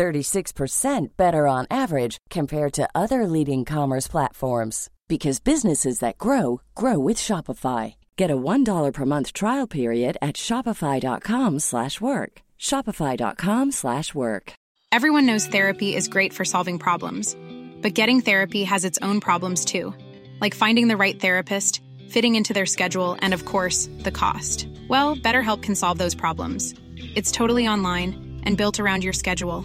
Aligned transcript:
36% 0.00 1.08
better 1.18 1.46
on 1.46 1.66
average 1.70 2.16
compared 2.30 2.72
to 2.72 2.88
other 2.94 3.26
leading 3.26 3.66
commerce 3.66 4.08
platforms 4.08 4.88
because 5.08 5.40
businesses 5.40 5.98
that 5.98 6.16
grow 6.16 6.62
grow 6.74 6.98
with 6.98 7.18
Shopify. 7.18 7.94
Get 8.16 8.30
a 8.30 8.36
$1 8.36 8.92
per 8.94 9.04
month 9.04 9.34
trial 9.34 9.66
period 9.66 10.16
at 10.22 10.36
shopify.com/work. 10.36 12.32
shopify.com/work. 12.58 14.52
Everyone 14.96 15.26
knows 15.26 15.46
therapy 15.46 15.90
is 15.98 16.08
great 16.14 16.32
for 16.32 16.44
solving 16.44 16.78
problems, 16.78 17.36
but 17.82 17.98
getting 18.00 18.20
therapy 18.22 18.64
has 18.64 18.84
its 18.84 18.98
own 19.02 19.20
problems 19.20 19.64
too, 19.64 19.94
like 20.40 20.54
finding 20.64 20.88
the 20.88 21.00
right 21.04 21.20
therapist, 21.20 21.82
fitting 22.14 22.34
into 22.36 22.52
their 22.54 22.70
schedule, 22.76 23.16
and 23.22 23.34
of 23.34 23.44
course, 23.44 23.88
the 24.06 24.16
cost. 24.22 24.66
Well, 24.88 25.14
BetterHelp 25.26 25.60
can 25.66 25.74
solve 25.74 25.98
those 25.98 26.16
problems. 26.24 26.74
It's 27.18 27.32
totally 27.40 27.68
online 27.68 28.10
and 28.46 28.56
built 28.56 28.80
around 28.80 29.04
your 29.04 29.12
schedule. 29.12 29.64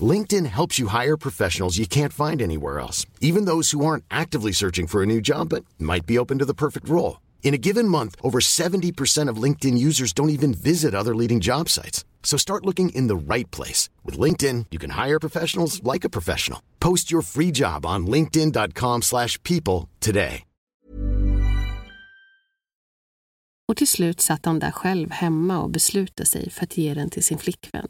LinkedIn 0.00 0.46
helps 0.46 0.78
you 0.78 0.88
hire 0.88 1.16
professionals 1.16 1.78
you 1.78 1.86
can't 1.86 2.12
find 2.12 2.42
anywhere 2.42 2.78
else, 2.78 3.06
even 3.20 3.46
those 3.46 3.70
who 3.70 3.84
aren't 3.84 4.04
actively 4.10 4.52
searching 4.52 4.86
for 4.86 5.02
a 5.02 5.06
new 5.06 5.20
job 5.20 5.48
but 5.48 5.64
might 5.78 6.06
be 6.06 6.18
open 6.18 6.38
to 6.38 6.44
the 6.44 6.54
perfect 6.54 6.88
role. 6.88 7.20
In 7.42 7.54
a 7.54 7.58
given 7.58 7.88
month, 7.88 8.14
over 8.22 8.40
70% 8.40 9.30
of 9.30 9.42
LinkedIn 9.42 9.78
users 9.78 10.12
don't 10.12 10.30
even 10.30 10.52
visit 10.52 10.94
other 10.94 11.14
leading 11.14 11.40
job 11.40 11.68
sites. 11.68 12.04
So 12.22 12.36
start 12.36 12.66
looking 12.66 12.90
in 12.90 13.08
the 13.08 13.34
right 13.34 13.50
place. 13.50 13.88
With 14.04 14.18
LinkedIn, 14.18 14.66
you 14.70 14.78
can 14.78 14.90
hire 14.90 15.18
professionals 15.18 15.82
like 15.82 16.04
a 16.04 16.10
professional. 16.10 16.60
Post 16.78 17.10
your 17.10 17.22
free 17.22 17.50
job 17.50 17.86
on 17.86 18.06
linkedin.com 18.06 19.02
slash 19.02 19.42
people 19.42 19.88
today. 20.00 20.44
Och 23.70 23.76
till 23.76 23.88
slut 23.88 24.20
satt 24.20 24.42
där 24.42 24.70
själv 24.70 25.10
hemma 25.10 25.58
och 25.62 25.70
beslutade 25.70 26.26
sig 26.26 26.50
för 26.50 26.64
att 26.64 26.78
ge 26.78 26.94
den 26.94 27.10
till 27.10 27.24
sin 27.24 27.38
flickvän. 27.38 27.88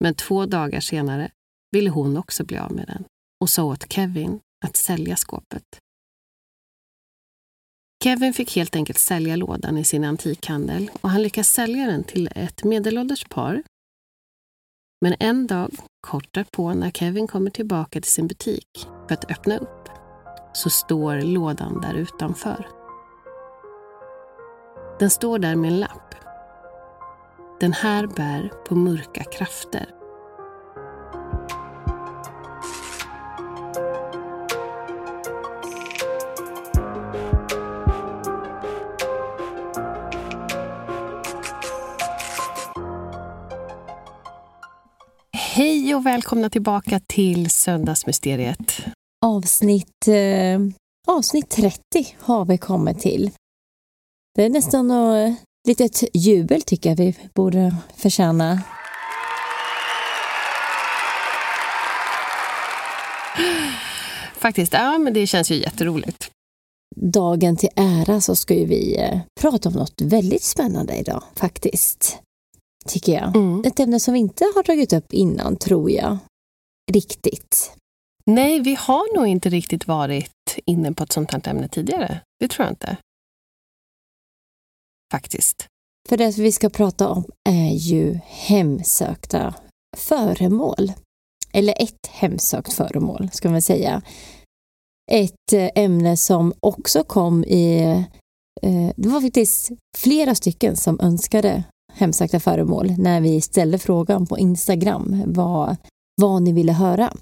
Men 0.00 0.14
två 0.14 0.46
dagar 0.46 0.80
senare 0.80 1.30
ville 1.72 1.90
hon 1.90 2.16
också 2.16 2.44
bli 2.44 2.58
av 2.58 2.72
med 2.72 2.86
den 2.86 3.04
och 3.40 3.50
sa 3.50 3.64
åt 3.64 3.92
Kevin 3.92 4.40
att 4.64 4.76
sälja 4.76 5.16
skåpet. 5.16 5.64
Kevin 8.04 8.34
fick 8.34 8.56
helt 8.56 8.76
enkelt 8.76 8.98
sälja 8.98 9.36
lådan 9.36 9.78
i 9.78 9.84
sin 9.84 10.04
antikhandel 10.04 10.90
och 11.00 11.10
han 11.10 11.22
lyckas 11.22 11.48
sälja 11.48 11.86
den 11.86 12.04
till 12.04 12.28
ett 12.34 12.64
medelålders 12.64 13.24
par. 13.24 13.62
Men 15.00 15.14
en 15.20 15.46
dag, 15.46 15.70
kort 16.00 16.34
därpå, 16.34 16.74
när 16.74 16.90
Kevin 16.90 17.26
kommer 17.26 17.50
tillbaka 17.50 18.00
till 18.00 18.10
sin 18.10 18.26
butik 18.26 18.86
för 19.08 19.14
att 19.14 19.30
öppna 19.30 19.58
upp, 19.58 19.88
så 20.52 20.70
står 20.70 21.20
lådan 21.20 21.80
där 21.80 21.94
utanför. 21.94 22.68
Den 24.98 25.10
står 25.10 25.38
där 25.38 25.56
med 25.56 25.72
en 25.72 25.80
lapp. 25.80 26.25
Den 27.60 27.72
här 27.72 28.06
bär 28.06 28.50
på 28.68 28.74
mörka 28.74 29.24
krafter. 29.24 29.90
Hej 45.32 45.94
och 45.94 46.06
välkomna 46.06 46.50
tillbaka 46.50 47.00
till 47.06 47.50
Söndagsmysteriet. 47.50 48.86
Avsnitt, 49.26 50.08
eh, 50.08 50.60
avsnitt 51.08 51.50
30 51.50 51.80
har 52.20 52.44
vi 52.44 52.58
kommit 52.58 52.98
till. 52.98 53.30
Det 54.34 54.44
är 54.44 54.50
nästan 54.50 54.90
att 54.90 55.34
litet 55.66 56.04
jubel 56.14 56.62
tycker 56.62 56.90
jag 56.90 56.96
vi 56.96 57.14
borde 57.34 57.76
förtjäna. 57.96 58.62
Faktiskt, 64.34 64.72
ja 64.72 64.98
men 64.98 65.12
det 65.12 65.26
känns 65.26 65.50
ju 65.50 65.54
jätteroligt. 65.54 66.30
Dagen 66.96 67.56
till 67.56 67.68
ära 67.76 68.20
så 68.20 68.36
ska 68.36 68.54
ju 68.54 68.66
vi 68.66 68.96
eh, 68.98 69.20
prata 69.40 69.68
om 69.68 69.74
något 69.74 70.00
väldigt 70.00 70.42
spännande 70.42 70.96
idag 70.96 71.22
faktiskt. 71.34 72.18
Tycker 72.86 73.12
jag. 73.12 73.36
Mm. 73.36 73.62
Ett 73.66 73.80
ämne 73.80 74.00
som 74.00 74.14
vi 74.14 74.20
inte 74.20 74.44
har 74.54 74.62
tagit 74.62 74.92
upp 74.92 75.12
innan 75.12 75.56
tror 75.56 75.90
jag. 75.90 76.18
Riktigt. 76.92 77.72
Nej, 78.26 78.60
vi 78.60 78.74
har 78.74 79.16
nog 79.16 79.26
inte 79.26 79.48
riktigt 79.48 79.86
varit 79.86 80.58
inne 80.64 80.92
på 80.92 81.04
ett 81.04 81.12
sånt 81.12 81.32
här 81.32 81.48
ämne 81.48 81.68
tidigare. 81.68 82.20
Det 82.40 82.48
tror 82.48 82.64
jag 82.66 82.72
inte. 82.72 82.96
Faktiskt. 85.12 85.66
För 86.08 86.16
det 86.16 86.38
vi 86.38 86.52
ska 86.52 86.68
prata 86.70 87.08
om 87.08 87.24
är 87.48 87.70
ju 87.70 88.20
hemsökta 88.24 89.54
föremål. 89.96 90.92
Eller 91.52 91.82
ett 91.82 92.06
hemsökt 92.10 92.72
föremål, 92.72 93.30
ska 93.32 93.50
man 93.50 93.62
säga. 93.62 94.02
Ett 95.12 95.52
eh, 95.52 95.68
ämne 95.74 96.16
som 96.16 96.52
också 96.60 97.04
kom 97.04 97.44
i... 97.44 97.80
eh, 98.62 98.90
Det 98.96 99.08
var 99.08 99.20
faktiskt 99.20 99.70
flera 99.96 100.34
stycken 100.34 100.76
som 100.76 101.00
önskade 101.00 101.64
hemsökta 101.92 102.40
föremål 102.40 102.94
när 102.98 103.20
vi 103.20 103.40
ställde 103.40 103.78
frågan 103.78 104.26
på 104.26 104.38
Instagram 104.38 105.22
vad, 105.26 105.76
vad 106.20 106.42
ni 106.42 106.52
ville 106.52 106.72
höra. 106.72 107.12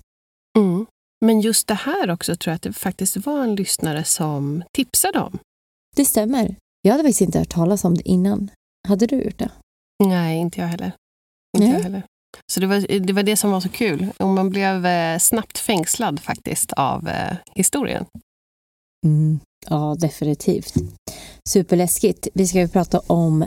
Mm. 0.58 0.86
Men 1.24 1.40
just 1.40 1.66
det 1.68 1.74
här 1.74 2.10
också 2.10 2.36
tror 2.36 2.50
jag 2.50 2.56
att 2.56 2.62
det 2.62 2.72
faktiskt 2.72 3.16
var 3.16 3.42
en 3.44 3.54
lyssnare 3.54 4.04
som 4.04 4.62
tipsade 4.72 5.20
om. 5.20 5.38
Det 5.96 6.04
stämmer. 6.04 6.56
Jag 6.86 6.92
hade 6.92 7.02
faktiskt 7.02 7.20
inte 7.20 7.38
hört 7.38 7.48
talas 7.48 7.84
om 7.84 7.94
det 7.94 8.08
innan. 8.08 8.50
Hade 8.88 9.06
du 9.06 9.22
gjort 9.22 9.38
det? 9.38 9.50
Nej, 10.04 10.38
inte 10.38 10.60
jag 10.60 10.68
heller. 10.68 10.92
Inte 11.56 11.68
Nej. 11.68 11.76
jag 11.76 11.82
heller. 11.82 12.02
Så 12.52 12.60
det 12.60 12.66
var, 12.66 13.00
det 13.00 13.12
var 13.12 13.22
det 13.22 13.36
som 13.36 13.50
var 13.50 13.60
så 13.60 13.68
kul. 13.68 14.06
Och 14.18 14.28
man 14.28 14.50
blev 14.50 14.86
eh, 14.86 15.18
snabbt 15.18 15.58
fängslad 15.58 16.20
faktiskt 16.20 16.72
av 16.72 17.08
eh, 17.08 17.36
historien. 17.54 18.04
Mm. 19.06 19.40
Ja, 19.68 19.96
definitivt. 19.98 20.74
Superläskigt. 21.48 22.28
Vi 22.34 22.46
ska 22.46 22.58
ju 22.58 22.68
prata 22.68 22.98
om 22.98 23.44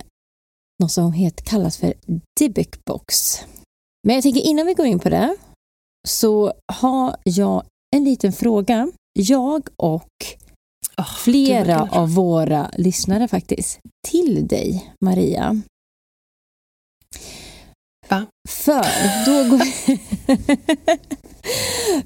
något 0.83 0.91
som 0.91 1.13
heter, 1.13 1.45
kallas 1.45 1.77
för 1.77 1.93
Dybbuk 2.39 2.85
box. 2.85 3.39
Men 4.07 4.15
jag 4.15 4.23
tänker 4.23 4.41
innan 4.41 4.65
vi 4.65 4.73
går 4.73 4.85
in 4.85 4.99
på 4.99 5.09
det 5.09 5.35
så 6.07 6.53
har 6.73 7.15
jag 7.23 7.63
en 7.95 8.03
liten 8.03 8.33
fråga. 8.33 8.91
Jag 9.13 9.67
och 9.75 10.09
Oh, 11.01 11.15
flera 11.17 11.89
av 11.91 12.13
våra 12.13 12.71
lyssnare 12.77 13.27
faktiskt 13.27 13.79
till 14.07 14.47
dig, 14.47 14.93
Maria. 15.01 15.61
Va? 18.09 18.25
För 18.49 18.85
då 19.25 19.49
går 19.49 19.65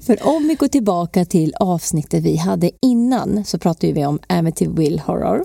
För 0.00 0.26
om 0.26 0.48
vi 0.48 0.54
går 0.54 0.68
tillbaka 0.68 1.24
till 1.24 1.54
avsnittet 1.54 2.24
vi 2.24 2.36
hade 2.36 2.70
innan 2.82 3.44
så 3.44 3.58
pratade 3.58 3.92
vi 3.92 4.06
om 4.06 4.18
Amityville 4.28 5.00
Horror. 5.00 5.44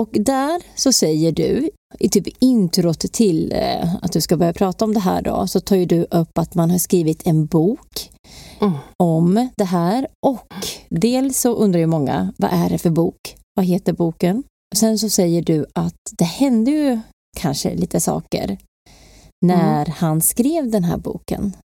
Och 0.00 0.10
där 0.12 0.62
så 0.74 0.92
säger 0.92 1.32
du, 1.32 1.70
i 1.98 2.08
typ 2.08 2.26
introt 2.38 2.98
till 2.98 3.52
eh, 3.52 3.94
att 4.02 4.12
du 4.12 4.20
ska 4.20 4.36
börja 4.36 4.52
prata 4.52 4.84
om 4.84 4.94
det 4.94 5.00
här 5.00 5.22
då, 5.22 5.46
så 5.46 5.60
tar 5.60 5.76
ju 5.76 5.86
du 5.86 6.06
upp 6.10 6.38
att 6.38 6.54
man 6.54 6.70
har 6.70 6.78
skrivit 6.78 7.26
en 7.26 7.46
bok 7.46 8.10
Mm. 8.60 8.72
om 9.02 9.48
det 9.56 9.64
här 9.64 10.06
och 10.26 10.46
dels 10.88 11.40
så 11.40 11.54
undrar 11.54 11.80
ju 11.80 11.86
många, 11.86 12.32
vad 12.36 12.50
är 12.52 12.70
det 12.70 12.78
för 12.78 12.90
bok? 12.90 13.36
Vad 13.54 13.66
heter 13.66 13.92
boken? 13.92 14.42
Sen 14.76 14.98
så 14.98 15.08
säger 15.10 15.42
du 15.42 15.66
att 15.74 15.94
det 16.18 16.24
hände 16.24 16.70
ju 16.70 17.00
kanske 17.38 17.74
lite 17.74 18.00
saker 18.00 18.58
när 19.46 19.86
han 19.86 20.20
skrev 20.20 20.70
den 20.70 20.84
här 20.84 20.96
boken. 20.96 21.56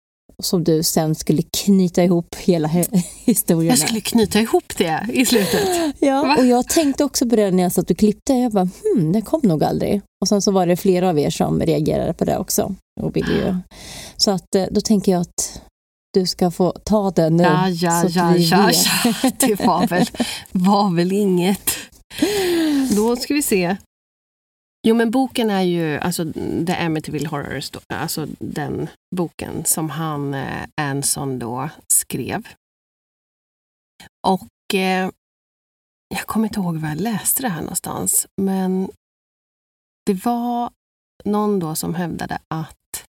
Som 0.41 0.63
du 0.63 0.83
sen 0.83 1.15
skulle 1.15 1.41
knyta 1.57 2.03
ihop 2.03 2.35
hela 2.35 2.67
he- 2.67 3.03
historien. 3.25 3.69
Jag 3.69 3.79
skulle 3.79 4.01
knyta 4.01 4.39
ihop 4.39 4.73
det 4.77 5.05
i 5.13 5.25
slutet. 5.25 5.67
Ja, 5.99 6.21
Va? 6.23 6.35
och 6.39 6.45
jag 6.45 6.67
tänkte 6.67 7.03
också 7.03 7.29
på 7.29 7.35
det 7.35 7.51
när 7.51 7.63
jag 7.63 7.71
satt 7.71 7.91
och 7.91 7.97
klippte. 7.97 8.33
Jag 8.33 8.51
bara, 8.51 8.69
hmm, 8.95 9.11
det 9.11 9.21
kom 9.21 9.39
nog 9.43 9.63
aldrig. 9.63 10.01
Och 10.21 10.27
sen 10.27 10.41
så 10.41 10.51
var 10.51 10.67
det 10.67 10.77
flera 10.77 11.09
av 11.09 11.19
er 11.19 11.29
som 11.29 11.59
reagerade 11.59 12.13
på 12.13 12.25
det 12.25 12.37
också. 12.37 12.75
Och 13.01 13.15
ville 13.15 13.33
ju. 13.33 13.55
Så 14.17 14.31
att 14.31 14.55
eh, 14.55 14.65
då 14.71 14.81
tänker 14.81 15.11
jag 15.11 15.21
att 15.21 15.61
du 16.13 16.27
ska 16.27 16.51
få 16.51 16.71
ta 16.85 17.11
den 17.11 17.37
nu. 17.37 17.43
Ja, 17.43 17.69
ja, 17.69 18.05
ja, 18.09 18.35
ja, 18.37 18.71
ja. 18.71 19.13
Det 19.39 19.65
var 19.65 19.87
väl, 19.87 20.05
var 20.51 20.95
väl 20.95 21.11
inget. 21.11 21.69
Då 22.95 23.15
ska 23.15 23.33
vi 23.33 23.41
se. 23.41 23.77
Jo, 24.87 24.95
men 24.95 25.11
boken 25.11 25.49
är 25.49 25.61
ju 25.61 25.97
alltså 25.97 26.33
The 26.67 26.73
Amityville 26.73 27.27
Horror, 27.27 27.61
alltså 27.87 28.27
den 28.39 28.89
boken 29.15 29.65
som 29.65 29.89
han, 29.89 30.33
eh, 30.33 30.67
Anson, 30.75 31.39
då 31.39 31.69
skrev. 31.93 32.47
Och 34.27 34.75
eh, 34.75 35.09
jag 36.07 36.21
kommer 36.25 36.47
inte 36.47 36.59
ihåg 36.59 36.77
var 36.77 36.89
jag 36.89 37.01
läste 37.01 37.41
det 37.41 37.49
här 37.49 37.61
någonstans, 37.61 38.27
men 38.41 38.91
det 40.05 40.13
var 40.13 40.71
någon 41.25 41.59
då 41.59 41.75
som 41.75 41.95
hävdade 41.95 42.39
att 42.47 43.05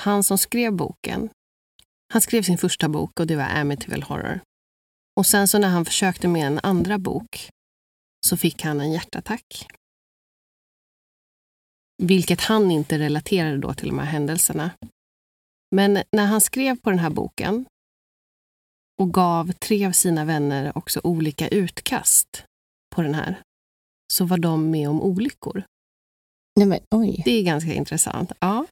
han 0.00 0.24
som 0.24 0.38
skrev 0.38 0.72
boken, 0.72 1.30
han 2.12 2.20
skrev 2.22 2.42
sin 2.42 2.58
första 2.58 2.88
bok 2.88 3.20
och 3.20 3.26
det 3.26 3.36
var 3.36 3.44
Amityville 3.44 4.04
Horror. 4.04 4.40
Och 5.16 5.26
sen 5.26 5.48
så 5.48 5.58
när 5.58 5.68
han 5.68 5.84
försökte 5.84 6.28
med 6.28 6.46
en 6.46 6.60
andra 6.62 6.98
bok 6.98 7.50
så 8.26 8.36
fick 8.36 8.62
han 8.62 8.80
en 8.80 8.92
hjärtattack. 8.92 9.68
Vilket 12.02 12.40
han 12.40 12.70
inte 12.70 12.98
relaterade 12.98 13.58
då 13.58 13.74
till 13.74 13.88
de 13.88 13.98
här 13.98 14.06
händelserna. 14.06 14.70
Men 15.76 16.02
när 16.12 16.26
han 16.26 16.40
skrev 16.40 16.76
på 16.76 16.90
den 16.90 16.98
här 16.98 17.10
boken 17.10 17.66
och 19.00 19.14
gav 19.14 19.52
tre 19.52 19.86
av 19.86 19.92
sina 19.92 20.24
vänner 20.24 20.78
också 20.78 21.00
olika 21.04 21.48
utkast 21.48 22.44
på 22.94 23.02
den 23.02 23.14
här, 23.14 23.42
så 24.12 24.24
var 24.24 24.38
de 24.38 24.70
med 24.70 24.88
om 24.88 25.02
olyckor. 25.02 25.62
Nej, 26.56 26.66
men, 26.66 26.80
oj. 26.90 27.22
Det 27.24 27.30
är 27.30 27.42
ganska 27.42 27.72
intressant. 27.72 28.32
Ja. 28.40 28.66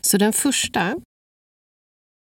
Så 0.00 0.18
den 0.18 0.32
första 0.32 1.00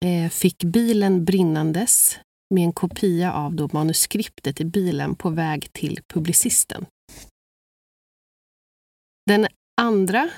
eh, 0.05 0.29
fick 0.29 0.63
bilen 0.63 1.25
brinnandes 1.25 2.19
med 2.53 2.63
en 2.63 2.73
kopia 2.73 3.33
av 3.33 3.55
då 3.55 3.69
manuskriptet 3.73 4.61
i 4.61 4.65
bilen 4.65 5.15
på 5.15 5.29
väg 5.29 5.73
till 5.73 5.99
publicisten. 6.07 6.85
Den 9.25 9.47
andra 9.81 10.29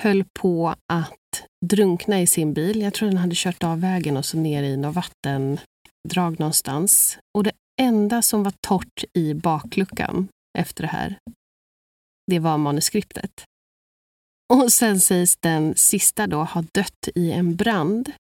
höll 0.00 0.24
på 0.24 0.74
att 0.92 1.44
drunkna 1.66 2.20
i 2.20 2.26
sin 2.26 2.54
bil. 2.54 2.80
Jag 2.80 2.94
tror 2.94 3.08
den 3.08 3.18
hade 3.18 3.34
kört 3.34 3.64
av 3.64 3.80
vägen 3.80 4.16
och 4.16 4.24
så 4.24 4.36
ner 4.36 4.62
i 4.62 4.76
något 4.76 4.94
vattendrag 4.94 6.40
någonstans. 6.40 7.18
Och 7.38 7.44
det 7.44 7.52
enda 7.80 8.22
som 8.22 8.42
var 8.42 8.52
torrt 8.60 9.04
i 9.12 9.34
bakluckan 9.34 10.28
efter 10.58 10.82
det 10.82 10.88
här, 10.88 11.18
det 12.30 12.38
var 12.38 12.58
manuskriptet. 12.58 13.44
Och 14.52 14.72
sen 14.72 15.00
sägs 15.00 15.36
den 15.36 15.74
sista 15.76 16.26
då 16.26 16.44
ha 16.44 16.64
dött 16.72 17.08
i 17.14 17.32
en 17.32 17.56
brand 17.56 18.12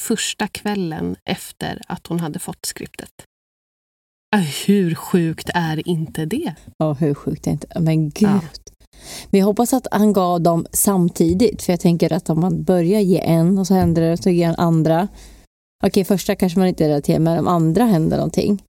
första 0.00 0.48
kvällen 0.48 1.16
efter 1.24 1.82
att 1.86 2.06
hon 2.06 2.20
hade 2.20 2.38
fått 2.38 2.66
skriptet. 2.66 3.12
Hur 4.66 4.94
sjukt 4.94 5.50
är 5.54 5.88
inte 5.88 6.26
det? 6.26 6.54
Ja, 6.78 6.92
hur 6.92 7.14
sjukt 7.14 7.46
är 7.46 7.50
inte 7.50 7.80
Men 7.80 8.10
gud. 8.10 8.28
Ja. 8.28 8.40
Men 9.30 9.38
jag 9.38 9.46
hoppas 9.46 9.72
att 9.72 9.86
han 9.90 10.12
gav 10.12 10.40
dem 10.40 10.66
samtidigt. 10.72 11.62
För 11.62 11.72
jag 11.72 11.80
tänker 11.80 12.12
att 12.12 12.30
om 12.30 12.40
man 12.40 12.62
börjar 12.62 13.00
ge 13.00 13.20
en 13.20 13.58
och 13.58 13.66
så 13.66 13.74
händer 13.74 14.02
det, 14.02 14.16
så 14.16 14.30
ger 14.30 14.46
han 14.46 14.56
andra. 14.58 15.08
Okej, 15.84 16.04
första 16.04 16.34
kanske 16.36 16.58
man 16.58 16.68
inte 16.68 16.88
relaterar, 16.88 17.18
men 17.18 17.38
om 17.38 17.48
andra 17.48 17.84
händer 17.84 18.16
någonting. 18.16 18.62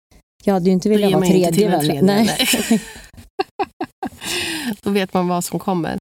Jag 0.44 0.54
hade 0.54 0.66
ju 0.66 0.72
inte 0.72 0.90
velat 0.90 1.12
vara 1.14 1.26
tredje 1.26 1.52
till 1.54 1.64
en 1.64 1.72
vän. 1.72 1.80
tredje, 1.82 2.02
Nej. 2.02 2.30
nej. 2.70 2.82
Då 4.82 4.90
vet 4.90 5.14
man 5.14 5.28
vad 5.28 5.44
som 5.44 5.60
kommer. 5.60 5.98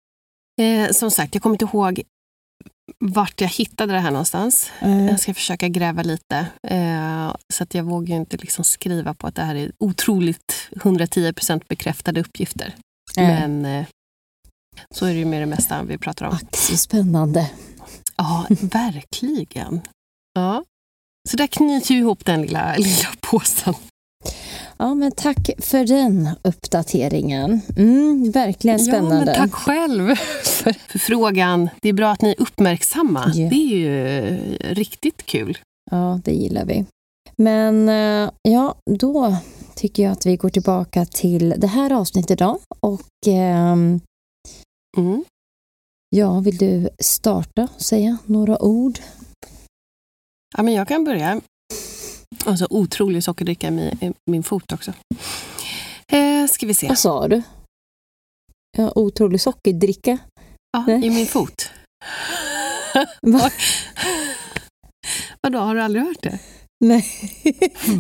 Eh, 0.61 0.91
som 0.91 1.11
sagt, 1.11 1.35
jag 1.35 1.43
kommer 1.43 1.55
inte 1.55 1.65
ihåg 1.65 2.03
vart 2.99 3.41
jag 3.41 3.49
hittade 3.49 3.93
det 3.93 3.99
här 4.01 4.11
någonstans. 4.11 4.71
Eh, 4.81 5.07
Jag 5.07 5.21
ska 5.21 5.35
försöka 5.35 5.69
gräva 5.69 6.03
lite. 6.03 6.47
Eh, 6.63 7.35
så 7.55 7.63
att 7.63 7.75
jag 7.75 7.85
vågar 7.85 8.17
inte 8.17 8.37
liksom 8.37 8.65
skriva 8.65 9.15
på 9.15 9.27
att 9.27 9.35
det 9.35 9.43
här 9.43 9.55
är 9.55 9.73
otroligt 9.79 10.69
110% 10.71 11.63
bekräftade 11.69 12.21
uppgifter. 12.21 12.75
nej. 13.17 13.27
Men 13.49 13.65
eh, 13.65 13.87
så 14.95 15.07
är 15.07 15.13
det 15.13 15.19
ju 15.19 15.25
med 15.25 15.43
det 15.43 15.47
mesta 15.47 15.83
vi 15.83 15.99
pratar 15.99 16.27
om. 16.27 16.35
Ack, 16.35 16.57
så 16.57 16.77
spännande. 16.77 17.51
Ja, 18.17 18.47
verkligen. 18.61 19.81
Ja. 20.35 20.65
Så 21.29 21.37
där 21.37 21.47
knyter 21.47 21.95
ju 21.95 22.01
ihop 22.01 22.25
den 22.25 22.43
lilla, 22.43 22.77
lilla 22.77 23.09
påsen. 23.21 23.75
Ja, 24.77 24.95
men 24.95 25.13
tack 25.13 25.51
för 25.59 25.87
den 25.87 26.31
uppdateringen. 26.43 27.61
Mm, 27.77 28.31
verkligen 28.31 28.79
spännande. 28.79 29.33
Ja, 29.33 29.37
tack 29.37 29.53
själv 29.53 30.15
för, 30.45 30.73
för 30.73 30.99
frågan. 30.99 31.69
Det 31.83 31.89
är 31.89 31.93
bra 31.93 32.11
att 32.11 32.23
ni 32.23 32.31
är 32.31 32.41
uppmärksamma. 32.43 33.33
Ja. 33.35 33.49
Det 33.49 33.57
är 33.57 33.77
ju 33.77 34.19
eh, 34.19 34.75
riktigt 34.75 35.27
kul. 35.27 35.59
Ja, 35.91 36.21
det 36.25 36.33
gillar 36.33 36.65
vi. 36.65 36.85
Men 37.37 37.89
eh, 37.89 38.31
ja, 38.43 38.75
då 38.91 39.37
tycker 39.75 40.03
jag 40.03 40.13
att 40.13 40.27
vi 40.27 40.37
går 40.37 40.49
tillbaka 40.49 41.05
till 41.05 41.55
det 41.59 41.67
här 41.67 41.93
avsnittet 41.93 42.39
då. 42.39 42.59
Och 42.81 43.27
ehm, 43.27 44.01
Mm. 44.99 45.25
ja, 46.11 46.41
vill 46.41 46.57
du 46.57 46.89
starta 46.99 47.69
och 47.75 47.83
säga 47.83 48.19
några 48.27 48.63
ord? 48.63 48.99
Ja, 50.57 50.63
men 50.63 50.75
jag 50.75 50.89
kan 50.89 51.05
börja. 51.05 51.41
Och 52.47 52.59
så 52.59 52.67
otrolig 52.71 53.25
sockerdricka 53.25 53.69
i 53.69 54.13
min, 54.31 54.43
fot 54.43 54.73
också. 54.73 54.93
Eh, 56.13 56.47
ska 56.47 56.67
vi 56.67 56.75
se. 56.75 56.89
Vad 56.89 56.99
sa 56.99 57.29
du? 57.29 57.43
Ja, 58.77 58.93
otrolig 58.95 59.41
sockerdricka. 59.41 60.19
Ja, 60.73 60.85
Nej. 60.87 61.07
I 61.07 61.11
min 61.11 61.27
fot. 61.27 61.71
Va? 63.23 63.51
Vadå, 65.41 65.59
har 65.59 65.75
du 65.75 65.83
aldrig 65.83 66.05
hört 66.05 66.23
det? 66.23 66.39
Nej. 66.85 67.07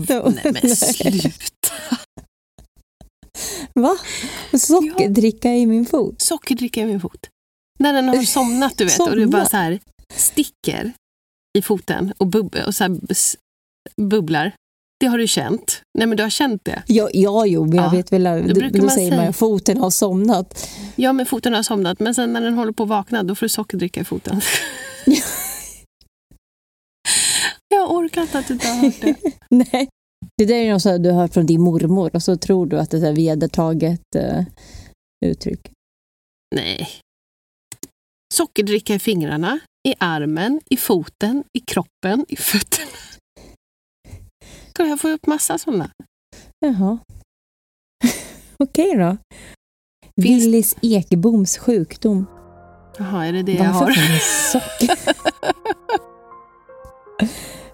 Nej 0.09 0.53
men 0.53 0.77
sluta. 0.77 1.99
Va? 3.79 3.97
Sockerdricka 4.59 5.53
i 5.55 5.67
min 5.67 5.87
fot? 5.87 6.23
Sockerdricka 6.23 6.81
i 6.81 6.85
min 6.87 7.01
fot. 7.01 7.29
När 7.79 7.93
den 7.93 8.09
har 8.09 8.23
somnat 8.23 8.79
du 8.79 8.85
vet 8.85 9.01
och 9.01 9.17
det 9.17 9.27
bara 9.27 9.47
så 9.47 9.57
här 9.57 9.81
sticker 10.15 10.93
i 11.59 11.63
foten 11.63 12.13
och, 12.19 12.27
bub 12.27 12.57
och 12.67 12.75
så 12.75 12.85
här 12.85 12.97
bubblar. 14.03 14.53
Det 15.01 15.07
har 15.07 15.19
du 15.19 15.27
känt. 15.27 15.83
Nej 15.99 16.07
men 16.07 16.17
du 16.17 16.23
har 16.23 16.31
känt 16.31 16.65
det. 16.65 16.83
Ja, 16.87 17.09
ja 17.13 17.47
jo, 17.47 17.65
men 17.65 17.77
jag 17.77 17.85
Ja, 17.87 17.91
vet 17.91 18.13
väl, 18.13 18.25
då, 18.49 18.55
brukar 18.55 18.79
då 18.79 18.85
man 18.85 18.91
säger 18.95 19.11
säga. 19.11 19.21
man 19.21 19.31
att 19.31 19.37
foten 19.37 19.79
har 19.79 19.91
somnat. 19.91 20.69
Ja 20.97 21.13
men 21.13 21.27
foten 21.27 21.55
har 21.55 21.63
somnat 21.63 22.01
men 22.01 22.15
sen 22.15 22.33
när 22.33 22.41
den 22.41 22.55
håller 22.55 22.73
på 22.73 22.83
att 22.83 22.89
vakna 22.89 23.23
då 23.23 23.35
får 23.35 23.47
du 23.47 23.51
sockerdricka 23.51 24.01
i 24.01 24.05
foten. 24.05 24.41
Jag 27.69 27.91
orkar 27.93 28.23
inte 28.23 28.39
att 28.39 28.49
du 28.49 28.55
inte 28.55 28.69
har 28.69 28.75
hört 28.75 29.01
det. 29.01 29.15
Nej. 29.51 29.89
Det 30.37 30.45
där 30.45 30.55
är 30.55 30.73
något 30.73 30.83
så 30.83 30.89
här 30.89 30.99
du 30.99 31.11
har 31.11 31.21
hört 31.21 31.35
från 31.35 31.47
din 31.47 31.61
mormor 31.61 32.11
och 32.15 32.23
så 32.23 32.37
tror 32.37 32.67
du 32.67 32.79
att 32.81 32.91
det 32.91 33.09
är 33.09 33.13
vedertaget 33.13 34.01
uh, 34.17 34.43
uttryck. 35.27 35.73
Nej. 36.55 36.89
Sockerdricka 38.35 38.95
i 38.95 38.99
fingrarna, 38.99 39.61
i 39.89 39.95
armen, 39.99 40.61
i 40.71 40.77
foten, 40.77 41.45
i 41.53 41.61
kroppen, 41.61 42.25
i 42.29 42.37
fötterna. 42.37 42.91
Jag 44.79 45.01
få 45.01 45.09
upp 45.09 45.27
massa 45.27 45.59
sådana? 45.59 45.91
Jaha. 46.59 46.99
Okej 48.59 48.97
då. 48.97 49.17
Finns- 50.23 50.45
Willis 50.45 50.77
Ekboms 50.83 51.59
sjukdom. 51.59 52.27
Jaha, 52.99 53.27
är 53.27 53.33
det 53.33 53.43
det 53.43 53.53
jag 53.53 53.73
Varför 53.73 53.87
har? 53.87 53.93
får 53.93 54.09
man 54.11 54.21
socker? 54.53 55.15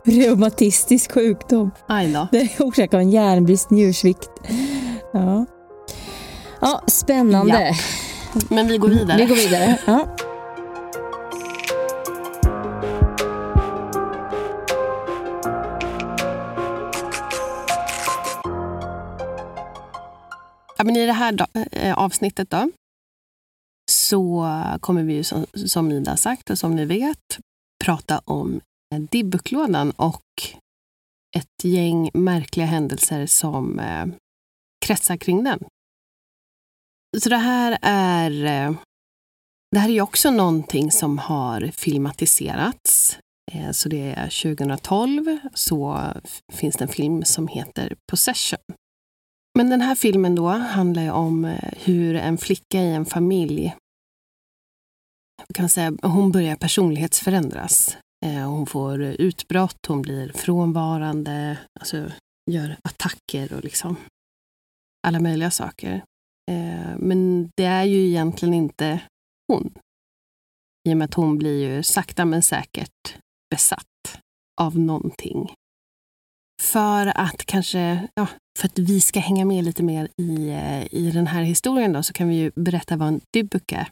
Reumatistisk 0.06 1.12
sjukdom. 1.12 1.70
Aj 1.86 2.12
då. 2.12 2.28
Det 2.32 2.60
orsakar 2.60 2.98
en 2.98 3.10
järnbrist, 3.10 3.70
njursvikt. 3.70 4.30
Ja. 5.12 5.46
Ja, 6.60 6.82
spännande. 6.86 7.74
Men 8.48 8.68
vi 8.68 8.78
går 8.78 8.88
vidare. 8.88 9.16
Vi 9.16 9.24
går 9.24 9.36
vidare. 9.36 9.78
Ja. 9.86 10.16
Ja, 20.76 20.84
men 20.84 20.96
I 20.96 21.06
det 21.06 21.12
här 21.12 21.46
eh, 21.70 21.98
avsnittet 21.98 22.50
då, 22.50 22.70
så 23.90 24.48
kommer 24.80 25.02
vi 25.02 25.14
ju 25.14 25.24
som, 25.24 25.46
som 25.54 25.92
Ida 25.92 26.16
sagt 26.16 26.50
och 26.50 26.58
som 26.58 26.76
ni 26.76 26.84
vet 26.84 27.38
prata 27.84 28.20
om 28.24 28.60
Dibbklådan 28.98 29.90
och 29.90 30.22
ett 31.36 31.64
gäng 31.64 32.10
märkliga 32.14 32.66
händelser 32.66 33.26
som 33.26 33.78
eh, 33.78 34.06
kretsar 34.86 35.16
kring 35.16 35.44
den. 35.44 35.64
Så 37.18 37.28
det 37.28 37.36
här 37.36 37.78
är 37.82 38.44
eh, 38.44 38.76
det 39.70 39.78
här 39.78 39.88
är 39.88 40.00
också 40.00 40.30
någonting 40.30 40.90
som 40.90 41.18
har 41.18 41.70
filmatiserats 41.72 43.18
eh, 43.52 43.70
så 43.70 43.88
det 43.88 44.14
är 44.16 44.54
2012 44.54 45.38
så 45.54 46.08
finns 46.52 46.76
det 46.76 46.84
en 46.84 46.88
film 46.88 47.24
som 47.24 47.48
heter 47.48 47.96
Possession. 48.10 48.58
Men 49.58 49.70
den 49.70 49.80
här 49.80 49.94
filmen 49.94 50.34
då 50.34 50.48
handlar 50.48 51.02
ju 51.02 51.10
om 51.10 51.44
eh, 51.44 51.72
hur 51.76 52.16
en 52.16 52.38
flicka 52.38 52.82
i 52.82 52.92
en 52.92 53.06
familj 53.06 53.74
kan 55.54 55.68
säga, 55.68 55.92
hon 56.02 56.32
börjar 56.32 56.56
personlighetsförändras. 56.56 57.96
Eh, 58.24 58.50
hon 58.50 58.66
får 58.66 59.02
utbrott, 59.02 59.86
hon 59.88 60.02
blir 60.02 60.32
frånvarande, 60.32 61.58
alltså 61.80 62.10
gör 62.50 62.76
attacker 62.82 63.52
och 63.52 63.64
liksom 63.64 63.96
alla 65.06 65.20
möjliga 65.20 65.50
saker. 65.50 66.04
Eh, 66.50 66.96
men 66.98 67.50
det 67.56 67.64
är 67.64 67.84
ju 67.84 68.08
egentligen 68.08 68.54
inte 68.54 69.00
hon. 69.48 69.74
I 70.88 70.92
och 70.92 70.96
med 70.96 71.04
att 71.04 71.14
hon 71.14 71.38
blir 71.38 71.68
ju 71.68 71.82
sakta 71.82 72.24
men 72.24 72.42
säkert 72.42 73.18
besatt 73.50 74.20
av 74.60 74.78
någonting. 74.78 75.54
För 76.62 77.06
att 77.06 77.44
kanske, 77.46 78.08
ja, 78.14 78.26
för 78.58 78.68
att 78.68 78.78
vi 78.78 79.00
ska 79.00 79.20
hänga 79.20 79.44
med 79.44 79.64
lite 79.64 79.82
mer 79.82 80.08
i, 80.22 80.48
eh, 80.48 80.94
i 80.94 81.10
den 81.10 81.26
här 81.26 81.42
historien 81.42 81.92
då, 81.92 82.02
så 82.02 82.12
kan 82.12 82.28
vi 82.28 82.34
ju 82.34 82.50
berätta 82.56 82.96
vad 82.96 83.08
en 83.08 83.20
dybbuk 83.32 83.72
är. 83.72 83.88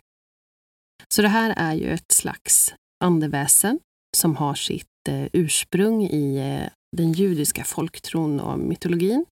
Så 1.14 1.22
det 1.22 1.28
här 1.28 1.54
är 1.56 1.74
ju 1.74 1.90
ett 1.90 2.12
slags 2.12 2.74
andeväsen 3.04 3.78
som 4.16 4.36
har 4.36 4.54
sitt 4.54 5.08
eh, 5.08 5.26
ursprung 5.32 6.04
i 6.04 6.36
eh, 6.36 6.68
den 6.96 7.12
judiska 7.12 7.64
folktron 7.64 8.40
och 8.40 8.58
mytologin. 8.58 9.24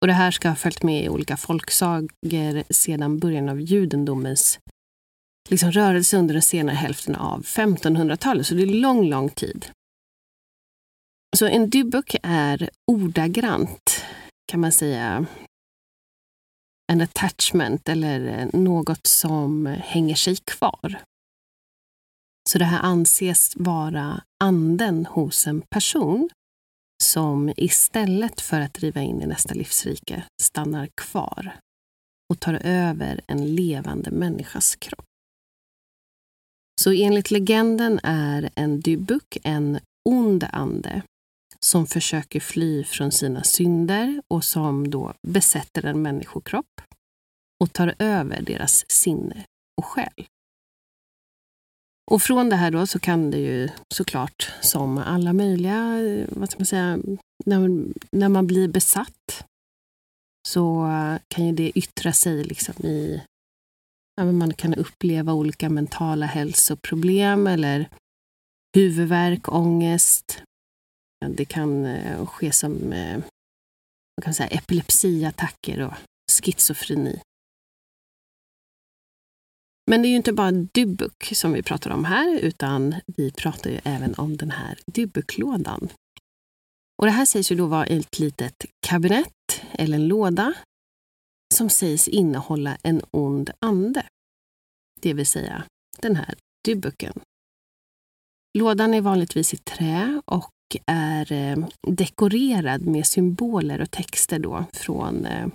Och 0.00 0.06
det 0.06 0.12
här 0.12 0.30
ska 0.30 0.48
ha 0.48 0.56
följt 0.56 0.82
med 0.82 1.04
i 1.04 1.08
olika 1.08 1.36
folksagor 1.36 2.72
sedan 2.72 3.18
början 3.18 3.48
av 3.48 3.60
judendomens 3.60 4.58
liksom 5.48 5.72
rörelse 5.72 6.16
under 6.16 6.34
den 6.34 6.42
senare 6.42 6.76
hälften 6.76 7.14
av 7.14 7.42
1500-talet, 7.42 8.46
så 8.46 8.54
det 8.54 8.62
är 8.62 8.66
lång, 8.66 9.08
lång 9.08 9.30
tid. 9.30 9.66
Så 11.36 11.46
en 11.46 11.70
dybbuk 11.70 12.16
är 12.22 12.70
ordagrant, 12.86 14.04
kan 14.46 14.60
man 14.60 14.72
säga, 14.72 15.26
en 16.92 17.00
attachment 17.00 17.88
eller 17.88 18.38
eh, 18.38 18.60
något 18.60 19.06
som 19.06 19.66
hänger 19.66 20.14
sig 20.14 20.36
kvar. 20.36 21.02
Så 22.50 22.58
det 22.58 22.64
här 22.64 22.80
anses 22.82 23.52
vara 23.56 24.22
anden 24.44 25.06
hos 25.06 25.46
en 25.46 25.62
person 25.62 26.30
som 27.02 27.52
istället 27.56 28.40
för 28.40 28.60
att 28.60 28.74
driva 28.74 29.00
in 29.00 29.22
i 29.22 29.26
nästa 29.26 29.54
livsrike 29.54 30.24
stannar 30.42 30.86
kvar 30.86 31.56
och 32.30 32.40
tar 32.40 32.54
över 32.64 33.20
en 33.26 33.54
levande 33.54 34.10
människas 34.10 34.76
kropp. 34.76 35.04
Så 36.80 36.92
enligt 36.92 37.30
legenden 37.30 38.00
är 38.02 38.50
en 38.54 38.80
dybuk 38.80 39.38
en 39.44 39.78
ond 40.08 40.46
ande 40.52 41.02
som 41.60 41.86
försöker 41.86 42.40
fly 42.40 42.84
från 42.84 43.12
sina 43.12 43.42
synder 43.42 44.22
och 44.28 44.44
som 44.44 44.90
då 44.90 45.14
besätter 45.28 45.84
en 45.86 46.02
människokropp 46.02 46.80
och 47.60 47.72
tar 47.72 47.94
över 47.98 48.42
deras 48.42 48.90
sinne 48.90 49.44
och 49.76 49.84
själ. 49.84 50.26
Och 52.10 52.22
från 52.22 52.48
det 52.48 52.56
här 52.56 52.70
då 52.70 52.86
så 52.86 52.98
kan 52.98 53.30
det 53.30 53.38
ju 53.38 53.68
såklart 53.94 54.52
som 54.60 54.98
alla 54.98 55.32
möjliga, 55.32 56.00
eh, 56.00 56.26
vad 56.28 56.50
ska 56.50 56.58
man 56.58 56.66
säga, 56.66 56.98
när, 57.46 57.86
när 58.12 58.28
man 58.28 58.46
blir 58.46 58.68
besatt 58.68 59.44
så 60.48 60.88
kan 61.28 61.46
ju 61.46 61.52
det 61.52 61.78
yttra 61.78 62.12
sig 62.12 62.44
liksom 62.44 62.86
i 62.86 63.22
man 64.20 64.54
kan 64.54 64.74
uppleva 64.74 65.32
olika 65.32 65.70
mentala 65.70 66.26
hälsoproblem 66.26 67.46
eller 67.46 67.88
huvudvärk, 68.76 69.48
ångest. 69.48 70.42
Det 71.28 71.44
kan 71.44 71.84
eh, 71.84 72.26
ske 72.26 72.52
som 72.52 72.92
eh, 72.92 73.18
man 74.16 74.22
kan 74.22 74.34
säga, 74.34 74.48
epilepsiattacker 74.48 75.80
och 75.80 75.92
schizofreni. 76.32 77.20
Men 79.90 80.02
det 80.02 80.08
är 80.08 80.10
ju 80.10 80.16
inte 80.16 80.32
bara 80.32 80.50
Dybbuk 80.50 81.32
som 81.34 81.52
vi 81.52 81.62
pratar 81.62 81.90
om 81.90 82.04
här, 82.04 82.38
utan 82.38 82.94
vi 83.06 83.30
pratar 83.30 83.70
ju 83.70 83.80
även 83.84 84.14
om 84.14 84.36
den 84.36 84.50
här 84.50 84.78
Dybbuklådan. 84.86 85.88
Och 86.98 87.06
det 87.06 87.12
här 87.12 87.24
sägs 87.24 87.52
ju 87.52 87.56
då 87.56 87.66
vara 87.66 87.86
ett 87.86 88.18
litet 88.18 88.64
kabinett 88.86 89.62
eller 89.72 89.96
en 89.96 90.08
låda 90.08 90.54
som 91.54 91.70
sägs 91.70 92.08
innehålla 92.08 92.76
en 92.82 93.02
ond 93.10 93.50
ande. 93.60 94.06
Det 95.00 95.14
vill 95.14 95.26
säga 95.26 95.64
den 95.98 96.16
här 96.16 96.34
dybbuken. 96.64 97.20
Lådan 98.58 98.94
är 98.94 99.00
vanligtvis 99.00 99.54
i 99.54 99.56
trä 99.56 100.22
och 100.24 100.52
är 100.86 101.32
eh, 101.32 101.66
dekorerad 101.86 102.86
med 102.86 103.06
symboler 103.06 103.80
och 103.80 103.90
texter 103.90 104.38
då 104.38 104.64
från 104.72 105.26
eh, 105.26 105.48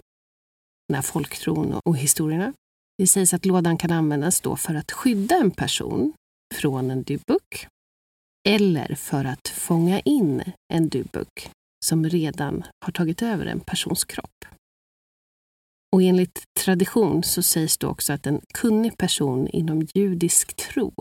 den 0.88 0.96
här 0.96 1.02
folktron 1.02 1.80
och 1.86 1.98
historierna. 1.98 2.54
Det 2.98 3.08
sägs 3.08 3.34
att 3.34 3.46
lådan 3.46 3.78
kan 3.78 3.92
användas 3.92 4.42
då 4.42 4.56
för 4.56 4.76
att 4.76 4.92
skydda 4.92 5.36
en 5.36 5.52
person 5.52 6.14
från 6.56 6.92
en 6.92 7.04
dybbuk 7.04 7.68
eller 8.48 8.96
för 8.96 9.26
att 9.26 9.48
fånga 9.48 10.00
in 10.00 10.44
en 10.74 10.90
dybbuk 10.90 11.50
som 11.86 12.10
redan 12.10 12.64
har 12.86 12.92
tagit 12.92 13.22
över 13.22 13.46
en 13.46 13.60
persons 13.60 14.06
kropp. 14.06 14.46
Och 15.92 16.02
enligt 16.02 16.44
tradition 16.60 17.24
så 17.24 17.44
sägs 17.44 17.78
det 17.78 17.88
också 17.88 18.14
att 18.14 18.28
en 18.28 18.42
kunnig 18.54 18.98
person 18.98 19.48
inom 19.48 19.88
judisk 19.94 20.56
tro 20.56 20.94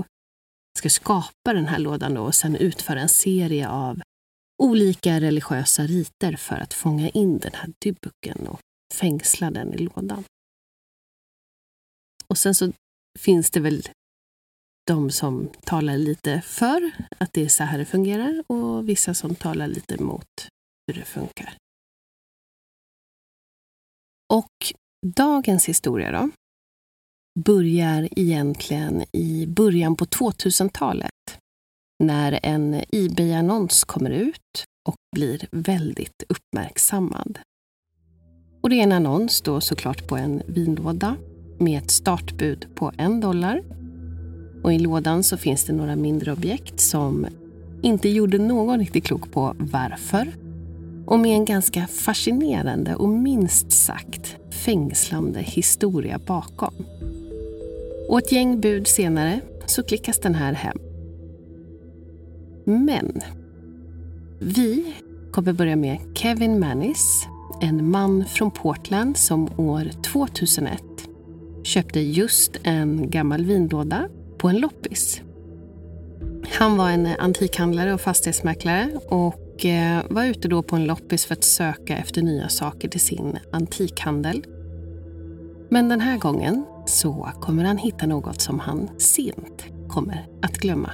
ska 0.78 0.90
skapa 0.90 1.52
den 1.52 1.66
här 1.66 1.78
lådan 1.78 2.16
och 2.16 2.34
sen 2.34 2.56
utföra 2.56 3.00
en 3.00 3.08
serie 3.08 3.68
av 3.68 4.00
olika 4.62 5.20
religiösa 5.20 5.82
riter 5.82 6.36
för 6.36 6.56
att 6.56 6.74
fånga 6.74 7.08
in 7.08 7.38
den 7.38 7.52
här 7.54 7.72
dybbuken 7.78 8.46
och 8.46 8.60
fängsla 8.94 9.50
den 9.50 9.74
i 9.74 9.78
lådan. 9.78 10.24
Och 12.28 12.38
sen 12.38 12.54
så 12.54 12.72
finns 13.18 13.50
det 13.50 13.60
väl 13.60 13.88
de 14.86 15.10
som 15.10 15.48
talar 15.64 15.98
lite 15.98 16.40
för 16.40 16.90
att 17.18 17.32
det 17.32 17.42
är 17.44 17.48
så 17.48 17.64
här 17.64 17.78
det 17.78 17.84
fungerar 17.84 18.44
och 18.46 18.88
vissa 18.88 19.14
som 19.14 19.34
talar 19.34 19.66
lite 19.66 19.94
emot 19.94 20.48
hur 20.86 20.94
det 20.94 21.04
funkar. 21.04 21.56
Och 24.32 24.72
dagens 25.06 25.68
historia 25.68 26.12
då 26.12 26.30
börjar 27.40 28.08
egentligen 28.18 29.04
i 29.12 29.46
början 29.46 29.96
på 29.96 30.04
2000-talet 30.04 31.10
när 31.98 32.40
en 32.42 32.82
Ebay-annons 32.92 33.84
kommer 33.84 34.10
ut 34.10 34.64
och 34.88 34.96
blir 35.16 35.48
väldigt 35.50 36.22
uppmärksammad. 36.28 37.38
Och 38.62 38.70
det 38.70 38.78
är 38.78 38.82
en 38.82 38.92
annons 38.92 39.42
då 39.42 39.60
såklart 39.60 40.08
på 40.08 40.16
en 40.16 40.42
vinlåda 40.46 41.16
med 41.58 41.82
ett 41.82 41.90
startbud 41.90 42.66
på 42.74 42.92
en 42.98 43.20
dollar. 43.20 43.62
Och 44.62 44.72
i 44.72 44.78
lådan 44.78 45.22
så 45.22 45.36
finns 45.36 45.64
det 45.64 45.72
några 45.72 45.96
mindre 45.96 46.32
objekt 46.32 46.80
som 46.80 47.26
inte 47.82 48.08
gjorde 48.08 48.38
någon 48.38 48.78
riktigt 48.78 49.04
klok 49.04 49.32
på 49.32 49.54
varför 49.58 50.32
och 51.06 51.18
med 51.18 51.36
en 51.36 51.44
ganska 51.44 51.86
fascinerande 51.86 52.94
och 52.94 53.08
minst 53.08 53.72
sagt 53.72 54.36
fängslande 54.50 55.40
historia 55.40 56.18
bakom. 56.26 56.74
Och 58.08 58.18
ett 58.18 58.32
gäng 58.32 58.60
bud 58.60 58.86
senare 58.86 59.40
så 59.66 59.82
klickas 59.82 60.18
den 60.18 60.34
här 60.34 60.52
hem. 60.52 60.78
Men 62.64 63.20
vi 64.38 64.94
kommer 65.32 65.52
börja 65.52 65.76
med 65.76 65.98
Kevin 66.14 66.60
Mannis, 66.60 67.26
en 67.60 67.90
man 67.90 68.24
från 68.24 68.50
Portland 68.50 69.16
som 69.16 69.60
år 69.60 69.90
2001 70.02 70.85
köpte 71.66 72.00
just 72.00 72.56
en 72.62 73.10
gammal 73.10 73.44
vinlåda 73.44 74.08
på 74.38 74.48
en 74.48 74.56
loppis. 74.56 75.22
Han 76.52 76.76
var 76.76 76.90
en 76.90 77.06
antikhandlare 77.06 77.94
och 77.94 78.00
fastighetsmäklare 78.00 78.90
och 79.08 79.64
eh, 79.64 80.02
var 80.10 80.24
ute 80.24 80.48
då 80.48 80.62
på 80.62 80.76
en 80.76 80.84
loppis 80.84 81.26
för 81.26 81.32
att 81.34 81.44
söka 81.44 81.96
efter 81.96 82.22
nya 82.22 82.48
saker 82.48 82.88
till 82.88 83.00
sin 83.00 83.38
antikhandel. 83.50 84.44
Men 85.68 85.88
den 85.88 86.00
här 86.00 86.18
gången 86.18 86.64
så 86.86 87.30
kommer 87.40 87.64
han 87.64 87.78
hitta 87.78 88.06
något 88.06 88.40
som 88.40 88.60
han 88.60 88.88
sent 88.98 89.64
kommer 89.88 90.26
att 90.42 90.58
glömma. 90.58 90.90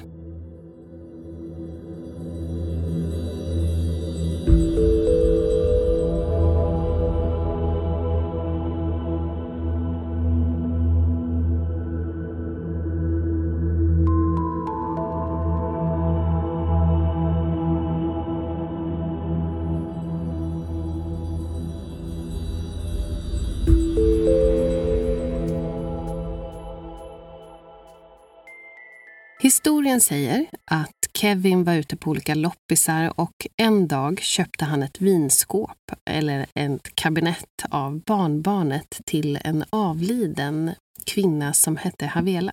Historien 29.64 30.00
säger 30.00 30.46
att 30.64 31.08
Kevin 31.14 31.64
var 31.64 31.74
ute 31.74 31.96
på 31.96 32.10
olika 32.10 32.34
loppisar 32.34 33.20
och 33.20 33.46
en 33.56 33.88
dag 33.88 34.20
köpte 34.20 34.64
han 34.64 34.82
ett 34.82 35.00
vinskåp 35.00 35.78
eller 36.10 36.46
ett 36.54 36.94
kabinett 36.94 37.64
av 37.70 38.00
barnbarnet 38.00 39.00
till 39.04 39.38
en 39.44 39.64
avliden 39.70 40.70
kvinna 41.06 41.52
som 41.52 41.76
hette 41.76 42.06
Havela. 42.06 42.52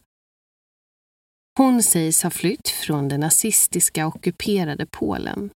Hon 1.57 1.83
sägs 1.83 2.23
ha 2.23 2.29
flytt 2.29 2.69
från 2.69 3.07
det 3.07 3.17
nazistiska 3.17 4.07
ockuperade 4.07 4.85
Polen. 4.85 5.49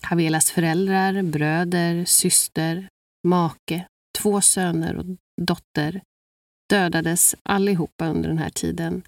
Havelas 0.00 0.50
föräldrar, 0.50 1.22
bröder, 1.22 2.04
syster, 2.04 2.88
make, 3.26 3.86
två 4.18 4.40
söner 4.40 4.96
och 4.96 5.04
dotter 5.42 6.00
dödades 6.70 7.34
allihopa 7.42 8.06
under 8.06 8.28
den 8.28 8.38
här 8.38 8.50
tiden 8.50 9.02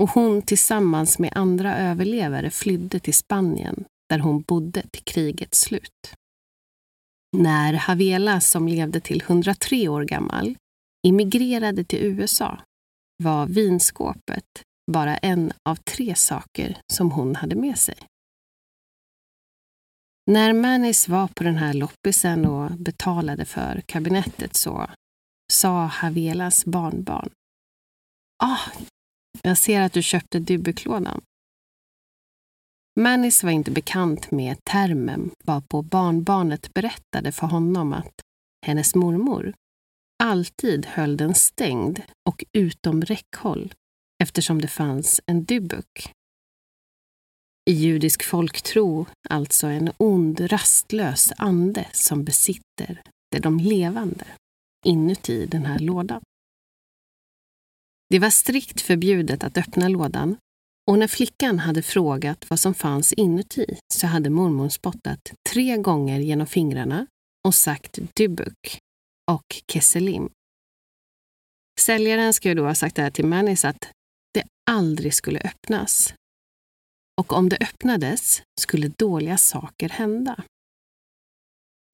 och 0.00 0.10
hon 0.10 0.42
tillsammans 0.42 1.18
med 1.18 1.32
andra 1.34 1.76
överlevare 1.76 2.50
flydde 2.50 3.00
till 3.00 3.14
Spanien 3.14 3.84
där 4.08 4.18
hon 4.18 4.42
bodde 4.42 4.82
till 4.90 5.04
krigets 5.04 5.60
slut. 5.60 6.14
När 7.36 7.72
Havela, 7.72 8.40
som 8.40 8.68
levde 8.68 9.00
till 9.00 9.20
103 9.20 9.88
år 9.88 10.04
gammal, 10.04 10.56
immigrerade 11.06 11.84
till 11.84 11.98
USA 12.04 12.58
var 13.22 13.46
vinskåpet 13.46 14.62
bara 14.92 15.16
en 15.16 15.52
av 15.68 15.76
tre 15.76 16.14
saker 16.14 16.80
som 16.92 17.10
hon 17.10 17.36
hade 17.36 17.56
med 17.56 17.78
sig. 17.78 17.96
När 20.30 20.52
Manis 20.52 21.08
var 21.08 21.28
på 21.28 21.44
den 21.44 21.56
här 21.56 21.74
loppisen 21.74 22.46
och 22.46 22.70
betalade 22.70 23.44
för 23.44 23.82
kabinettet 23.86 24.56
så 24.56 24.90
sa 25.52 25.84
Havelas 25.86 26.64
barnbarn. 26.64 27.30
Ah, 28.42 28.58
jag 29.42 29.58
ser 29.58 29.80
att 29.80 29.92
du 29.92 30.02
köpte 30.02 30.38
Dybbuk-lådan. 30.38 31.20
Manis 33.00 33.44
var 33.44 33.50
inte 33.50 33.70
bekant 33.70 34.30
med 34.30 34.64
termen 34.64 35.30
varpå 35.44 35.82
barnbarnet 35.82 36.74
berättade 36.74 37.32
för 37.32 37.46
honom 37.46 37.92
att 37.92 38.14
hennes 38.66 38.94
mormor 38.94 39.54
alltid 40.22 40.86
höll 40.86 41.16
den 41.16 41.34
stängd 41.34 42.02
och 42.28 42.44
utom 42.52 43.02
räckhåll 43.02 43.74
eftersom 44.22 44.60
det 44.60 44.68
fanns 44.68 45.20
en 45.26 45.44
Dybbuk. 45.44 46.12
I 47.70 47.72
judisk 47.72 48.24
folktro 48.24 49.06
alltså 49.30 49.66
en 49.66 49.92
ond, 49.96 50.40
rastlös 50.40 51.32
ande 51.36 51.86
som 51.92 52.24
besitter 52.24 53.02
det 53.30 53.38
de 53.38 53.58
levande 53.58 54.26
inuti 54.86 55.46
den 55.46 55.66
här 55.66 55.78
lådan. 55.78 56.22
Det 58.14 58.18
var 58.18 58.30
strikt 58.30 58.80
förbjudet 58.80 59.44
att 59.44 59.58
öppna 59.58 59.88
lådan 59.88 60.36
och 60.90 60.98
när 60.98 61.06
flickan 61.06 61.58
hade 61.58 61.82
frågat 61.82 62.50
vad 62.50 62.60
som 62.60 62.74
fanns 62.74 63.12
inuti 63.12 63.78
så 63.94 64.06
hade 64.06 64.30
mormor 64.30 64.68
spottat 64.68 65.32
tre 65.50 65.76
gånger 65.76 66.20
genom 66.20 66.46
fingrarna 66.46 67.06
och 67.46 67.54
sagt 67.54 67.98
dybuk 68.16 68.78
och 69.30 69.62
kesselim. 69.72 70.30
Säljaren 71.80 72.34
ska 72.34 72.48
ju 72.48 72.54
då 72.54 72.64
ha 72.64 72.74
sagt 72.74 72.96
det 72.96 73.02
här 73.02 73.10
till 73.10 73.26
Manis 73.26 73.64
att 73.64 73.90
det 74.34 74.44
aldrig 74.70 75.14
skulle 75.14 75.40
öppnas. 75.40 76.14
Och 77.20 77.32
om 77.32 77.48
det 77.48 77.58
öppnades 77.60 78.42
skulle 78.60 78.88
dåliga 78.88 79.38
saker 79.38 79.88
hända. 79.88 80.42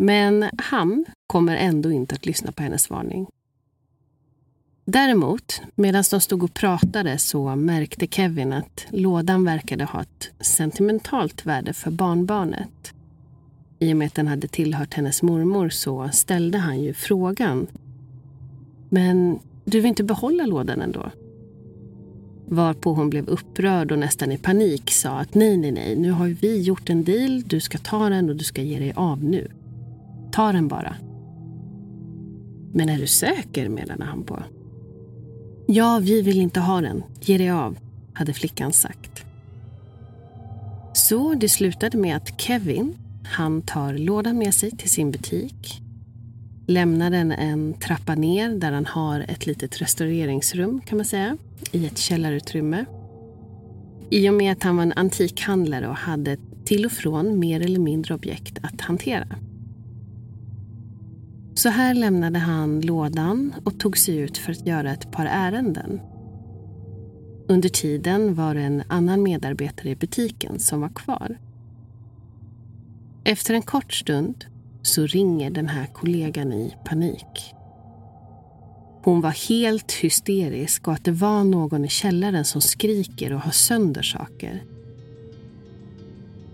Men 0.02 0.50
han 0.58 1.04
kommer 1.26 1.56
ändå 1.56 1.92
inte 1.92 2.14
att 2.14 2.26
lyssna 2.26 2.52
på 2.52 2.62
hennes 2.62 2.90
varning. 2.90 3.26
Däremot, 4.92 5.62
medan 5.74 6.04
de 6.10 6.20
stod 6.20 6.42
och 6.42 6.54
pratade 6.54 7.18
så 7.18 7.56
märkte 7.56 8.06
Kevin 8.06 8.52
att 8.52 8.86
lådan 8.90 9.44
verkade 9.44 9.84
ha 9.84 10.02
ett 10.02 10.30
sentimentalt 10.40 11.46
värde 11.46 11.72
för 11.72 11.90
barnbarnet. 11.90 12.92
I 13.78 13.92
och 13.92 13.96
med 13.96 14.06
att 14.06 14.14
den 14.14 14.26
hade 14.26 14.48
tillhört 14.48 14.94
hennes 14.94 15.22
mormor 15.22 15.68
så 15.68 16.08
ställde 16.12 16.58
han 16.58 16.80
ju 16.80 16.94
frågan. 16.94 17.66
Men 18.88 19.38
du 19.64 19.80
vill 19.80 19.88
inte 19.88 20.04
behålla 20.04 20.46
lådan 20.46 20.80
ändå? 20.80 21.10
Varpå 22.46 22.92
hon 22.92 23.10
blev 23.10 23.28
upprörd 23.28 23.92
och 23.92 23.98
nästan 23.98 24.32
i 24.32 24.38
panik 24.38 24.90
sa 24.90 25.10
att 25.10 25.34
nej, 25.34 25.56
nej, 25.56 25.72
nej, 25.72 25.96
nu 25.96 26.10
har 26.10 26.28
vi 26.28 26.62
gjort 26.62 26.90
en 26.90 27.04
deal, 27.04 27.42
du 27.42 27.60
ska 27.60 27.78
ta 27.78 28.08
den 28.08 28.30
och 28.30 28.36
du 28.36 28.44
ska 28.44 28.62
ge 28.62 28.78
dig 28.78 28.92
av 28.96 29.24
nu. 29.24 29.50
Ta 30.32 30.52
den 30.52 30.68
bara. 30.68 30.96
Men 32.72 32.88
är 32.88 32.98
du 32.98 33.06
säker, 33.06 33.68
menade 33.68 34.04
han 34.04 34.22
på. 34.22 34.42
Ja, 35.72 36.00
vi 36.02 36.22
vill 36.22 36.40
inte 36.40 36.60
ha 36.60 36.80
den. 36.80 37.02
Ge 37.20 37.38
dig 37.38 37.50
av, 37.50 37.78
hade 38.12 38.32
flickan 38.32 38.72
sagt. 38.72 39.24
Så 40.92 41.34
det 41.34 41.48
slutade 41.48 41.98
med 41.98 42.16
att 42.16 42.40
Kevin, 42.40 42.96
han 43.24 43.62
tar 43.62 43.94
lådan 43.94 44.38
med 44.38 44.54
sig 44.54 44.70
till 44.70 44.90
sin 44.90 45.10
butik, 45.10 45.82
lämnar 46.66 47.10
den 47.10 47.32
en 47.32 47.74
trappa 47.74 48.14
ner 48.14 48.48
där 48.48 48.72
han 48.72 48.86
har 48.86 49.20
ett 49.20 49.46
litet 49.46 49.80
restaureringsrum 49.80 50.80
kan 50.80 50.98
man 50.98 51.04
säga, 51.04 51.36
i 51.72 51.86
ett 51.86 51.98
källarutrymme. 51.98 52.84
I 54.10 54.28
och 54.28 54.34
med 54.34 54.52
att 54.52 54.62
han 54.62 54.76
var 54.76 54.82
en 54.82 54.92
antikhandlare 54.92 55.88
och 55.88 55.96
hade 55.96 56.36
till 56.64 56.86
och 56.86 56.92
från 56.92 57.38
mer 57.38 57.60
eller 57.60 57.80
mindre 57.80 58.14
objekt 58.14 58.58
att 58.62 58.80
hantera. 58.80 59.26
Så 61.62 61.68
här 61.68 61.94
lämnade 61.94 62.38
han 62.38 62.80
lådan 62.80 63.54
och 63.64 63.80
tog 63.80 63.98
sig 63.98 64.16
ut 64.16 64.38
för 64.38 64.52
att 64.52 64.66
göra 64.66 64.92
ett 64.92 65.12
par 65.12 65.26
ärenden. 65.26 66.00
Under 67.48 67.68
tiden 67.68 68.34
var 68.34 68.54
det 68.54 68.60
en 68.60 68.82
annan 68.88 69.22
medarbetare 69.22 69.90
i 69.90 69.96
butiken 69.96 70.58
som 70.58 70.80
var 70.80 70.88
kvar. 70.88 71.38
Efter 73.24 73.54
en 73.54 73.62
kort 73.62 73.92
stund 73.92 74.44
så 74.82 75.06
ringer 75.06 75.50
den 75.50 75.68
här 75.68 75.86
kollegan 75.86 76.52
i 76.52 76.76
panik. 76.84 77.54
Hon 79.02 79.20
var 79.20 79.48
helt 79.48 79.92
hysterisk 79.92 80.88
och 80.88 80.94
att 80.94 81.04
det 81.04 81.12
var 81.12 81.44
någon 81.44 81.84
i 81.84 81.88
källaren 81.88 82.44
som 82.44 82.60
skriker 82.60 83.32
och 83.32 83.40
har 83.40 83.52
sönder 83.52 84.02
saker. 84.02 84.62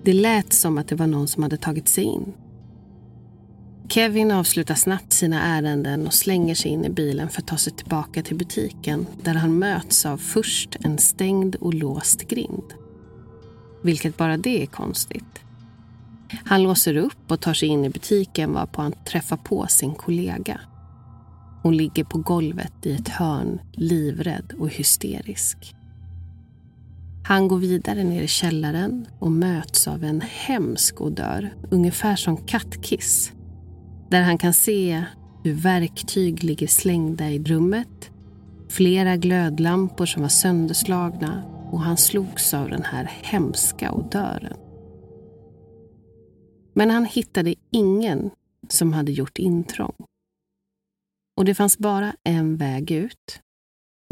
Det 0.02 0.12
lät 0.12 0.52
som 0.52 0.78
att 0.78 0.88
det 0.88 0.94
var 0.94 1.06
någon 1.06 1.28
som 1.28 1.42
hade 1.42 1.56
tagit 1.56 1.88
sig 1.88 2.04
in. 2.04 2.32
Kevin 3.88 4.30
avslutar 4.30 4.74
snabbt 4.74 5.12
sina 5.12 5.42
ärenden 5.42 6.06
och 6.06 6.14
slänger 6.14 6.54
sig 6.54 6.70
in 6.70 6.84
i 6.84 6.90
bilen 6.90 7.28
för 7.28 7.42
att 7.42 7.48
ta 7.48 7.56
sig 7.56 7.72
tillbaka 7.72 8.22
till 8.22 8.36
butiken 8.36 9.06
där 9.22 9.34
han 9.34 9.58
möts 9.58 10.06
av 10.06 10.16
först 10.16 10.76
en 10.80 10.98
stängd 10.98 11.54
och 11.54 11.74
låst 11.74 12.28
grind. 12.28 12.74
Vilket 13.82 14.16
bara 14.16 14.36
det 14.36 14.62
är 14.62 14.66
konstigt. 14.66 15.40
Han 16.44 16.62
låser 16.62 16.96
upp 16.96 17.30
och 17.30 17.40
tar 17.40 17.54
sig 17.54 17.68
in 17.68 17.84
i 17.84 17.90
butiken 17.90 18.52
varpå 18.52 18.82
han 18.82 18.92
träffar 18.92 19.36
på 19.36 19.66
sin 19.66 19.94
kollega. 19.94 20.60
Hon 21.62 21.76
ligger 21.76 22.04
på 22.04 22.18
golvet 22.18 22.72
i 22.86 22.92
ett 22.92 23.08
hörn, 23.08 23.60
livrädd 23.72 24.52
och 24.58 24.68
hysterisk. 24.68 25.74
Han 27.24 27.48
går 27.48 27.58
vidare 27.58 28.04
ner 28.04 28.22
i 28.22 28.28
källaren 28.28 29.06
och 29.18 29.32
möts 29.32 29.88
av 29.88 30.04
en 30.04 30.20
hemsk 30.20 31.00
odör, 31.00 31.54
ungefär 31.70 32.16
som 32.16 32.36
kattkiss 32.36 33.32
där 34.08 34.22
han 34.22 34.38
kan 34.38 34.54
se 34.54 35.04
hur 35.44 35.54
verktyg 35.54 36.44
ligger 36.44 36.66
slängda 36.66 37.30
i 37.30 37.44
rummet, 37.44 38.10
flera 38.68 39.16
glödlampor 39.16 40.06
som 40.06 40.22
var 40.22 40.28
sönderslagna 40.28 41.44
och 41.70 41.80
han 41.80 41.96
slogs 41.96 42.54
av 42.54 42.68
den 42.68 42.82
här 42.82 43.04
hemska 43.04 43.92
odören. 43.92 44.56
Men 46.74 46.90
han 46.90 47.04
hittade 47.04 47.54
ingen 47.70 48.30
som 48.68 48.92
hade 48.92 49.12
gjort 49.12 49.38
intrång. 49.38 49.94
Och 51.36 51.44
det 51.44 51.54
fanns 51.54 51.78
bara 51.78 52.16
en 52.22 52.56
väg 52.56 52.90
ut, 52.90 53.40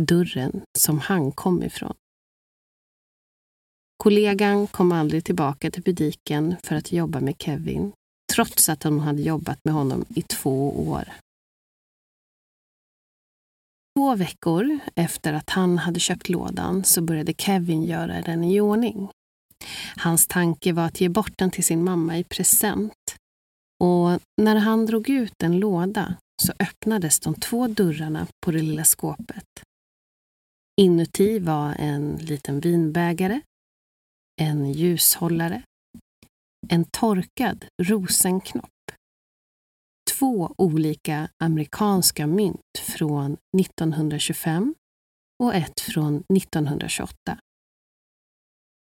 dörren 0.02 0.62
som 0.78 0.98
han 0.98 1.32
kom 1.32 1.62
ifrån. 1.62 1.94
Kollegan 3.96 4.66
kom 4.66 4.92
aldrig 4.92 5.24
tillbaka 5.24 5.70
till 5.70 5.82
butiken 5.82 6.56
för 6.62 6.74
att 6.74 6.92
jobba 6.92 7.20
med 7.20 7.34
Kevin 7.38 7.92
trots 8.34 8.68
att 8.68 8.82
hon 8.82 9.00
hade 9.00 9.22
jobbat 9.22 9.58
med 9.64 9.74
honom 9.74 10.04
i 10.08 10.22
två 10.22 10.88
år. 10.88 11.12
Två 13.96 14.16
veckor 14.16 14.78
efter 14.94 15.32
att 15.32 15.50
han 15.50 15.78
hade 15.78 16.00
köpt 16.00 16.28
lådan 16.28 16.84
så 16.84 17.02
började 17.02 17.34
Kevin 17.38 17.84
göra 17.84 18.22
den 18.22 18.44
i 18.44 18.60
ordning. 18.60 19.08
Hans 19.96 20.26
tanke 20.26 20.72
var 20.72 20.86
att 20.86 21.00
ge 21.00 21.08
bort 21.08 21.38
den 21.38 21.50
till 21.50 21.64
sin 21.64 21.84
mamma 21.84 22.18
i 22.18 22.24
present. 22.24 23.16
Och 23.84 24.20
när 24.42 24.56
han 24.56 24.86
drog 24.86 25.08
ut 25.08 25.42
en 25.42 25.58
låda 25.58 26.16
så 26.42 26.52
öppnades 26.58 27.20
de 27.20 27.34
två 27.34 27.68
dörrarna 27.68 28.26
på 28.44 28.50
det 28.50 28.62
lilla 28.62 28.84
skåpet. 28.84 29.48
Inuti 30.80 31.38
var 31.38 31.74
en 31.78 32.16
liten 32.16 32.60
vinbägare, 32.60 33.40
en 34.40 34.72
ljushållare 34.72 35.62
en 36.68 36.84
torkad 36.84 37.66
rosenknopp. 37.82 38.70
Två 40.18 40.54
olika 40.58 41.28
amerikanska 41.38 42.26
mynt 42.26 42.78
från 42.78 43.36
1925 43.60 44.74
och 45.42 45.54
ett 45.54 45.80
från 45.80 46.16
1928. 46.16 47.38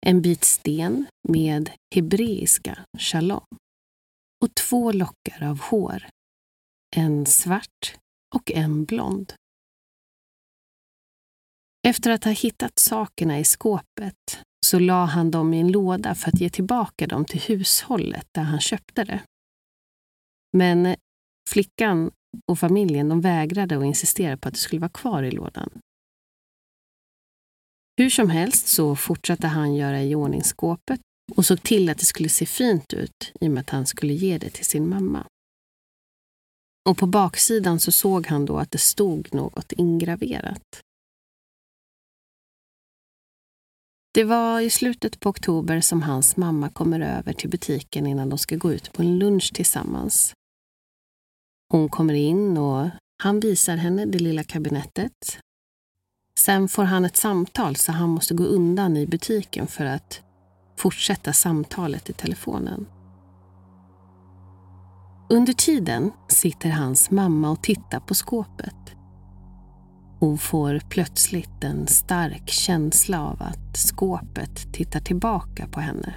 en 0.07 0.23
bit 0.23 0.45
sten 0.45 1.07
med 1.29 1.71
hebreiska 1.95 2.85
shalom 2.99 3.47
och 4.45 4.55
två 4.55 4.93
lockar 4.93 5.43
av 5.43 5.61
hår, 5.61 6.07
en 6.97 7.27
svart 7.27 7.97
och 8.35 8.51
en 8.51 8.85
blond. 8.85 9.33
Efter 11.87 12.11
att 12.11 12.25
ha 12.25 12.33
hittat 12.33 12.79
sakerna 12.79 13.39
i 13.39 13.45
skåpet 13.45 14.43
så 14.67 14.79
la 14.79 15.05
han 15.05 15.31
dem 15.31 15.55
i 15.55 15.61
en 15.61 15.73
låda 15.73 16.15
för 16.15 16.29
att 16.29 16.41
ge 16.41 16.51
tillbaka 16.51 17.07
dem 17.07 17.25
till 17.25 17.41
hushållet 17.41 18.27
där 18.33 18.43
han 18.43 18.61
köpte 18.61 19.05
det. 19.05 19.23
Men 20.57 20.97
flickan 21.51 22.11
och 22.47 22.59
familjen 22.59 23.09
de 23.09 23.21
vägrade 23.21 23.77
och 23.77 23.87
insisterade 23.87 24.37
på 24.37 24.49
att 24.49 24.55
det 24.55 24.61
skulle 24.61 24.81
vara 24.81 24.91
kvar 24.91 25.23
i 25.23 25.31
lådan. 25.31 25.71
Hur 27.97 28.11
som 28.11 28.31
helst 28.31 28.69
så 28.69 28.97
fortsatte 28.97 29.47
han 29.47 29.75
göra 29.75 30.03
i 30.03 30.15
ordning 30.15 30.43
skåpet 30.43 31.01
och 31.37 31.47
såg 31.47 31.63
till 31.63 31.89
att 31.89 31.99
det 31.99 32.05
skulle 32.05 32.29
se 32.29 32.47
fint 32.47 32.93
ut 32.93 33.33
i 33.41 33.49
och 33.49 33.51
med 33.51 33.61
att 33.61 33.71
han 33.71 33.87
skulle 33.87 34.13
ge 34.13 34.39
det 34.39 34.51
till 34.51 34.65
sin 34.65 34.89
mamma. 34.89 35.27
Och 36.89 36.99
på 36.99 37.07
baksidan 37.07 37.81
så 37.81 37.93
såg 37.93 38.27
han 38.27 38.47
då 38.47 38.59
att 38.59 38.71
det 38.71 38.79
stod 38.79 39.35
något 39.35 39.73
ingraverat. 39.73 40.83
Det 44.15 44.25
var 44.25 44.61
i 44.61 44.71
slutet 44.71 45.21
på 45.21 45.29
oktober 45.29 45.81
som 45.81 46.03
hans 46.03 46.37
mamma 46.37 46.69
kommer 46.69 47.01
över 47.01 47.33
till 47.33 47.51
butiken 47.51 48.07
innan 48.07 48.29
de 48.29 48.39
ska 48.39 48.57
gå 48.57 48.73
ut 48.73 48.93
på 48.93 49.03
en 49.03 49.19
lunch 49.19 49.53
tillsammans. 49.55 50.35
Hon 51.71 51.89
kommer 51.89 52.15
in 52.15 52.59
och 52.59 52.89
han 53.23 53.41
visar 53.41 53.77
henne 53.77 54.05
det 54.05 54.19
lilla 54.19 54.45
kabinettet. 54.45 55.39
Sen 56.39 56.69
får 56.69 56.85
han 56.85 57.05
ett 57.05 57.17
samtal 57.17 57.77
så 57.77 57.93
han 57.93 58.09
måste 58.09 58.35
gå 58.35 58.45
undan 58.45 58.97
i 58.97 59.07
butiken 59.07 59.67
för 59.67 59.85
att 59.85 60.21
fortsätta 60.77 61.33
samtalet 61.33 62.11
i 62.11 62.13
telefonen. 62.13 62.87
Under 65.31 65.53
tiden 65.53 66.11
sitter 66.29 66.71
hans 66.71 67.11
mamma 67.11 67.51
och 67.51 67.63
tittar 67.63 68.01
på 68.01 68.15
skåpet. 68.15 69.02
Hon 70.23 70.39
får 70.39 70.81
plötsligt 70.89 71.65
en 71.65 71.87
stark 71.87 72.49
känsla 72.49 73.23
av 73.23 73.43
att 73.43 73.77
skåpet 73.77 74.73
tittar 74.73 75.01
tillbaka 75.01 75.67
på 75.67 75.81
henne. 75.81 76.15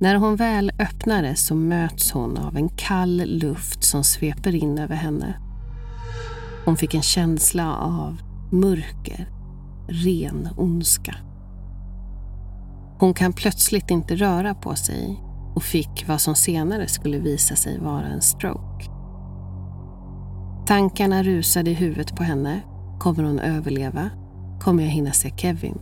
När 0.00 0.14
hon 0.14 0.36
väl 0.36 0.72
öppnar 0.78 1.22
det 1.22 1.36
så 1.36 1.54
möts 1.54 2.12
hon 2.12 2.38
av 2.38 2.56
en 2.56 2.68
kall 2.68 3.22
luft 3.26 3.84
som 3.84 4.04
sveper 4.04 4.54
in 4.54 4.78
över 4.78 4.94
henne. 4.94 5.40
Hon 6.64 6.76
fick 6.76 6.94
en 6.94 7.02
känsla 7.02 7.76
av 7.76 8.22
mörker, 8.52 9.30
ren 9.88 10.48
ondska. 10.56 11.14
Hon 12.98 13.14
kan 13.14 13.32
plötsligt 13.32 13.90
inte 13.90 14.16
röra 14.16 14.54
på 14.54 14.74
sig 14.74 15.20
och 15.54 15.62
fick 15.62 16.04
vad 16.08 16.20
som 16.20 16.34
senare 16.34 16.88
skulle 16.88 17.18
visa 17.18 17.56
sig 17.56 17.78
vara 17.78 18.06
en 18.06 18.22
stroke. 18.22 18.95
Tankarna 20.66 21.22
rusade 21.22 21.70
i 21.70 21.74
huvudet 21.74 22.16
på 22.16 22.22
henne. 22.22 22.60
Kommer 22.98 23.22
hon 23.22 23.38
överleva? 23.38 24.10
Kommer 24.60 24.82
jag 24.82 24.90
hinna 24.90 25.12
se 25.12 25.30
Kevin? 25.36 25.78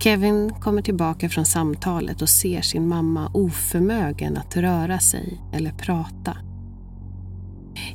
Kevin 0.00 0.50
kommer 0.60 0.82
tillbaka 0.82 1.28
från 1.28 1.44
samtalet 1.44 2.22
och 2.22 2.28
ser 2.28 2.60
sin 2.60 2.88
mamma 2.88 3.30
oförmögen 3.34 4.36
att 4.36 4.56
röra 4.56 4.98
sig 4.98 5.40
eller 5.52 5.72
prata. 5.72 6.36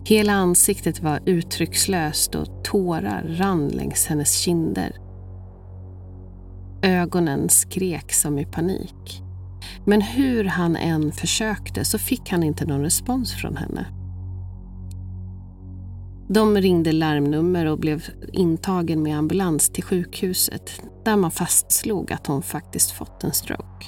Hela 0.06 0.34
ansiktet 0.34 1.00
var 1.00 1.20
uttryckslöst 1.26 2.36
och 2.36 2.64
tårar 2.64 3.24
rann 3.28 3.68
längs 3.68 4.08
hennes 4.08 4.34
kinder. 4.34 4.96
Ögonen 6.82 7.50
skrek 7.50 8.14
som 8.14 8.40
i 8.40 8.46
panik. 8.46 9.24
Men 9.86 10.02
hur 10.02 10.46
han 10.46 10.76
än 10.76 11.12
försökte 11.12 11.86
så 11.86 12.00
fick 12.00 12.32
han 12.32 12.44
inte 12.44 12.66
någon 12.66 12.82
respons 12.82 13.34
från 13.34 13.58
henne. 13.58 13.99
De 16.32 16.56
ringde 16.58 16.92
larmnummer 16.92 17.66
och 17.66 17.80
blev 17.80 18.04
intagen 18.34 19.04
med 19.04 19.18
ambulans 19.18 19.70
till 19.70 19.84
sjukhuset 19.84 20.82
där 21.06 21.16
man 21.16 21.32
fastslog 21.32 22.12
att 22.14 22.28
hon 22.28 22.42
faktiskt 22.42 22.92
fått 22.92 23.24
en 23.24 23.34
stroke. 23.34 23.86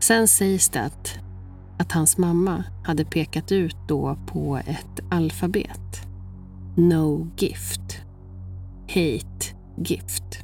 Sen 0.00 0.28
sägs 0.28 0.68
det 0.68 0.80
att, 0.80 1.18
att 1.78 1.92
hans 1.92 2.18
mamma 2.18 2.64
hade 2.84 3.04
pekat 3.04 3.52
ut 3.52 3.76
då 3.88 4.18
på 4.26 4.60
ett 4.66 5.00
alfabet. 5.10 6.02
No 6.76 7.30
gift. 7.38 8.00
Hate 8.88 9.56
gift. 9.76 10.38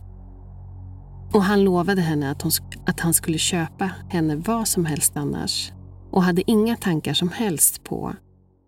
Och 1.33 1.42
han 1.42 1.64
lovade 1.64 2.00
henne 2.00 2.31
att, 2.31 2.42
hon, 2.42 2.52
att 2.87 3.00
han 3.00 3.14
skulle 3.14 3.38
köpa 3.38 3.90
henne 4.09 4.37
vad 4.37 4.68
som 4.68 4.85
helst 4.85 5.16
annars 5.16 5.72
och 6.11 6.22
hade 6.22 6.50
inga 6.50 6.76
tankar 6.76 7.14
som 7.14 7.28
helst 7.28 7.85
på 7.85 8.14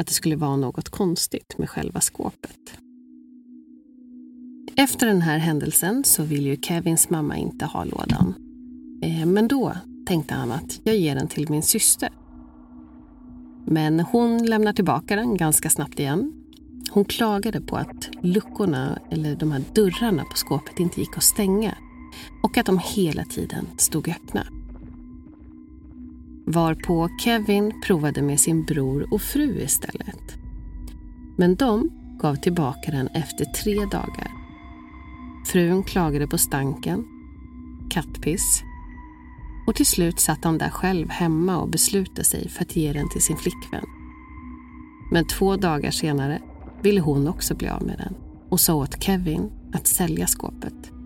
att 0.01 0.07
det 0.07 0.13
skulle 0.13 0.37
vara 0.37 0.57
något 0.57 0.89
konstigt 0.89 1.59
med 1.59 1.71
själva 1.71 2.01
skåpet. 2.01 2.79
Efter 4.77 5.07
den 5.07 5.23
här 5.23 5.39
händelsen 5.39 6.05
så 6.05 6.23
vill 6.23 6.47
ju 6.47 6.57
Kevins 6.57 7.11
mamma 7.11 7.37
inte 7.37 7.65
ha 7.65 7.85
lådan. 7.85 8.35
Eh, 9.03 9.27
men 9.27 9.49
då 9.49 9.77
tänkte 10.07 10.35
han 10.35 10.53
att 10.53 10.81
jag 10.85 10.97
ger 10.97 11.15
den 11.15 11.29
till 11.29 11.51
min 11.51 11.63
syster. 11.63 12.09
Men 13.67 14.01
hon 14.01 14.47
lämnar 14.47 14.73
tillbaka 14.73 15.17
den 15.17 15.37
ganska 15.37 15.71
snabbt 15.71 15.99
igen. 15.99 16.33
Hon 16.91 17.05
klagade 17.05 17.61
på 17.61 17.77
att 17.77 18.11
luckorna, 18.23 18.99
eller 19.11 19.37
de 19.37 19.53
här 19.53 19.65
dörrarna 19.75 20.25
på 20.25 20.37
skåpet 20.37 20.81
inte 20.81 21.01
gick 21.01 21.17
att 21.17 21.23
stänga 21.23 21.75
och 22.43 22.59
att 22.59 22.67
de 22.67 22.79
hela 22.79 23.25
tiden 23.25 23.67
stod 23.77 24.09
öppna. 24.09 24.47
Varpå 26.51 27.09
Kevin 27.19 27.81
provade 27.87 28.23
med 28.23 28.41
sin 28.41 28.65
bror 28.65 29.15
och 29.15 29.23
fru 29.23 29.61
istället. 29.61 30.37
Men 31.37 31.55
de 31.55 31.91
gav 32.23 32.35
tillbaka 32.35 32.91
den 32.91 33.09
efter 33.09 33.45
tre 33.45 33.75
dagar. 33.75 34.31
Frun 35.47 35.83
klagade 35.83 36.27
på 36.27 36.39
stanken, 36.39 37.05
kattpiss 37.91 38.63
och 39.67 39.75
till 39.75 39.87
slut 39.87 40.21
satt 40.21 40.45
han 40.45 40.59
där 40.59 40.71
själv 40.71 41.09
hemma 41.11 41.59
och 41.59 41.69
beslutade 41.69 42.25
sig 42.25 42.49
för 42.49 42.63
att 42.63 42.77
ge 42.77 42.93
den 42.93 43.09
till 43.09 43.23
sin 43.23 43.37
flickvän. 43.37 43.85
Men 45.13 45.27
två 45.27 45.57
dagar 45.57 45.91
senare 45.91 46.43
ville 46.83 47.01
hon 47.01 47.29
också 47.29 47.55
bli 47.55 47.69
av 47.69 47.83
med 47.83 47.99
den 47.99 48.15
och 48.49 48.61
sa 48.61 48.75
åt 48.75 49.03
Kevin 49.03 49.51
att 49.73 49.87
sälja 49.87 50.27
skåpet. 50.27 51.00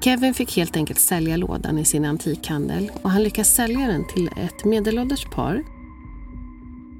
Kevin 0.00 0.34
fick 0.34 0.56
helt 0.56 0.76
enkelt 0.76 0.98
sälja 0.98 1.36
lådan 1.36 1.78
i 1.78 1.84
sin 1.84 2.04
antikhandel 2.04 2.90
och 3.02 3.10
han 3.10 3.22
lyckas 3.22 3.54
sälja 3.54 3.86
den 3.86 4.06
till 4.06 4.30
ett 4.36 4.64
medelålders 4.64 5.24
par. 5.24 5.64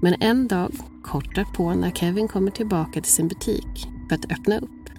Men 0.02 0.14
en 0.20 0.48
dag, 0.48 0.72
kort 1.02 1.34
därpå, 1.34 1.74
när 1.74 1.90
Kevin 1.90 2.28
kommer 2.28 2.50
tillbaka 2.50 3.00
till 3.00 3.12
sin 3.12 3.28
butik 3.28 3.88
för 4.08 4.14
att 4.14 4.32
öppna 4.32 4.58
upp, 4.58 4.90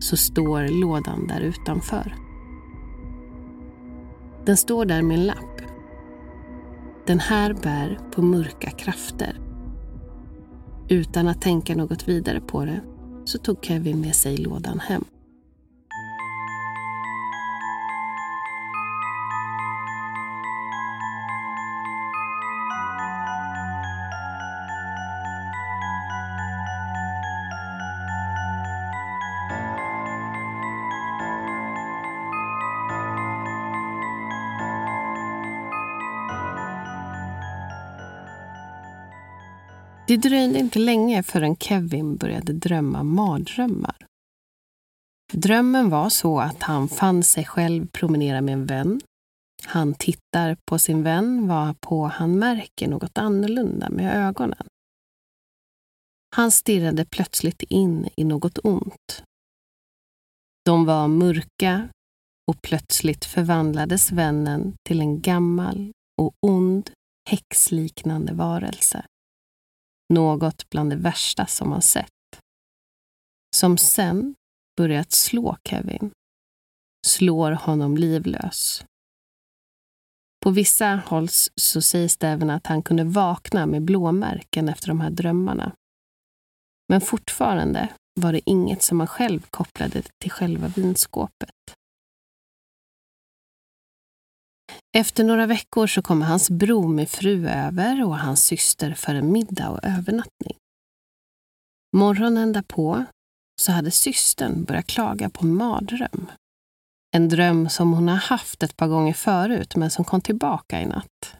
så 0.00 0.16
står 0.16 0.80
lådan 0.80 1.26
där 1.26 1.40
utanför. 1.40 2.14
Den 4.46 4.56
står 4.56 4.84
där 4.84 5.02
med 5.02 5.18
en 5.18 5.26
lapp. 5.26 5.60
Den 7.06 7.20
här 7.20 7.54
bär 7.54 7.98
på 8.14 8.22
mörka 8.22 8.70
krafter. 8.70 9.40
Utan 10.88 11.28
att 11.28 11.42
tänka 11.42 11.76
något 11.76 12.08
vidare 12.08 12.40
på 12.40 12.64
det 12.64 12.80
så 13.24 13.38
tog 13.38 13.64
Kevin 13.64 14.00
med 14.00 14.14
sig 14.14 14.36
lådan 14.36 14.80
hem. 14.80 15.04
Det 40.08 40.16
dröjde 40.16 40.58
inte 40.58 40.78
länge 40.78 41.22
förrän 41.22 41.56
Kevin 41.56 42.16
började 42.16 42.52
drömma 42.52 43.02
mardrömmar. 43.02 44.06
Drömmen 45.32 45.90
var 45.90 46.08
så 46.08 46.40
att 46.40 46.62
han 46.62 46.88
fann 46.88 47.22
sig 47.22 47.44
själv 47.44 47.86
promenera 47.86 48.40
med 48.40 48.52
en 48.52 48.66
vän. 48.66 49.00
Han 49.66 49.94
tittar 49.94 50.56
på 50.70 50.78
sin 50.78 51.02
vän 51.02 51.48
varpå 51.48 52.06
han 52.06 52.38
märker 52.38 52.88
något 52.88 53.18
annorlunda 53.18 53.90
med 53.90 54.28
ögonen. 54.28 54.66
Han 56.36 56.50
stirrade 56.50 57.04
plötsligt 57.04 57.62
in 57.62 58.08
i 58.16 58.24
något 58.24 58.58
ont. 58.58 59.22
De 60.64 60.84
var 60.84 61.08
mörka 61.08 61.88
och 62.50 62.62
plötsligt 62.62 63.24
förvandlades 63.24 64.12
vännen 64.12 64.74
till 64.88 65.00
en 65.00 65.20
gammal 65.20 65.92
och 66.22 66.32
ond 66.40 66.90
häxliknande 67.28 68.32
varelse. 68.32 69.04
Något 70.08 70.70
bland 70.70 70.90
det 70.90 70.96
värsta 70.96 71.46
som 71.46 71.72
han 71.72 71.82
sett. 71.82 72.12
Som 73.56 73.78
sen 73.78 74.34
börjat 74.76 75.12
slå 75.12 75.56
Kevin. 75.64 76.10
Slår 77.06 77.52
honom 77.52 77.96
livlös. 77.96 78.84
På 80.44 80.50
vissa 80.50 81.02
håll 81.06 81.28
så 81.60 81.82
sägs 81.82 82.16
det 82.16 82.28
även 82.28 82.50
att 82.50 82.66
han 82.66 82.82
kunde 82.82 83.04
vakna 83.04 83.66
med 83.66 83.82
blåmärken 83.82 84.68
efter 84.68 84.88
de 84.88 85.00
här 85.00 85.10
drömmarna. 85.10 85.72
Men 86.88 87.00
fortfarande 87.00 87.88
var 88.20 88.32
det 88.32 88.50
inget 88.50 88.82
som 88.82 89.00
han 89.00 89.06
själv 89.06 89.46
kopplade 89.50 90.02
till 90.02 90.30
själva 90.30 90.68
vinskåpet. 90.68 91.50
Efter 94.96 95.24
några 95.24 95.46
veckor 95.46 95.86
så 95.86 96.02
kommer 96.02 96.26
hans 96.26 96.50
bror 96.50 96.88
med 96.88 97.10
fru 97.10 97.48
över 97.48 98.04
och 98.04 98.18
hans 98.18 98.44
syster 98.44 98.94
för 98.94 99.14
en 99.14 99.32
middag 99.32 99.70
och 99.70 99.84
övernattning. 99.84 100.56
Morgonen 101.96 102.52
därpå 102.52 103.04
så 103.60 103.72
hade 103.72 103.90
systern 103.90 104.64
börjat 104.64 104.86
klaga 104.86 105.30
på 105.30 105.46
mardröm. 105.46 106.30
En 107.14 107.28
dröm 107.28 107.68
som 107.68 107.92
hon 107.92 108.08
har 108.08 108.16
haft 108.16 108.62
ett 108.62 108.76
par 108.76 108.88
gånger 108.88 109.12
förut 109.12 109.76
men 109.76 109.90
som 109.90 110.04
kom 110.04 110.20
tillbaka 110.20 110.80
i 110.80 110.86
natt. 110.86 111.36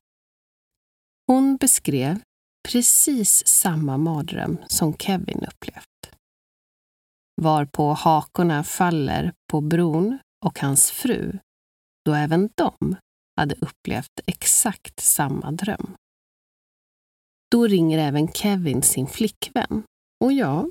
Hon 1.26 1.56
beskrev 1.56 2.20
precis 2.68 3.46
samma 3.46 3.96
mardröm 3.96 4.58
som 4.66 4.96
Kevin 4.96 5.44
upplevt. 5.48 6.16
Varpå 7.42 7.92
hakorna 7.92 8.64
faller 8.64 9.32
på 9.50 9.60
bron 9.60 10.18
och 10.44 10.60
hans 10.60 10.90
fru, 10.90 11.38
då 12.04 12.14
även 12.14 12.50
de 12.54 12.96
hade 13.36 13.54
upplevt 13.60 14.20
exakt 14.26 15.00
samma 15.00 15.52
dröm. 15.52 15.96
Då 17.50 17.66
ringer 17.66 17.98
även 17.98 18.28
Kevin 18.28 18.82
sin 18.82 19.06
flickvän 19.06 19.82
och 20.24 20.32
ja, 20.32 20.68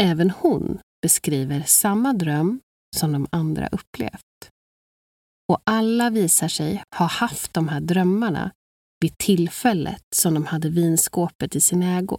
även 0.00 0.30
hon 0.30 0.80
beskriver 1.02 1.62
samma 1.62 2.12
dröm 2.12 2.60
som 2.96 3.12
de 3.12 3.26
andra 3.30 3.68
upplevt. 3.68 4.50
Och 5.52 5.60
alla 5.64 6.10
visar 6.10 6.48
sig 6.48 6.82
ha 6.96 7.06
haft 7.06 7.54
de 7.54 7.68
här 7.68 7.80
drömmarna 7.80 8.52
vid 9.00 9.18
tillfället 9.18 10.02
som 10.14 10.34
de 10.34 10.46
hade 10.46 10.68
vinskåpet 10.68 11.56
i 11.56 11.60
sin 11.60 11.82
ägo. 11.82 12.18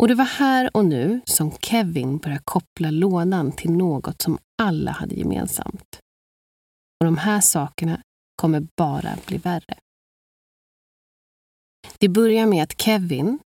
Och 0.00 0.08
det 0.08 0.14
var 0.14 0.24
här 0.24 0.76
och 0.76 0.84
nu 0.84 1.20
som 1.24 1.50
Kevin 1.50 2.18
började 2.18 2.42
koppla 2.44 2.90
lådan 2.90 3.52
till 3.52 3.70
något 3.70 4.22
som 4.22 4.38
alla 4.62 4.90
hade 4.90 5.14
gemensamt. 5.14 5.98
Och 7.00 7.04
de 7.04 7.18
här 7.18 7.40
sakerna 7.40 8.02
kommer 8.42 8.66
bara 8.76 9.18
bli 9.26 9.38
värre. 9.38 9.78
Det 11.98 12.08
börjar 12.08 12.46
med 12.46 12.62
att 12.62 12.80
Kevin, 12.80 13.38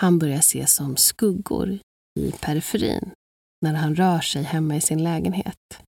han 0.00 0.18
börjar 0.18 0.40
se 0.40 0.66
som 0.66 0.96
skuggor 0.96 1.78
i 2.20 2.32
periferin 2.32 3.10
när 3.62 3.74
han 3.74 3.94
rör 3.94 4.20
sig 4.20 4.42
hemma 4.42 4.76
i 4.76 4.80
sin 4.80 5.02
lägenhet. 5.02 5.80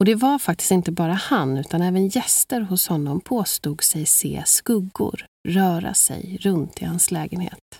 Och 0.00 0.04
det 0.04 0.14
var 0.14 0.38
faktiskt 0.38 0.70
inte 0.70 0.92
bara 0.92 1.12
han, 1.12 1.58
utan 1.58 1.82
även 1.82 2.08
gäster 2.08 2.60
hos 2.60 2.88
honom 2.88 3.20
påstod 3.20 3.82
sig 3.82 4.06
se 4.06 4.42
skuggor 4.46 5.26
röra 5.48 5.94
sig 5.94 6.38
runt 6.40 6.82
i 6.82 6.84
hans 6.84 7.10
lägenhet. 7.10 7.78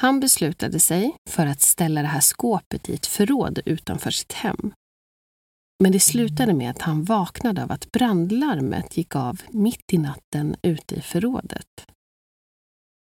Han 0.00 0.20
beslutade 0.20 0.80
sig 0.80 1.16
för 1.30 1.46
att 1.46 1.60
ställa 1.60 2.02
det 2.02 2.08
här 2.08 2.20
skåpet 2.20 2.88
i 2.88 2.94
ett 2.94 3.06
förråd 3.06 3.58
utanför 3.64 4.10
sitt 4.10 4.32
hem. 4.32 4.72
Men 5.82 5.92
det 5.92 6.00
slutade 6.00 6.54
med 6.54 6.70
att 6.70 6.82
han 6.82 7.04
vaknade 7.04 7.62
av 7.62 7.72
att 7.72 7.92
brandlarmet 7.92 8.96
gick 8.96 9.16
av 9.16 9.42
mitt 9.50 9.92
i 9.92 9.98
natten 9.98 10.56
ute 10.62 10.94
i 10.94 11.00
förrådet. 11.00 11.86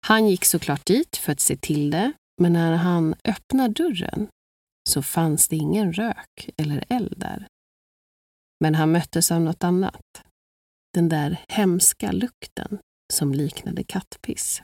Han 0.07 0.27
gick 0.27 0.45
såklart 0.45 0.85
dit 0.85 1.17
för 1.17 1.31
att 1.31 1.39
se 1.39 1.55
till 1.55 1.91
det, 1.91 2.11
men 2.41 2.53
när 2.53 2.73
han 2.73 3.15
öppnade 3.23 3.73
dörren 3.73 4.27
så 4.89 5.01
fanns 5.01 5.47
det 5.47 5.55
ingen 5.55 5.93
rök 5.93 6.49
eller 6.57 6.83
eld 6.89 7.13
där. 7.17 7.47
Men 8.59 8.75
han 8.75 8.91
möttes 8.91 9.31
av 9.31 9.41
något 9.41 9.63
annat. 9.63 10.23
Den 10.93 11.09
där 11.09 11.45
hemska 11.47 12.11
lukten 12.11 12.79
som 13.13 13.33
liknade 13.33 13.83
kattpiss. 13.83 14.61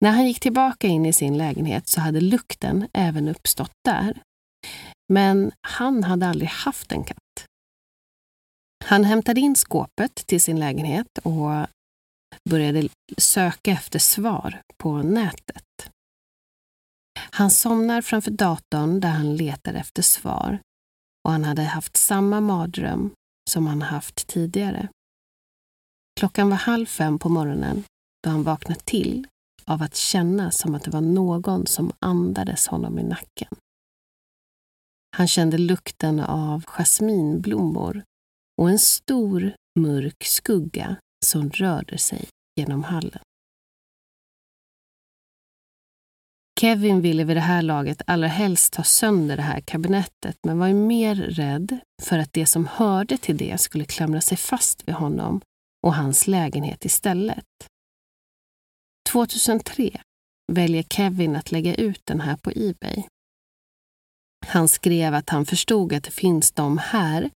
När 0.00 0.10
han 0.10 0.26
gick 0.26 0.40
tillbaka 0.40 0.86
in 0.86 1.06
i 1.06 1.12
sin 1.12 1.38
lägenhet 1.38 1.88
så 1.88 2.00
hade 2.00 2.20
lukten 2.20 2.88
även 2.92 3.28
uppstått 3.28 3.74
där. 3.84 4.22
Men 5.08 5.52
han 5.60 6.04
hade 6.04 6.26
aldrig 6.26 6.48
haft 6.48 6.92
en 6.92 7.04
katt. 7.04 7.46
Han 8.84 9.04
hämtade 9.04 9.40
in 9.40 9.56
skåpet 9.56 10.14
till 10.14 10.42
sin 10.42 10.60
lägenhet 10.60 11.18
och 11.22 11.66
började 12.50 12.88
söka 13.18 13.70
efter 13.70 13.98
svar 13.98 14.62
på 14.76 15.02
nätet. 15.02 15.90
Han 17.30 17.50
somnar 17.50 18.02
framför 18.02 18.30
datorn 18.30 19.00
där 19.00 19.08
han 19.08 19.36
letar 19.36 19.74
efter 19.74 20.02
svar 20.02 20.58
och 21.24 21.32
han 21.32 21.44
hade 21.44 21.62
haft 21.62 21.96
samma 21.96 22.40
mardröm 22.40 23.10
som 23.50 23.66
han 23.66 23.82
haft 23.82 24.26
tidigare. 24.26 24.88
Klockan 26.20 26.50
var 26.50 26.56
halv 26.56 26.86
fem 26.86 27.18
på 27.18 27.28
morgonen 27.28 27.84
då 28.24 28.30
han 28.30 28.42
vaknade 28.42 28.80
till 28.80 29.26
av 29.64 29.82
att 29.82 29.96
känna 29.96 30.50
som 30.50 30.74
att 30.74 30.82
det 30.82 30.90
var 30.90 31.00
någon 31.00 31.66
som 31.66 31.92
andades 31.98 32.66
honom 32.68 32.98
i 32.98 33.02
nacken. 33.02 33.56
Han 35.16 35.28
kände 35.28 35.58
lukten 35.58 36.20
av 36.20 36.64
jasminblommor 36.66 38.02
och 38.60 38.70
en 38.70 38.78
stor 38.78 39.54
mörk 39.78 40.24
skugga 40.24 40.96
som 41.24 41.50
rörde 41.50 41.98
sig 41.98 42.28
genom 42.56 42.84
hallen. 42.84 43.22
Kevin 46.60 47.00
ville 47.00 47.24
vid 47.24 47.36
det 47.36 47.40
här 47.40 47.62
laget 47.62 48.02
allra 48.06 48.28
helst 48.28 48.72
ta 48.72 48.82
sönder 48.82 49.36
det 49.36 49.42
här 49.42 49.60
kabinettet 49.60 50.36
men 50.46 50.58
var 50.58 50.72
mer 50.72 51.14
rädd 51.14 51.78
för 52.02 52.18
att 52.18 52.32
det 52.32 52.46
som 52.46 52.66
hörde 52.66 53.18
till 53.18 53.36
det 53.36 53.60
skulle 53.60 53.84
klamra 53.84 54.20
sig 54.20 54.36
fast 54.36 54.88
vid 54.88 54.94
honom 54.94 55.40
och 55.86 55.94
hans 55.94 56.26
lägenhet 56.26 56.84
istället. 56.84 57.46
2003 59.08 60.00
väljer 60.52 60.82
Kevin 60.82 61.36
att 61.36 61.52
lägga 61.52 61.74
ut 61.74 62.00
den 62.04 62.20
här 62.20 62.36
på 62.36 62.50
Ebay. 62.50 63.04
Han 64.46 64.68
skrev 64.68 65.14
att 65.14 65.30
han 65.30 65.46
förstod 65.46 65.92
att 65.92 66.04
det 66.04 66.10
finns 66.10 66.52
de 66.52 66.78
här 66.78 67.30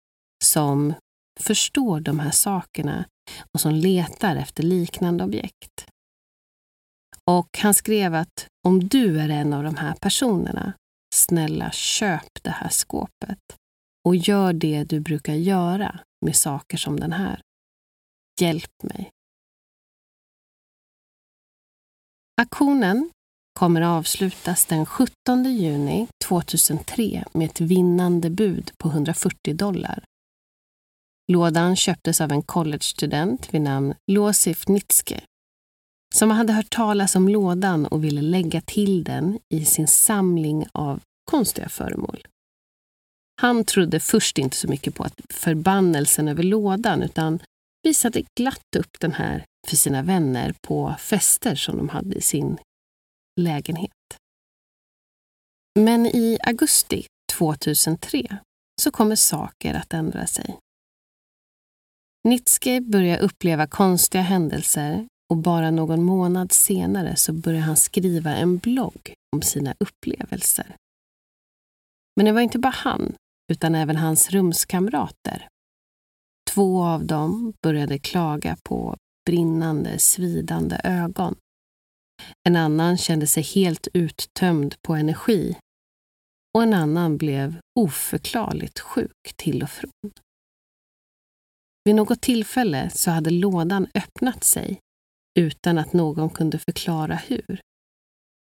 som 0.44 0.94
förstår 1.40 2.00
de 2.00 2.20
här 2.20 2.32
sakerna 2.32 3.06
och 3.54 3.62
som 3.62 3.74
letar 3.74 4.36
efter 4.36 4.64
liknande 4.64 5.24
objekt. 5.24 5.88
Och 7.26 7.58
han 7.58 7.74
skrev 7.74 8.16
att 8.16 8.48
om 8.68 8.88
du 8.88 9.20
är 9.20 9.30
en 9.30 9.54
av 9.54 9.64
de 9.64 9.76
här 9.76 9.96
personerna, 10.02 10.74
snälla 11.16 11.72
köp 11.72 12.44
det 12.44 12.50
här 12.50 12.70
skåpet 12.70 13.40
och 14.06 14.16
gör 14.16 14.54
det 14.54 14.84
du 14.84 15.00
brukar 15.00 15.34
göra 15.34 16.00
med 16.26 16.36
saker 16.36 16.78
som 16.78 17.00
den 17.00 17.14
här. 17.14 17.42
Hjälp 18.42 18.84
mig. 18.84 19.12
Aktionen 22.42 23.12
kommer 23.60 23.82
avslutas 23.82 24.66
den 24.66 24.86
17 24.86 25.44
juni 25.44 26.08
2003 26.26 27.24
med 27.34 27.46
ett 27.46 27.62
vinnande 27.62 28.30
bud 28.30 28.72
på 28.78 28.90
140 28.90 29.54
dollar. 29.54 30.04
Lådan 31.32 31.76
köptes 31.76 32.22
av 32.22 32.32
en 32.32 32.42
collegestudent 32.42 33.54
vid 33.54 33.62
namn 33.62 33.94
Losif 34.12 34.68
Nitske 34.68 35.22
som 36.16 36.32
hade 36.32 36.54
hört 36.54 36.70
talas 36.70 37.16
om 37.16 37.30
lådan 37.30 37.86
och 37.86 38.04
ville 38.04 38.22
lägga 38.22 38.62
till 38.62 39.04
den 39.04 39.40
i 39.50 39.66
sin 39.66 39.88
samling 39.88 40.68
av 40.72 41.02
konstiga 41.32 41.70
föremål. 41.70 42.28
Han 43.42 43.64
trodde 43.66 44.00
först 44.00 44.38
inte 44.38 44.58
så 44.58 44.68
mycket 44.68 44.96
på 44.96 45.04
att 45.04 45.22
förbannelsen 45.30 46.28
över 46.28 46.44
lådan 46.44 47.04
utan 47.04 47.40
visade 47.84 48.24
glatt 48.40 48.76
upp 48.78 49.00
den 49.00 49.14
här 49.14 49.46
för 49.68 49.76
sina 49.76 50.02
vänner 50.02 50.54
på 50.62 50.96
fester 51.00 51.56
som 51.56 51.78
de 51.78 51.90
hade 51.90 52.16
i 52.16 52.22
sin 52.22 52.58
lägenhet. 53.42 53.92
Men 55.80 56.06
i 56.06 56.38
augusti 56.44 57.06
2003 57.34 58.38
så 58.82 58.92
kommer 58.92 59.16
saker 59.16 59.74
att 59.74 59.94
ändra 59.94 60.28
sig. 60.28 60.60
Nitske 62.24 62.82
börjar 62.82 63.20
uppleva 63.20 63.68
konstiga 63.68 64.22
händelser 64.22 65.08
och 65.30 65.38
bara 65.38 65.72
någon 65.72 66.04
månad 66.04 66.52
senare 66.52 67.16
så 67.16 67.34
börjar 67.34 67.62
han 67.62 67.78
skriva 67.78 68.36
en 68.36 68.58
blogg 68.58 69.14
om 69.36 69.42
sina 69.42 69.76
upplevelser. 69.80 70.76
Men 72.16 72.26
det 72.26 72.32
var 72.32 72.42
inte 72.42 72.60
bara 72.60 72.74
han, 72.76 73.16
utan 73.52 73.76
även 73.76 73.96
hans 73.96 74.32
rumskamrater. 74.32 75.48
Två 76.52 76.84
av 76.84 77.06
dem 77.06 77.54
började 77.62 78.00
klaga 78.00 78.58
på 78.64 78.96
brinnande, 79.26 80.00
svidande 80.00 80.82
ögon. 80.84 81.36
En 82.48 82.56
annan 82.56 82.98
kände 82.98 83.28
sig 83.28 83.44
helt 83.44 83.88
uttömd 83.94 84.76
på 84.82 84.96
energi 84.96 85.56
och 86.54 86.64
en 86.64 86.74
annan 86.74 87.18
blev 87.18 87.60
oförklarligt 87.80 88.80
sjuk 88.80 89.34
till 89.36 89.64
och 89.64 89.70
från. 89.70 90.12
Vid 91.84 91.96
något 91.96 92.22
tillfälle 92.22 92.90
så 92.90 93.12
hade 93.12 93.30
lådan 93.30 93.88
öppnat 93.94 94.44
sig 94.44 94.80
utan 95.40 95.78
att 95.78 95.94
någon 95.94 96.30
kunde 96.30 96.60
förklara 96.60 97.16
hur. 97.16 97.62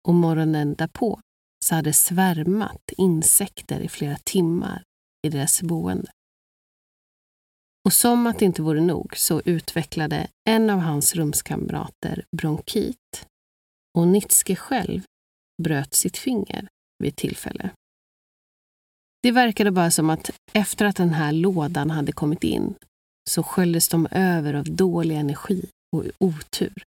Och 0.08 0.14
morgonen 0.14 0.74
därpå 0.74 1.20
så 1.64 1.74
hade 1.74 1.92
svärmat 1.92 2.92
insekter 2.96 3.80
i 3.80 3.88
flera 3.88 4.16
timmar 4.16 4.82
i 5.26 5.28
deras 5.28 5.62
boende. 5.62 6.10
Och 7.84 7.92
som 7.92 8.26
att 8.26 8.38
det 8.38 8.44
inte 8.44 8.62
vore 8.62 8.80
nog 8.80 9.16
så 9.16 9.42
utvecklade 9.44 10.28
en 10.48 10.70
av 10.70 10.78
hans 10.78 11.14
rumskamrater 11.14 12.24
bronkit 12.36 13.26
och 13.98 14.08
Nitzke 14.08 14.56
själv 14.56 15.02
bröt 15.62 15.94
sitt 15.94 16.16
finger 16.16 16.68
vid 16.98 17.08
ett 17.08 17.16
tillfälle. 17.16 17.70
Det 19.22 19.30
verkade 19.30 19.70
bara 19.70 19.90
som 19.90 20.10
att 20.10 20.30
efter 20.52 20.86
att 20.86 20.96
den 20.96 21.10
här 21.10 21.32
lådan 21.32 21.90
hade 21.90 22.12
kommit 22.12 22.44
in 22.44 22.74
så 23.30 23.42
sköljdes 23.42 23.88
de 23.88 24.06
över 24.10 24.54
av 24.54 24.64
dålig 24.64 25.16
energi 25.16 25.66
och 25.96 26.04
otur. 26.18 26.82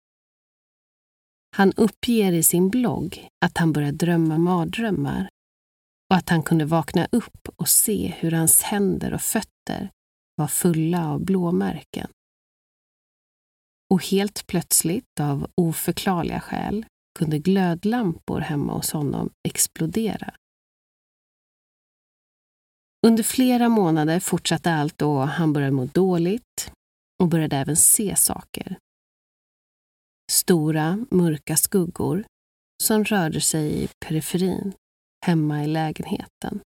Han 1.57 1.73
uppger 1.73 2.33
i 2.33 2.43
sin 2.43 2.71
blogg 2.71 3.29
att 3.45 3.59
han 3.59 3.73
började 3.73 3.97
drömma 3.97 4.39
mardrömmar 4.39 5.29
och 6.11 6.17
att 6.17 6.29
han 6.29 6.43
kunde 6.43 6.65
vakna 6.65 7.09
upp 7.13 7.49
och 7.57 7.69
se 7.69 8.15
hur 8.19 8.31
hans 8.31 8.63
händer 8.63 9.15
och 9.15 9.21
fötter 9.21 9.91
var 10.37 10.47
fulla 10.47 11.09
av 11.09 11.25
blåmärken. 11.25 12.09
Och 13.91 14.05
helt 14.05 14.47
plötsligt, 14.47 15.21
av 15.21 15.51
oförklarliga 15.55 16.41
skäl, 16.41 16.87
kunde 17.17 17.39
glödlampor 17.39 18.41
hemma 18.41 18.73
hos 18.73 18.93
honom 18.93 19.31
explodera. 19.49 20.35
Under 23.07 23.23
flera 23.23 23.69
månader 23.69 24.21
fortsatte 24.21 24.73
allt 24.73 25.03
och 25.03 25.29
han 25.29 25.53
började 25.53 25.73
må 25.73 25.85
dåligt 25.85 26.73
och 27.23 27.29
började 27.29 27.57
även 27.57 27.77
se 27.77 28.17
saker. 28.17 28.79
Stora, 30.33 31.07
mörka 31.11 31.57
skuggor 31.57 32.25
som 32.83 33.05
rörde 33.05 33.41
sig 33.41 33.85
i 33.85 33.89
periferin, 34.07 34.73
hemma 35.27 35.65
i 35.65 35.67
lägenheten. 35.67 36.61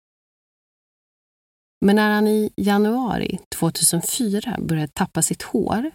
Men 1.85 1.95
när 1.95 2.11
han 2.11 2.27
i 2.27 2.49
januari 2.57 3.39
2004 3.55 4.57
började 4.61 4.91
tappa 4.93 5.21
sitt 5.21 5.41
hår 5.41 5.91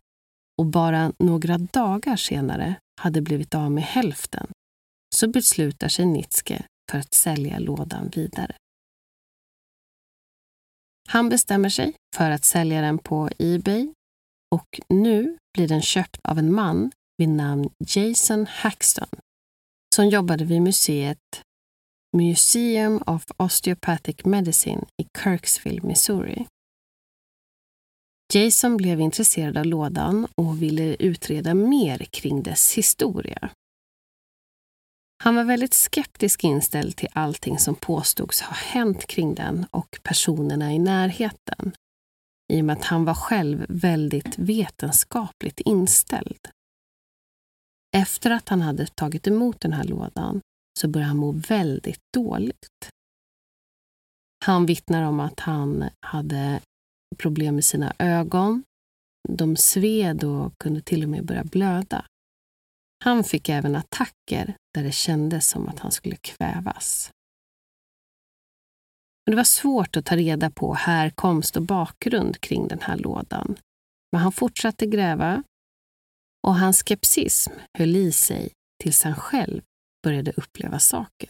och 0.59 0.67
bara 0.67 1.13
några 1.19 1.59
dagar 1.59 2.17
senare 2.17 2.75
hade 3.03 3.23
blivit 3.23 3.55
av 3.55 3.71
med 3.71 3.85
hälften 3.85 4.47
så 5.15 5.29
beslutar 5.29 5.89
sig 5.89 6.07
Nitske 6.07 6.65
för 6.91 6.99
att 6.99 7.15
sälja 7.15 7.59
lådan 7.59 8.11
vidare. 8.15 8.57
Han 11.09 11.29
bestämmer 11.29 11.69
sig 11.69 11.95
för 12.17 12.31
att 12.31 12.45
sälja 12.45 12.81
den 12.81 12.99
på 12.99 13.31
Ebay 13.39 13.93
och 14.55 14.81
nu 14.89 15.39
blir 15.55 15.69
den 15.69 15.83
köpt 15.83 16.21
av 16.23 16.39
en 16.39 16.55
man 16.55 16.91
vid 17.19 17.29
namn 17.29 17.71
Jason 17.87 18.47
Haxton 18.47 19.09
som 19.95 20.09
jobbade 20.09 20.45
vid 20.45 20.63
museet 20.63 21.43
Museum 22.17 23.03
of 23.07 23.27
Osteopathic 23.37 24.25
Medicine 24.25 24.87
i 25.03 25.07
Kirksville, 25.19 25.81
Missouri. 25.83 26.47
Jason 28.35 28.77
blev 28.77 29.01
intresserad 29.01 29.57
av 29.57 29.65
lådan 29.67 30.29
och 30.35 30.63
ville 30.63 30.97
utreda 30.99 31.55
mer 31.55 31.99
kring 31.99 32.43
dess 32.43 32.73
historia. 32.73 33.51
Han 35.25 35.35
var 35.35 35.45
väldigt 35.45 35.75
skeptisk 35.75 36.45
inställd 36.45 36.97
till 36.97 37.09
allting 37.13 37.59
som 37.59 37.75
påstods 37.75 38.41
ha 38.41 38.55
hänt 38.55 39.07
kring 39.07 39.35
den 39.35 39.67
och 39.71 39.99
personerna 40.03 40.73
i 40.73 40.79
närheten 40.79 41.73
i 42.53 42.61
och 42.61 42.65
med 42.65 42.77
att 42.77 42.85
han 42.85 43.05
var 43.05 43.15
själv 43.15 43.67
väldigt 43.69 44.39
vetenskapligt 44.39 45.61
inställd. 45.61 46.49
Efter 47.97 48.31
att 48.31 48.49
han 48.49 48.61
hade 48.61 48.87
tagit 48.87 49.27
emot 49.27 49.61
den 49.61 49.73
här 49.73 49.85
lådan 49.85 50.41
så 50.81 50.89
började 50.89 51.09
han 51.09 51.17
må 51.17 51.33
väldigt 51.33 52.03
dåligt. 52.15 52.89
Han 54.45 54.67
vittnar 54.67 55.03
om 55.03 55.21
att 55.21 55.41
han 55.41 55.85
hade 56.01 56.61
problem 57.15 57.55
med 57.55 57.65
sina 57.65 57.95
ögon. 57.99 58.65
De 59.29 59.57
sved 59.57 60.25
och 60.25 60.59
kunde 60.59 60.81
till 60.81 61.03
och 61.03 61.09
med 61.09 61.27
börja 61.27 61.45
blöda. 61.45 62.05
Han 63.05 63.25
fick 63.25 63.49
även 63.49 63.77
attacker 63.77 64.57
där 64.75 64.83
det 64.83 64.93
kändes 64.93 65.49
som 65.49 65.69
att 65.69 65.79
han 65.79 65.91
skulle 65.91 66.17
kvävas. 66.17 67.11
Men 69.27 69.31
det 69.33 69.37
var 69.37 69.45
svårt 69.45 69.97
att 69.97 70.05
ta 70.05 70.17
reda 70.17 70.51
på 70.51 70.75
härkomst 70.75 71.57
och 71.57 71.63
bakgrund 71.63 72.41
kring 72.41 72.69
den 72.69 72.81
här 72.81 72.97
lådan. 72.97 73.57
Men 74.13 74.21
han 74.21 74.33
fortsatte 74.33 74.87
gräva 74.87 75.43
och 76.47 76.55
hans 76.55 76.83
skepsism 76.83 77.53
höll 77.79 77.97
i 77.97 78.13
sig 78.13 78.53
tills 78.83 79.03
han 79.03 79.15
själv 79.15 79.63
började 80.03 80.33
uppleva 80.33 80.79
saker. 80.79 81.29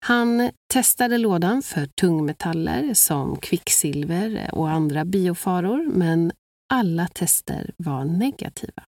Han 0.00 0.50
testade 0.72 1.18
lådan 1.18 1.62
för 1.62 1.86
tungmetaller 1.86 2.94
som 2.94 3.36
kvicksilver 3.36 4.50
och 4.54 4.70
andra 4.70 5.04
biofaror, 5.04 5.86
men 5.86 6.32
alla 6.72 7.08
tester 7.08 7.74
var 7.76 8.04
negativa. 8.04 8.82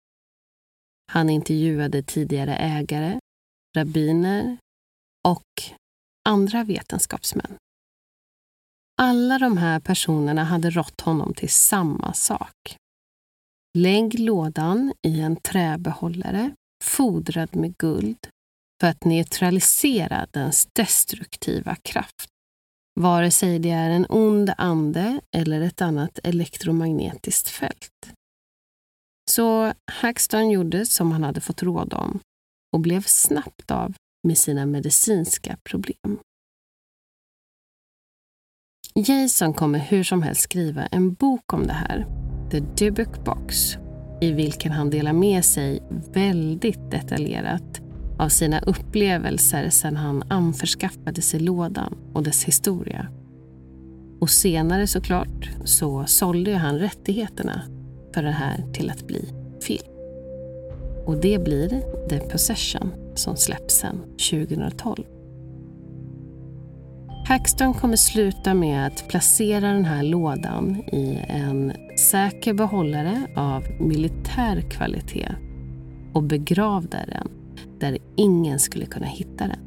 Han 1.11 1.29
intervjuade 1.29 2.03
tidigare 2.03 2.55
ägare, 2.55 3.19
rabbiner 3.77 4.57
och 5.27 5.43
andra 6.29 6.63
vetenskapsmän. 6.63 7.57
Alla 9.01 9.39
de 9.39 9.57
här 9.57 9.79
personerna 9.79 10.43
hade 10.43 10.69
rått 10.69 11.01
honom 11.01 11.33
till 11.33 11.49
samma 11.49 12.13
sak. 12.13 12.77
Lägg 13.77 14.19
lådan 14.19 14.93
i 15.01 15.19
en 15.19 15.35
träbehållare 15.35 16.51
fodrad 16.83 17.55
med 17.55 17.77
guld 17.77 18.27
för 18.81 18.87
att 18.87 19.05
neutralisera 19.05 20.27
dens 20.31 20.67
destruktiva 20.73 21.75
kraft. 21.75 22.27
Vare 22.99 23.31
sig 23.31 23.59
det 23.59 23.71
är 23.71 23.89
en 23.89 24.05
ond 24.09 24.53
ande 24.57 25.21
eller 25.35 25.61
ett 25.61 25.81
annat 25.81 26.19
elektromagnetiskt 26.23 27.49
fält. 27.49 28.11
Så 29.29 29.73
Haxton 29.91 30.49
gjorde 30.49 30.85
som 30.85 31.11
han 31.11 31.23
hade 31.23 31.41
fått 31.41 31.63
råd 31.63 31.93
om 31.93 32.19
och 32.73 32.79
blev 32.79 33.01
snabbt 33.01 33.71
av 33.71 33.93
med 34.27 34.37
sina 34.37 34.65
medicinska 34.65 35.57
problem. 35.63 36.19
Jason 38.95 39.53
kommer 39.53 39.79
hur 39.79 40.03
som 40.03 40.21
helst 40.21 40.41
skriva 40.41 40.85
en 40.85 41.13
bok 41.13 41.53
om 41.53 41.67
det 41.67 41.73
här, 41.73 42.07
The 42.51 42.59
Dybbuk 42.59 43.25
Box, 43.25 43.55
i 44.21 44.31
vilken 44.31 44.71
han 44.71 44.89
delar 44.89 45.13
med 45.13 45.45
sig 45.45 45.83
väldigt 46.13 46.91
detaljerat 46.91 47.86
av 48.19 48.29
sina 48.29 48.59
upplevelser 48.59 49.69
sedan 49.69 49.97
han 49.97 50.23
anförskaffade 50.27 51.21
sig 51.21 51.39
lådan 51.39 51.95
och 52.13 52.23
dess 52.23 52.43
historia. 52.43 53.07
Och 54.19 54.29
senare 54.29 54.87
såklart 54.87 55.49
så 55.63 56.05
sålde 56.05 56.55
han 56.55 56.79
rättigheterna 56.79 57.61
för 58.13 58.23
det 58.23 58.31
här 58.31 58.65
till 58.73 58.89
att 58.89 59.07
bli 59.07 59.33
film. 59.61 59.87
Och 61.05 61.17
det 61.17 61.43
blir 61.43 61.69
The 62.09 62.19
Possession 62.19 62.91
som 63.15 63.35
släpps 63.35 63.75
sen 63.75 63.99
2012. 64.31 65.03
Hackston 67.27 67.73
kommer 67.73 67.95
sluta 67.95 68.53
med 68.53 68.87
att 68.87 69.07
placera 69.07 69.67
den 69.67 69.85
här 69.85 70.03
lådan 70.03 70.75
i 70.91 71.19
en 71.27 71.73
säker 72.11 72.53
behållare 72.53 73.27
av 73.35 73.63
militär 73.79 74.61
kvalitet 74.61 75.31
och 76.13 76.23
begravde 76.23 77.05
den 77.07 77.36
där 77.79 77.97
ingen 78.15 78.59
skulle 78.59 78.85
kunna 78.85 79.07
hitta 79.07 79.47
den. 79.47 79.59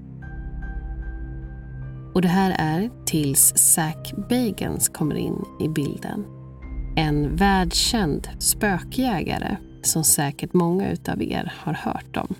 Och 2.14 2.22
det 2.22 2.28
här 2.28 2.56
är 2.58 2.90
tills 3.06 3.52
Zack 3.56 4.12
Bagans 4.28 4.88
kommer 4.88 5.14
in 5.14 5.44
i 5.60 5.68
bilden. 5.68 6.24
En 6.96 7.36
världskänd 7.36 8.28
spökjägare 8.38 9.56
som 9.82 10.04
säkert 10.04 10.52
många 10.52 10.90
utav 10.90 11.22
er 11.22 11.52
har 11.56 11.72
hört 11.72 12.16
om. 12.16 12.34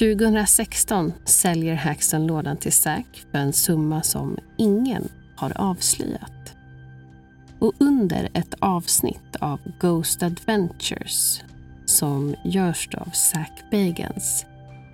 2016 0.00 1.12
säljer 1.24 1.74
Haxton 1.74 2.26
lådan 2.26 2.56
till 2.56 2.72
Zack 2.72 3.24
för 3.30 3.38
en 3.38 3.52
summa 3.52 4.02
som 4.02 4.36
ingen 4.58 5.08
har 5.36 5.60
avslöjat. 5.60 6.56
Och 7.60 7.72
under 7.78 8.28
ett 8.34 8.54
avsnitt 8.58 9.36
av 9.40 9.60
Ghost 9.80 10.22
Adventures 10.22 11.42
som 11.86 12.34
görs 12.44 12.88
av 12.94 13.10
Zack 13.10 13.64
Bagans 13.70 14.46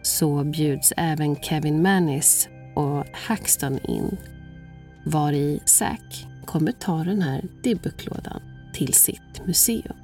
så 0.02 0.44
bjuds 0.44 0.92
även 0.96 1.36
Kevin 1.36 1.82
Mannis 1.82 2.48
och 2.74 3.06
Haxton 3.12 3.78
in 3.78 4.16
var 5.04 5.32
i 5.32 5.60
Zack 5.64 6.26
kommer 6.44 6.72
ta 6.72 7.04
den 7.04 7.22
här 7.22 7.44
Dibbuklådan 7.62 8.42
till 8.74 8.94
sitt 8.94 9.46
museum. 9.46 10.01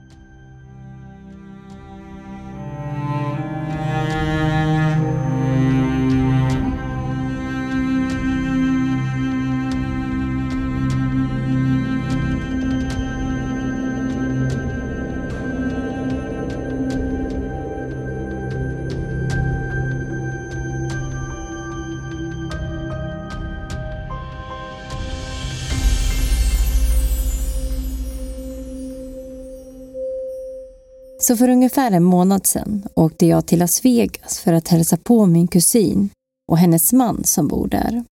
Så 31.29 31.37
för 31.37 31.49
ungefär 31.49 31.91
en 31.91 32.05
månad 32.05 32.47
sedan 32.47 32.87
åkte 32.95 33.27
jag 33.27 33.47
till 33.47 33.59
Las 33.59 33.85
Vegas 33.85 34.41
för 34.41 34.53
att 34.53 34.69
hälsa 34.69 34.97
på 34.97 35.27
min 35.27 35.49
kusin 35.49 36.11
och 36.51 36.59
hennes 36.59 36.93
man 36.93 37.25
som 37.25 37.49
bor 37.49 37.69
där. 37.69 38.05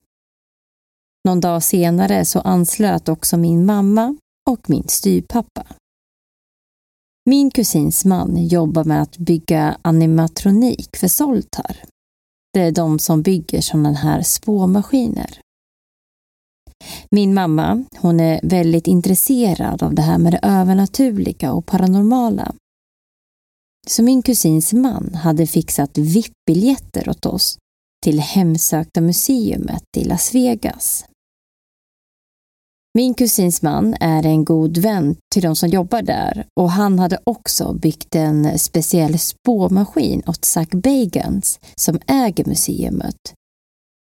Någon 1.25 1.41
dag 1.41 1.63
senare 1.63 2.25
så 2.25 2.41
anslöt 2.41 3.09
också 3.09 3.37
min 3.37 3.67
mamma 3.67 4.17
och 4.51 4.71
min 4.71 4.89
styrpappa. 4.89 5.67
Min 7.31 7.51
kusins 7.51 8.05
man 8.05 8.47
jobbar 8.47 8.85
med 8.85 9.03
att 9.03 9.19
bygga 9.19 9.79
animatronik 9.83 10.97
för 10.97 11.09
Soltar. 11.09 11.85
Det 12.53 12.61
är 12.61 12.73
de 12.73 12.99
som 12.99 13.23
bygger 13.23 13.61
sådana 13.61 13.93
här 13.93 14.23
spåmaskiner. 14.23 15.41
Min 17.11 17.35
mamma, 17.35 17.85
hon 17.97 18.21
är 18.21 18.41
väldigt 18.43 18.87
intresserad 18.87 19.83
av 19.83 19.95
det 19.95 20.03
här 20.03 20.19
med 20.19 20.33
det 20.33 20.41
övernaturliga 20.43 21.53
och 21.53 21.67
paranormala. 21.67 22.55
Så 23.91 24.03
min 24.03 24.23
kusins 24.23 24.73
man 24.73 25.15
hade 25.15 25.47
fixat 25.47 25.99
VIP-biljetter 25.99 27.09
åt 27.09 27.27
oss 27.27 27.59
till 28.05 28.21
Hemsökta 28.21 29.01
museumet 29.01 29.83
i 29.97 30.05
Las 30.05 30.35
Vegas. 30.35 31.05
Min 32.95 33.15
kusins 33.15 33.63
man 33.63 33.95
är 34.01 34.27
en 34.27 34.45
god 34.45 34.79
vän 34.79 35.17
till 35.33 35.43
de 35.43 35.57
som 35.57 35.69
jobbar 35.69 36.03
där 36.03 36.47
och 36.61 36.71
han 36.71 36.99
hade 36.99 37.19
också 37.25 37.73
byggt 37.73 38.15
en 38.15 38.59
speciell 38.59 39.19
spåmaskin 39.19 40.23
åt 40.27 40.45
Zack 40.45 40.71
Bagans 40.71 41.61
som 41.77 41.99
äger 42.07 42.45
museumet 42.45 43.35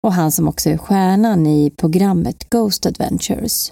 och 0.08 0.14
han 0.14 0.32
som 0.32 0.48
också 0.48 0.70
är 0.70 0.78
stjärnan 0.78 1.48
i 1.48 1.72
programmet 1.78 2.50
Ghost 2.50 2.86
Adventures. 2.86 3.72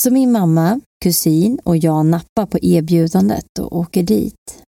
Så 0.00 0.10
min 0.10 0.32
mamma, 0.32 0.80
kusin 1.04 1.58
och 1.64 1.76
jag 1.76 2.06
nappar 2.06 2.46
på 2.46 2.58
erbjudandet 2.62 3.58
och 3.58 3.76
åker 3.76 4.02
dit. 4.02 4.62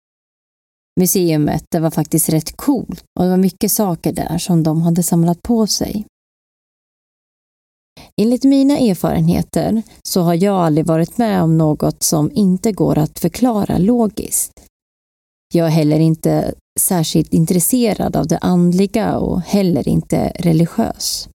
Museumet 1.00 1.64
det 1.70 1.80
var 1.80 1.90
faktiskt 1.90 2.28
rätt 2.28 2.56
coolt 2.56 3.04
och 3.18 3.24
det 3.24 3.30
var 3.30 3.36
mycket 3.36 3.72
saker 3.72 4.12
där 4.12 4.38
som 4.38 4.62
de 4.62 4.82
hade 4.82 5.02
samlat 5.02 5.42
på 5.42 5.66
sig. 5.66 6.06
Enligt 8.20 8.44
mina 8.44 8.78
erfarenheter 8.78 9.82
så 10.02 10.20
har 10.20 10.34
jag 10.34 10.56
aldrig 10.56 10.86
varit 10.86 11.18
med 11.18 11.42
om 11.42 11.58
något 11.58 12.02
som 12.02 12.30
inte 12.34 12.72
går 12.72 12.98
att 12.98 13.18
förklara 13.18 13.78
logiskt. 13.78 14.52
Jag 15.54 15.66
är 15.66 15.70
heller 15.70 16.00
inte 16.00 16.54
särskilt 16.80 17.32
intresserad 17.32 18.16
av 18.16 18.26
det 18.26 18.38
andliga 18.38 19.18
och 19.18 19.40
heller 19.40 19.88
inte 19.88 20.32
religiös. 20.38 21.28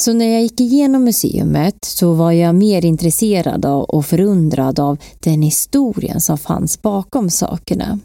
Så 0.00 0.12
när 0.12 0.26
jag 0.26 0.42
gick 0.42 0.60
igenom 0.60 1.04
museet 1.04 1.84
så 1.84 2.12
var 2.12 2.32
jag 2.32 2.54
mer 2.54 2.84
intresserad 2.84 3.66
av 3.66 3.82
och 3.84 4.06
förundrad 4.06 4.80
av 4.80 4.98
den 5.20 5.42
historien 5.42 6.20
som 6.20 6.38
fanns 6.38 6.82
bakom 6.82 7.30
sakerna. 7.30 7.98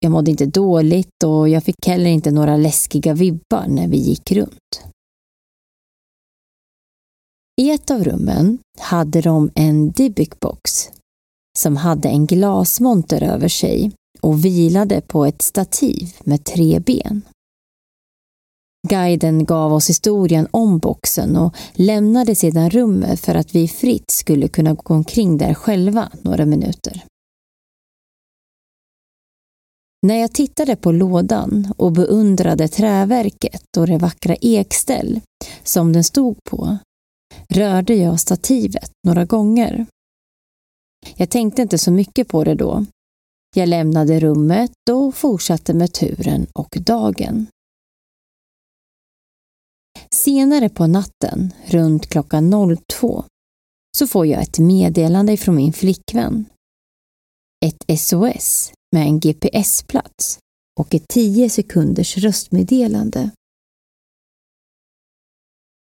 Jag 0.00 0.12
mådde 0.12 0.30
inte 0.30 0.46
dåligt 0.46 1.22
och 1.24 1.48
jag 1.48 1.64
fick 1.64 1.86
heller 1.86 2.10
inte 2.10 2.30
några 2.30 2.56
läskiga 2.56 3.14
vibbar 3.14 3.66
när 3.68 3.88
vi 3.88 3.96
gick 3.96 4.32
runt. 4.32 4.82
I 7.60 7.70
ett 7.70 7.90
av 7.90 8.04
rummen 8.04 8.58
hade 8.78 9.20
de 9.20 9.50
en 9.54 9.90
Dybbuk-box 9.92 10.90
som 11.58 11.76
hade 11.76 12.08
en 12.08 12.26
glasmonter 12.26 13.22
över 13.22 13.48
sig 13.48 13.92
och 14.20 14.44
vilade 14.44 15.00
på 15.00 15.24
ett 15.24 15.42
stativ 15.42 16.16
med 16.24 16.44
tre 16.44 16.80
ben. 16.80 17.22
Guiden 18.88 19.44
gav 19.44 19.72
oss 19.72 19.88
historien 19.88 20.48
om 20.50 20.78
boxen 20.78 21.36
och 21.36 21.56
lämnade 21.72 22.34
sedan 22.34 22.70
rummet 22.70 23.20
för 23.20 23.34
att 23.34 23.54
vi 23.54 23.68
fritt 23.68 24.10
skulle 24.10 24.48
kunna 24.48 24.74
gå 24.74 24.94
omkring 24.94 25.38
där 25.38 25.54
själva 25.54 26.12
några 26.22 26.46
minuter. 26.46 27.04
När 30.06 30.14
jag 30.14 30.32
tittade 30.32 30.76
på 30.76 30.92
lådan 30.92 31.74
och 31.76 31.92
beundrade 31.92 32.68
träverket 32.68 33.76
och 33.76 33.86
det 33.86 33.98
vackra 33.98 34.34
ekställ 34.34 35.20
som 35.62 35.92
den 35.92 36.04
stod 36.04 36.44
på 36.44 36.78
rörde 37.48 37.94
jag 37.94 38.20
stativet 38.20 38.90
några 39.06 39.24
gånger. 39.24 39.86
Jag 41.16 41.30
tänkte 41.30 41.62
inte 41.62 41.78
så 41.78 41.90
mycket 41.90 42.28
på 42.28 42.44
det 42.44 42.54
då. 42.54 42.84
Jag 43.56 43.68
lämnade 43.68 44.20
rummet 44.20 44.72
och 44.90 45.14
fortsatte 45.14 45.74
med 45.74 45.92
turen 45.92 46.46
och 46.52 46.76
dagen. 46.80 47.46
Senare 50.28 50.68
på 50.68 50.86
natten, 50.86 51.52
runt 51.66 52.06
klockan 52.06 52.76
02, 52.86 53.24
så 53.96 54.06
får 54.06 54.26
jag 54.26 54.42
ett 54.42 54.58
meddelande 54.58 55.36
från 55.36 55.56
min 55.56 55.72
flickvän. 55.72 56.44
Ett 57.66 58.00
SOS 58.00 58.72
med 58.92 59.02
en 59.02 59.20
GPS-plats 59.20 60.38
och 60.80 60.94
ett 60.94 61.08
10 61.08 61.50
sekunders 61.50 62.18
röstmeddelande. 62.18 63.30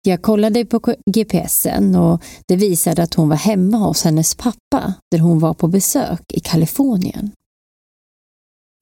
Jag 0.02 0.22
kollade 0.22 0.64
på 0.64 0.94
GPSen 1.10 1.94
och 1.94 2.22
det 2.46 2.56
visade 2.56 3.02
att 3.02 3.14
hon 3.14 3.28
var 3.28 3.36
hemma 3.36 3.76
hos 3.76 4.04
hennes 4.04 4.34
pappa 4.34 4.94
där 5.10 5.18
hon 5.18 5.38
var 5.38 5.54
på 5.54 5.68
besök 5.68 6.22
i 6.32 6.40
Kalifornien. 6.40 7.30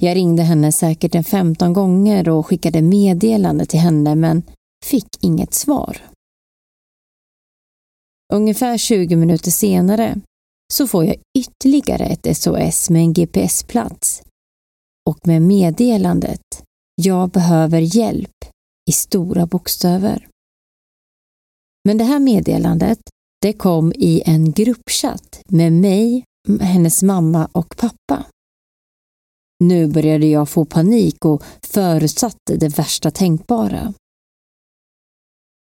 Jag 0.03 0.17
ringde 0.17 0.43
henne 0.43 0.73
säkert 0.73 1.15
en 1.15 1.25
15 1.25 1.73
gånger 1.73 2.29
och 2.29 2.47
skickade 2.47 2.83
meddelande 2.83 3.67
till 3.67 3.81
henne 3.81 4.15
men 4.15 4.43
fick 4.85 5.09
inget 5.21 5.55
svar. 5.55 6.03
Ungefär 8.33 8.79
20 8.79 9.17
minuter 9.17 9.51
senare 9.51 10.21
så 10.73 10.87
får 10.87 11.05
jag 11.05 11.17
ytterligare 11.39 12.05
ett 12.05 12.37
SOS 12.37 12.91
med 12.91 13.03
en 13.03 13.13
GPS-plats 13.13 14.23
och 15.09 15.27
med 15.27 15.43
meddelandet 15.43 16.63
Jag 17.03 17.31
behöver 17.31 17.81
hjälp 17.97 18.45
i 18.91 18.93
stora 18.93 19.47
bokstäver. 19.47 20.29
Men 21.85 21.99
det 21.99 22.05
här 22.05 22.19
meddelandet, 22.19 22.99
det 23.43 23.53
kom 23.53 23.93
i 23.93 24.23
en 24.27 24.53
gruppchatt 24.53 25.43
med 25.49 25.73
mig, 25.73 26.25
hennes 26.61 27.03
mamma 27.03 27.49
och 27.53 27.77
pappa. 27.77 28.25
Nu 29.65 29.87
började 29.87 30.27
jag 30.27 30.49
få 30.49 30.65
panik 30.65 31.25
och 31.25 31.43
förutsatte 31.63 32.57
det 32.57 32.79
värsta 32.79 33.11
tänkbara. 33.11 33.95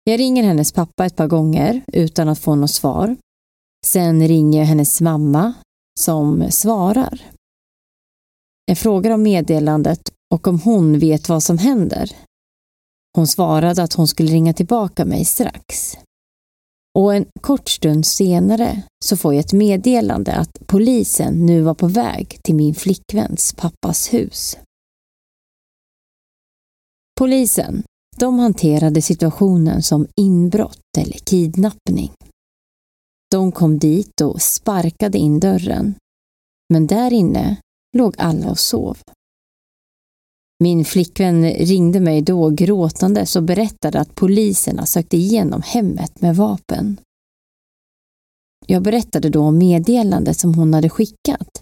Jag 0.04 0.20
ringer 0.20 0.44
hennes 0.44 0.72
pappa 0.72 1.06
ett 1.06 1.16
par 1.16 1.28
gånger 1.28 1.82
utan 1.94 2.30
att 2.30 2.40
få 2.40 2.56
något 2.56 2.72
svar. 2.72 3.18
Sen 3.86 4.28
ringer 4.28 4.60
jag 4.60 4.66
hennes 4.66 5.02
mamma 5.02 5.54
som 6.00 6.52
svarar. 6.52 7.22
Jag 8.66 8.78
frågar 8.78 9.12
om 9.12 9.24
meddelandet 9.24 10.02
och 10.34 10.48
om 10.48 10.60
hon 10.60 11.00
vet 11.00 11.30
vad 11.30 11.44
som 11.44 11.58
händer. 11.58 12.12
Hon 13.16 13.28
svarade 13.28 13.84
att 13.84 13.94
hon 13.94 14.08
skulle 14.08 14.32
ringa 14.32 14.54
tillbaka 14.54 15.06
mig 15.06 15.26
strax. 15.26 15.98
Och 16.96 17.16
en 17.16 17.26
kort 17.42 17.70
stund 17.70 18.06
senare 18.06 18.84
så 19.06 19.18
får 19.18 19.34
jag 19.34 19.40
ett 19.40 19.54
meddelande 19.54 20.34
att 20.34 20.68
polisen 20.68 21.46
nu 21.46 21.62
var 21.62 21.74
på 21.74 21.88
väg 21.88 22.40
till 22.44 22.56
min 22.56 22.76
flickväns 22.76 23.54
pappas 23.54 24.14
hus. 24.14 24.58
Polisen, 27.20 27.84
de 28.16 28.40
hanterade 28.40 29.02
situationen 29.02 29.84
som 29.84 30.08
inbrott 30.16 30.98
eller 30.98 31.18
kidnappning. 31.18 32.12
De 33.32 33.52
kom 33.52 33.80
dit 33.80 34.22
och 34.22 34.42
sparkade 34.42 35.18
in 35.18 35.40
dörren. 35.40 35.96
Men 36.74 36.88
där 36.88 37.14
inne 37.14 37.58
låg 37.98 38.16
alla 38.18 38.50
och 38.50 38.60
sov. 38.60 38.98
Min 40.64 40.86
flickvän 40.86 41.46
ringde 41.46 42.00
mig 42.00 42.22
då 42.22 42.50
gråtandes 42.50 43.36
och 43.36 43.44
berättade 43.44 44.00
att 44.00 44.16
poliserna 44.16 44.86
sökte 44.86 45.18
igenom 45.18 45.62
hemmet 45.66 46.22
med 46.22 46.36
vapen. 46.36 47.00
Jag 48.66 48.84
berättade 48.84 49.30
då 49.30 49.42
om 49.42 49.58
meddelandet 49.58 50.40
som 50.40 50.54
hon 50.54 50.74
hade 50.74 50.90
skickat, 50.90 51.62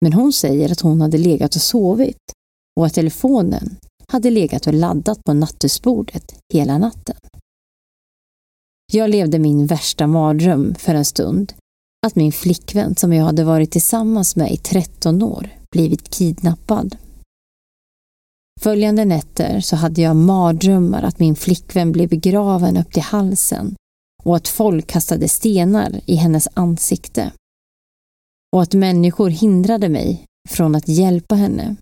men 0.00 0.12
hon 0.12 0.32
säger 0.32 0.72
att 0.72 0.80
hon 0.80 1.00
hade 1.00 1.18
legat 1.18 1.56
och 1.56 1.62
sovit 1.62 2.32
och 2.76 2.86
att 2.86 2.94
telefonen 2.94 3.76
hade 4.12 4.30
legat 4.30 4.66
och 4.66 4.74
laddat 4.74 5.24
på 5.24 5.32
nattduksbordet 5.32 6.34
hela 6.52 6.78
natten. 6.78 7.16
Jag 8.92 9.10
levde 9.10 9.38
min 9.38 9.66
värsta 9.66 10.06
mardröm 10.06 10.74
för 10.74 10.94
en 10.94 11.04
stund, 11.04 11.52
att 12.06 12.16
min 12.16 12.32
flickvän 12.32 12.96
som 12.96 13.12
jag 13.12 13.24
hade 13.24 13.44
varit 13.44 13.70
tillsammans 13.70 14.36
med 14.36 14.52
i 14.52 14.56
13 14.56 15.22
år 15.22 15.50
blivit 15.70 16.10
kidnappad. 16.10 16.96
Följande 18.60 19.04
nätter 19.04 19.60
så 19.60 19.76
hade 19.76 20.00
jag 20.00 20.16
mardrömmar 20.16 21.02
att 21.02 21.18
min 21.18 21.36
flickvän 21.36 21.92
blev 21.92 22.08
begraven 22.08 22.76
upp 22.76 22.92
till 22.92 23.02
halsen 23.02 23.74
och 24.22 24.36
att 24.36 24.48
folk 24.48 24.86
kastade 24.86 25.28
stenar 25.28 26.00
i 26.06 26.14
hennes 26.14 26.48
ansikte. 26.54 27.32
Och 28.52 28.62
att 28.62 28.74
människor 28.74 29.30
hindrade 29.30 29.88
mig 29.88 30.24
från 30.48 30.74
att 30.74 30.88
hjälpa 30.88 31.34
henne. 31.34 31.76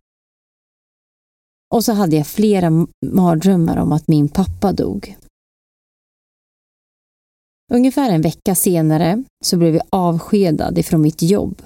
Och 1.74 1.84
så 1.84 1.92
hade 1.92 2.16
jag 2.16 2.26
flera 2.26 2.86
mardrömmar 3.06 3.76
om 3.76 3.92
att 3.92 4.08
min 4.08 4.28
pappa 4.28 4.72
dog. 4.72 5.16
Ungefär 7.72 8.10
en 8.10 8.22
vecka 8.22 8.54
senare 8.54 9.24
så 9.44 9.56
blev 9.56 9.74
jag 9.74 9.84
avskedad 9.90 10.78
ifrån 10.78 11.00
mitt 11.00 11.22
jobb 11.22 11.62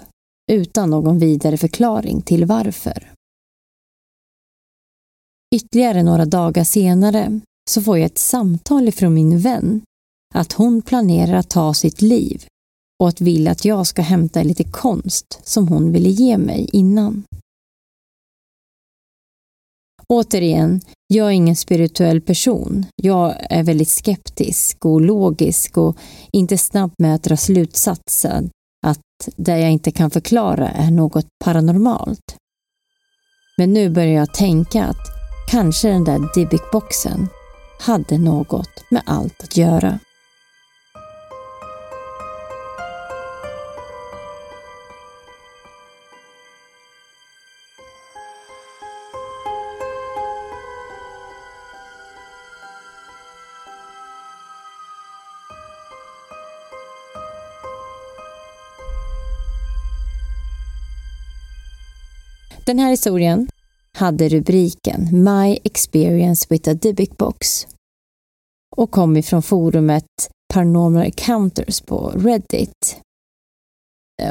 utan 0.52 0.90
någon 0.90 1.18
vidare 1.18 1.56
förklaring 1.56 2.22
till 2.22 2.44
varför. 2.44 3.12
Ytterligare 5.54 6.02
några 6.02 6.24
dagar 6.24 6.64
senare 6.64 7.40
så 7.70 7.82
får 7.82 7.98
jag 7.98 8.06
ett 8.06 8.18
samtal 8.18 8.88
ifrån 8.88 9.14
min 9.14 9.38
vän 9.38 9.80
att 10.34 10.52
hon 10.52 10.82
planerar 10.82 11.34
att 11.34 11.50
ta 11.50 11.74
sitt 11.74 12.02
liv 12.02 12.46
och 13.02 13.08
att 13.08 13.20
vill 13.20 13.48
att 13.48 13.64
jag 13.64 13.86
ska 13.86 14.02
hämta 14.02 14.42
lite 14.42 14.64
konst 14.64 15.40
som 15.44 15.68
hon 15.68 15.92
ville 15.92 16.08
ge 16.08 16.38
mig 16.38 16.68
innan. 16.72 17.22
Återigen, 20.08 20.80
jag 21.06 21.26
är 21.26 21.30
ingen 21.30 21.56
spirituell 21.56 22.20
person. 22.20 22.86
Jag 22.96 23.34
är 23.50 23.62
väldigt 23.62 23.88
skeptisk 23.88 24.84
och 24.84 25.00
logisk 25.00 25.76
och 25.76 25.96
inte 26.32 26.58
snabb 26.58 26.92
med 26.98 27.14
att 27.14 27.22
dra 27.22 27.36
slutsatsen 27.36 28.50
att 28.86 29.00
det 29.36 29.58
jag 29.58 29.70
inte 29.70 29.90
kan 29.90 30.10
förklara 30.10 30.68
är 30.68 30.90
något 30.90 31.26
paranormalt. 31.44 32.36
Men 33.58 33.72
nu 33.72 33.90
börjar 33.90 34.14
jag 34.14 34.34
tänka 34.34 34.84
att 34.84 35.06
kanske 35.50 35.88
den 35.88 36.04
där 36.04 36.18
Dybbuk-boxen 36.34 37.28
hade 37.80 38.18
något 38.18 38.90
med 38.90 39.02
allt 39.06 39.42
att 39.42 39.56
göra. 39.56 39.98
Den 62.66 62.78
här 62.78 62.90
historien 62.90 63.48
hade 63.92 64.28
rubriken 64.28 65.24
My 65.24 65.58
experience 65.64 66.46
with 66.50 66.70
a 66.70 66.74
Dybbuk 66.74 67.16
box 67.16 67.66
och 68.76 68.90
kom 68.90 69.16
ifrån 69.16 69.42
forumet 69.42 70.04
Paranormal 70.54 71.04
Encounters 71.04 71.80
på 71.80 72.12
Reddit. 72.16 73.00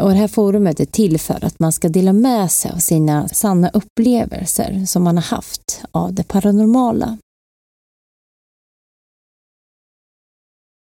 Och 0.01 0.09
det 0.09 0.15
här 0.15 0.27
forumet 0.27 0.79
är 0.79 0.85
till 0.85 1.19
för 1.19 1.45
att 1.45 1.59
man 1.59 1.71
ska 1.71 1.89
dela 1.89 2.13
med 2.13 2.51
sig 2.51 2.71
av 2.71 2.77
sina 2.77 3.27
sanna 3.27 3.69
upplevelser 3.69 4.85
som 4.85 5.03
man 5.03 5.17
har 5.17 5.23
haft 5.23 5.81
av 5.91 6.13
det 6.13 6.23
paranormala. 6.23 7.17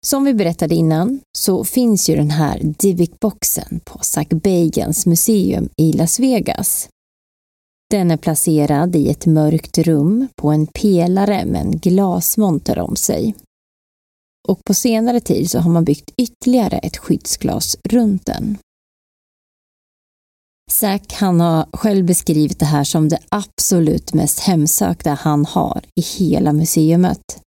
Som 0.05 0.23
vi 0.23 0.33
berättade 0.33 0.75
innan 0.75 1.19
så 1.37 1.63
finns 1.63 2.09
ju 2.09 2.15
den 2.15 2.31
här 2.31 2.59
Dybbuk-boxen 2.63 3.79
på 3.85 3.99
Zack 4.01 4.29
Bagans 4.29 5.05
museum 5.05 5.69
i 5.77 5.93
Las 5.93 6.19
Vegas. 6.19 6.89
Den 7.89 8.11
är 8.11 8.17
placerad 8.17 8.95
i 8.95 9.09
ett 9.09 9.25
mörkt 9.25 9.77
rum 9.77 10.27
på 10.35 10.51
en 10.51 10.67
pelare 10.67 11.45
med 11.45 11.61
en 11.61 11.77
glasmonter 11.77 12.79
om 12.79 12.95
sig. 12.95 13.35
Och 14.47 14.63
på 14.63 14.73
senare 14.73 15.19
tid 15.19 15.51
så 15.51 15.59
har 15.59 15.71
man 15.71 15.85
byggt 15.85 16.11
ytterligare 16.17 16.77
ett 16.77 16.97
skyddsglas 16.97 17.77
runt 17.89 18.25
den. 18.25 18.57
Zack 20.71 21.13
han 21.13 21.39
har 21.39 21.67
själv 21.73 22.05
beskrivit 22.05 22.59
det 22.59 22.65
här 22.65 22.83
som 22.83 23.09
det 23.09 23.19
absolut 23.29 24.13
mest 24.13 24.39
hemsökta 24.39 25.13
han 25.13 25.45
har 25.45 25.81
i 25.95 26.01
hela 26.01 26.53
museumet. 26.53 27.41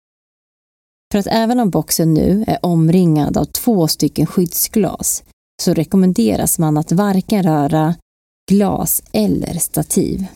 För 1.11 1.19
att 1.19 1.27
även 1.27 1.59
om 1.59 1.69
boxen 1.69 2.13
nu 2.13 2.43
är 2.47 2.65
omringad 2.65 3.37
av 3.37 3.45
två 3.45 3.87
stycken 3.87 4.25
skyddsglas 4.25 5.23
så 5.63 5.73
rekommenderas 5.73 6.59
man 6.59 6.77
att 6.77 6.91
varken 6.91 7.43
röra 7.43 7.95
glas 8.51 9.03
eller 9.11 9.53
stativ. 9.53 10.27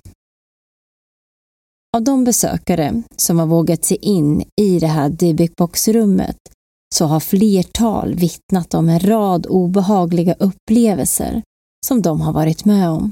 Av 1.96 2.04
de 2.04 2.24
besökare 2.24 3.04
som 3.16 3.40
har 3.40 3.46
vågat 3.46 3.86
sig 3.86 3.98
in 3.98 4.44
i 4.62 4.80
det 4.80 4.88
här 4.88 5.10
Dybbuk-boxrummet 5.10 6.38
så 6.96 7.06
har 7.06 7.20
flertal 7.20 8.16
vittnat 8.16 8.74
om 8.74 8.90
en 8.90 9.00
rad 9.00 9.46
obehagliga 9.46 10.34
upplevelser 10.34 11.42
som 11.88 12.02
de 12.02 12.22
har 12.22 12.34
varit 12.34 12.66
med 12.66 12.90
om. 12.90 13.12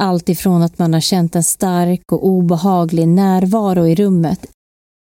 Allt 0.00 0.28
ifrån 0.28 0.62
att 0.62 0.78
man 0.78 0.94
har 0.94 1.00
känt 1.00 1.36
en 1.36 1.42
stark 1.42 2.12
och 2.12 2.26
obehaglig 2.26 3.08
närvaro 3.08 3.86
i 3.86 3.94
rummet 3.94 4.46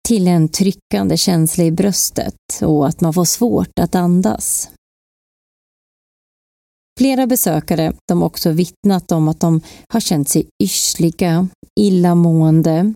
till 0.09 0.28
en 0.28 0.49
tryckande 0.49 1.16
känsla 1.16 1.64
i 1.64 1.70
bröstet 1.70 2.34
och 2.62 2.88
att 2.88 3.01
man 3.01 3.14
får 3.14 3.24
svårt 3.24 3.78
att 3.80 3.95
andas. 3.95 4.70
Flera 6.99 7.26
besökare 7.26 7.92
de 8.09 8.20
har 8.20 8.26
också 8.26 8.51
vittnat 8.51 9.12
om 9.12 9.28
att 9.28 9.40
de 9.40 9.61
har 9.88 10.01
känt 10.01 10.28
sig 10.28 10.49
yrsliga, 10.62 11.49
illamående 11.80 12.95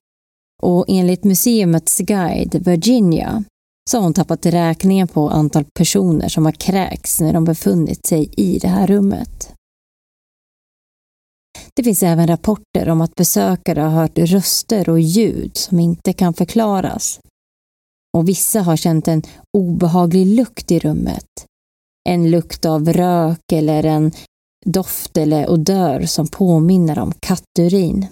och 0.62 0.84
enligt 0.88 1.24
museumets 1.24 1.98
guide 1.98 2.54
Virginia 2.54 3.44
så 3.90 3.96
har 3.96 4.02
hon 4.02 4.14
tappat 4.14 4.46
räkningen 4.46 5.08
på 5.08 5.30
antal 5.30 5.64
personer 5.78 6.28
som 6.28 6.44
har 6.44 6.52
kräkts 6.52 7.20
när 7.20 7.32
de 7.32 7.44
befunnit 7.44 8.06
sig 8.06 8.30
i 8.36 8.58
det 8.58 8.68
här 8.68 8.86
rummet. 8.86 9.52
Det 11.74 11.82
finns 11.82 12.02
även 12.02 12.26
rapporter 12.26 12.88
om 12.88 13.00
att 13.00 13.14
besökare 13.14 13.80
har 13.80 13.90
hört 13.90 14.18
röster 14.18 14.88
och 14.88 15.00
ljud 15.00 15.56
som 15.56 15.80
inte 15.80 16.12
kan 16.12 16.34
förklaras. 16.34 17.20
Och 18.16 18.28
vissa 18.28 18.60
har 18.60 18.76
känt 18.76 19.08
en 19.08 19.22
obehaglig 19.56 20.26
lukt 20.26 20.70
i 20.70 20.78
rummet 20.78 21.47
en 22.08 22.30
lukt 22.30 22.64
av 22.64 22.92
rök 22.92 23.52
eller 23.52 23.84
en 23.84 24.12
doft 24.66 25.16
eller 25.16 25.50
odör 25.50 26.06
som 26.06 26.28
påminner 26.28 26.98
om 26.98 27.12
katturin. 27.20 28.06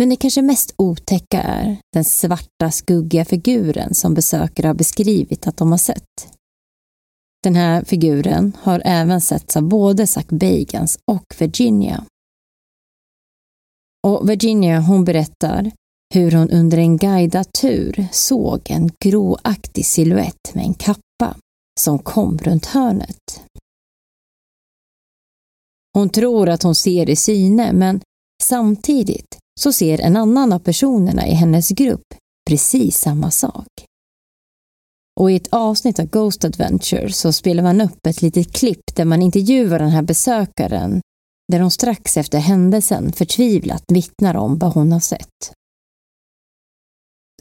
Men 0.00 0.08
det 0.08 0.16
kanske 0.16 0.42
mest 0.42 0.74
otäcka 0.76 1.42
är 1.42 1.76
den 1.92 2.04
svarta 2.04 2.70
skuggiga 2.70 3.24
figuren 3.24 3.94
som 3.94 4.14
besökare 4.14 4.66
har 4.66 4.74
beskrivit 4.74 5.46
att 5.46 5.56
de 5.56 5.70
har 5.70 5.78
sett. 5.78 6.28
Den 7.42 7.54
här 7.54 7.84
figuren 7.84 8.56
har 8.62 8.82
även 8.84 9.20
setts 9.20 9.56
av 9.56 9.62
både 9.62 10.06
Zack 10.06 10.28
Bagans 10.28 10.98
och 11.12 11.24
Virginia. 11.38 12.04
Och 14.06 14.30
Virginia 14.30 14.80
hon 14.80 15.04
berättar 15.04 15.72
hur 16.14 16.32
hon 16.32 16.50
under 16.50 16.78
en 16.78 16.96
guidad 16.96 17.52
tur 17.52 18.08
såg 18.12 18.70
en 18.70 18.90
gråaktig 19.04 19.86
siluett 19.86 20.54
med 20.54 20.64
en 20.64 20.74
kappa 20.74 21.36
som 21.80 21.98
kom 21.98 22.38
runt 22.38 22.66
hörnet. 22.66 23.42
Hon 25.94 26.08
tror 26.08 26.48
att 26.48 26.62
hon 26.62 26.74
ser 26.74 27.10
i 27.10 27.16
syne, 27.16 27.72
men 27.72 28.00
samtidigt 28.42 29.38
så 29.60 29.72
ser 29.72 30.00
en 30.00 30.16
annan 30.16 30.52
av 30.52 30.58
personerna 30.58 31.26
i 31.26 31.34
hennes 31.34 31.68
grupp 31.68 32.14
precis 32.50 32.98
samma 32.98 33.30
sak. 33.30 33.68
Och 35.20 35.30
i 35.30 35.36
ett 35.36 35.48
avsnitt 35.50 35.98
av 35.98 36.06
Ghost 36.06 36.44
Adventure 36.44 37.12
så 37.12 37.32
spelar 37.32 37.62
man 37.62 37.80
upp 37.80 38.06
ett 38.06 38.22
litet 38.22 38.52
klipp 38.52 38.96
där 38.96 39.04
man 39.04 39.22
intervjuar 39.22 39.78
den 39.78 39.90
här 39.90 40.02
besökaren 40.02 41.00
där 41.52 41.60
hon 41.60 41.70
strax 41.70 42.16
efter 42.16 42.38
händelsen 42.38 43.12
förtvivlat 43.12 43.84
vittnar 43.88 44.36
om 44.36 44.58
vad 44.58 44.72
hon 44.72 44.92
har 44.92 45.00
sett. 45.00 45.52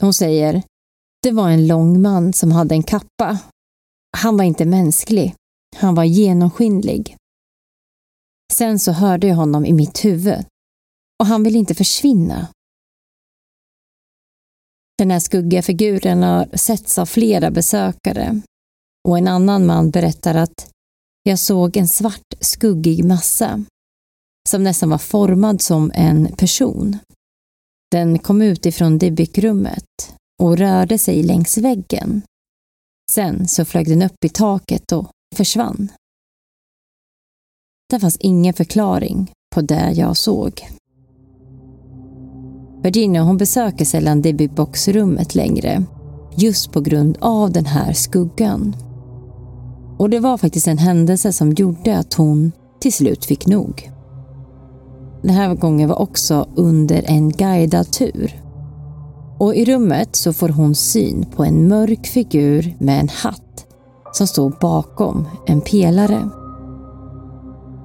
Hon 0.01 0.13
säger, 0.13 0.63
det 1.23 1.31
var 1.31 1.49
en 1.49 1.67
lång 1.67 2.01
man 2.01 2.33
som 2.33 2.51
hade 2.51 2.75
en 2.75 2.83
kappa. 2.83 3.39
Han 4.17 4.37
var 4.37 4.43
inte 4.43 4.65
mänsklig. 4.65 5.35
Han 5.75 5.95
var 5.95 6.03
genomskinlig. 6.03 7.15
Sen 8.53 8.79
så 8.79 8.91
hörde 8.91 9.27
jag 9.27 9.35
honom 9.35 9.65
i 9.65 9.73
mitt 9.73 10.05
huvud 10.05 10.45
och 11.19 11.25
han 11.25 11.43
ville 11.43 11.57
inte 11.57 11.75
försvinna. 11.75 12.47
Den 14.97 15.11
här 15.11 15.19
skuggiga 15.19 15.61
figuren 15.61 16.23
har 16.23 16.57
setts 16.57 16.97
av 16.97 17.05
flera 17.05 17.51
besökare 17.51 18.41
och 19.07 19.17
en 19.17 19.27
annan 19.27 19.65
man 19.65 19.91
berättar 19.91 20.35
att 20.35 20.69
jag 21.23 21.39
såg 21.39 21.77
en 21.77 21.87
svart 21.87 22.33
skuggig 22.39 23.05
massa 23.05 23.65
som 24.49 24.63
nästan 24.63 24.89
var 24.89 24.97
formad 24.97 25.61
som 25.61 25.91
en 25.95 26.35
person. 26.35 26.97
Den 27.95 28.19
kom 28.19 28.41
ut 28.41 28.65
ifrån 28.65 28.97
Dybbuk-rummet 28.97 30.13
och 30.41 30.57
rörde 30.57 30.97
sig 30.97 31.23
längs 31.23 31.57
väggen. 31.57 32.21
Sen 33.11 33.47
så 33.47 33.65
flög 33.65 33.87
den 33.87 34.01
upp 34.01 34.25
i 34.25 34.29
taket 34.29 34.91
och 34.91 35.07
försvann. 35.35 35.91
Det 37.89 37.99
fanns 37.99 38.17
ingen 38.17 38.53
förklaring 38.53 39.31
på 39.55 39.61
det 39.61 39.91
jag 39.91 40.17
såg. 40.17 40.67
Virginia 42.83 43.21
hon 43.21 43.37
besöker 43.37 43.85
sällan 43.85 44.21
Dybbuk-boxrummet 44.21 45.35
längre 45.35 45.83
just 46.37 46.71
på 46.71 46.81
grund 46.81 47.17
av 47.21 47.51
den 47.51 47.65
här 47.65 47.93
skuggan. 47.93 48.75
Och 49.99 50.09
det 50.09 50.19
var 50.19 50.37
faktiskt 50.37 50.67
en 50.67 50.77
händelse 50.77 51.33
som 51.33 51.51
gjorde 51.51 51.97
att 51.97 52.13
hon 52.13 52.51
till 52.79 52.93
slut 52.93 53.25
fick 53.25 53.47
nog. 53.47 53.94
Den 55.25 55.35
här 55.35 55.55
gången 55.55 55.89
var 55.89 56.01
också 56.01 56.47
under 56.55 57.03
en 57.07 57.29
guidad 57.29 57.91
tur. 57.91 58.41
Och 59.39 59.55
i 59.55 59.65
rummet 59.65 60.15
så 60.15 60.33
får 60.33 60.49
hon 60.49 60.75
syn 60.75 61.25
på 61.35 61.43
en 61.43 61.67
mörk 61.67 62.07
figur 62.07 62.75
med 62.79 62.99
en 62.99 63.09
hatt 63.09 63.65
som 64.13 64.27
står 64.27 64.53
bakom 64.61 65.27
en 65.47 65.61
pelare. 65.61 66.29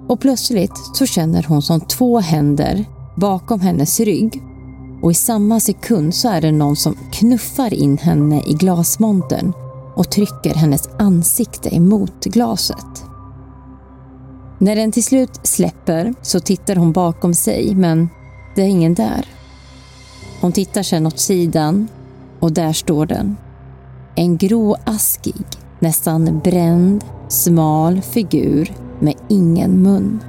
Och 0.08 0.20
plötsligt 0.20 0.76
så 0.94 1.06
känner 1.06 1.42
hon 1.42 1.62
som 1.62 1.80
två 1.80 2.20
händer 2.20 2.84
bakom 3.16 3.60
hennes 3.60 4.00
rygg 4.00 4.42
och 5.02 5.10
i 5.10 5.14
samma 5.14 5.60
sekund 5.60 6.14
så 6.14 6.28
är 6.28 6.40
det 6.40 6.52
någon 6.52 6.76
som 6.76 6.96
knuffar 7.12 7.74
in 7.74 7.98
henne 7.98 8.42
i 8.46 8.52
glasmontern 8.52 9.52
och 9.96 10.10
trycker 10.10 10.54
hennes 10.54 10.88
ansikte 10.98 11.76
emot 11.76 12.24
glaset. 12.24 13.09
När 14.62 14.76
den 14.76 14.92
till 14.92 15.04
slut 15.04 15.40
släpper 15.42 16.14
så 16.22 16.40
tittar 16.40 16.76
hon 16.76 16.92
bakom 16.92 17.34
sig 17.34 17.74
men 17.74 18.08
det 18.54 18.62
är 18.62 18.66
ingen 18.66 18.94
där. 18.94 19.26
Hon 20.40 20.52
tittar 20.52 20.82
sedan 20.82 21.06
åt 21.06 21.18
sidan 21.18 21.88
och 22.40 22.52
där 22.52 22.72
står 22.72 23.06
den. 23.06 23.36
En 24.14 24.36
gråaskig, 24.36 25.44
nästan 25.78 26.40
bränd, 26.44 27.04
smal 27.28 28.00
figur 28.00 28.72
med 28.98 29.14
ingen 29.28 29.82
mun. 29.82 30.20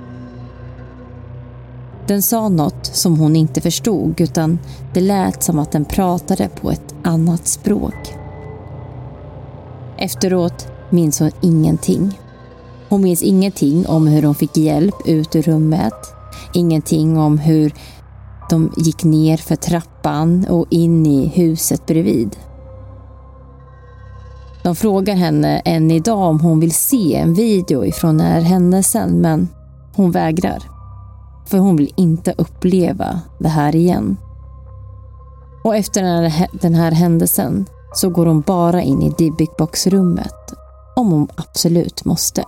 Den 2.08 2.22
sa 2.22 2.50
något 2.50 2.86
som 2.86 3.20
hon 3.20 3.36
inte 3.36 3.62
förstod 3.62 4.22
utan 4.22 4.60
det 4.94 5.02
lät 5.02 5.44
som 5.44 5.60
att 5.60 5.72
den 5.72 5.86
pratade 5.86 6.50
på 6.50 6.72
ett 6.72 6.96
annat 7.04 7.48
språk. 7.48 8.16
Efteråt 9.98 10.68
minns 10.90 11.20
hon 11.20 11.32
ingenting. 11.42 12.18
Hon 12.92 13.02
minns 13.02 13.24
ingenting 13.24 13.88
om 13.88 14.08
hur 14.08 14.24
hon 14.24 14.36
fick 14.36 14.58
hjälp 14.58 14.96
ut 15.06 15.36
ur 15.36 15.42
rummet. 15.42 15.94
Ingenting 16.54 17.18
om 17.18 17.38
hur 17.38 17.74
de 18.50 18.74
gick 18.78 19.04
ner 19.04 19.38
för 19.38 19.56
trappan 19.56 20.46
och 20.50 20.66
in 20.70 21.06
i 21.06 21.28
huset 21.28 21.86
bredvid. 21.86 22.36
De 24.64 24.76
frågar 24.76 25.16
henne 25.16 25.60
än 25.60 25.92
idag 25.92 26.30
om 26.30 26.40
hon 26.40 26.60
vill 26.60 26.74
se 26.74 27.16
en 27.16 27.34
video 27.34 27.86
ifrån 27.86 28.18
den 28.18 28.28
här 28.28 28.42
händelsen 28.42 29.22
men 29.22 29.48
hon 29.96 30.12
vägrar. 30.12 30.64
För 31.46 31.58
hon 31.58 31.76
vill 31.76 31.94
inte 31.98 32.34
uppleva 32.38 33.22
det 33.40 33.50
här 33.50 33.76
igen. 33.76 34.18
Och 35.64 35.76
efter 35.76 36.02
den 36.62 36.76
här 36.76 36.92
händelsen 36.92 37.66
så 37.94 38.10
går 38.10 38.26
hon 38.26 38.42
bara 38.42 38.82
in 38.82 39.02
i 39.02 39.10
Dibbikbox-rummet 39.18 40.54
om 40.96 41.12
hon 41.12 41.28
absolut 41.36 42.06
måste. 42.06 42.44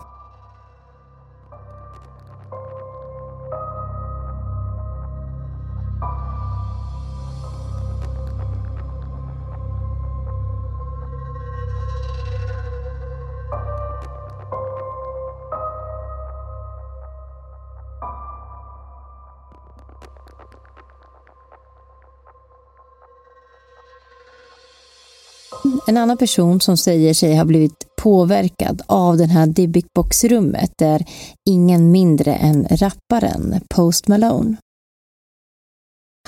En 25.94 25.98
annan 25.98 26.18
person 26.18 26.60
som 26.60 26.78
säger 26.78 27.14
sig 27.14 27.36
ha 27.36 27.46
blivit 27.46 27.96
påverkad 28.02 28.82
av 28.86 29.18
den 29.18 29.30
här 29.30 29.48
Dybbuk-box-rummet 29.48 30.82
är 30.82 31.06
ingen 31.50 31.92
mindre 31.92 32.36
än 32.36 32.68
rapparen 32.70 33.62
Post 33.70 34.08
Malone. 34.08 34.58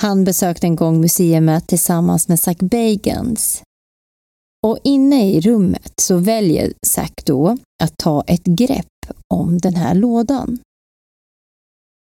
Han 0.02 0.24
besökte 0.24 0.68
en 0.68 0.76
gång 0.76 1.02
museet 1.02 1.68
tillsammans 1.68 2.28
med 2.28 2.40
Zack 2.40 2.60
Bagans. 2.60 3.64
Och 4.64 4.80
inne 4.84 5.32
i 5.32 5.42
rummet 5.42 5.94
så 6.02 6.18
väljer 6.18 6.74
Zack 6.88 7.26
då 7.26 7.58
att 7.84 7.98
ta 7.98 8.24
ett 8.28 8.46
grepp 8.46 9.06
om 9.34 9.58
den 9.58 9.76
här 9.76 9.96
lådan. 9.96 10.60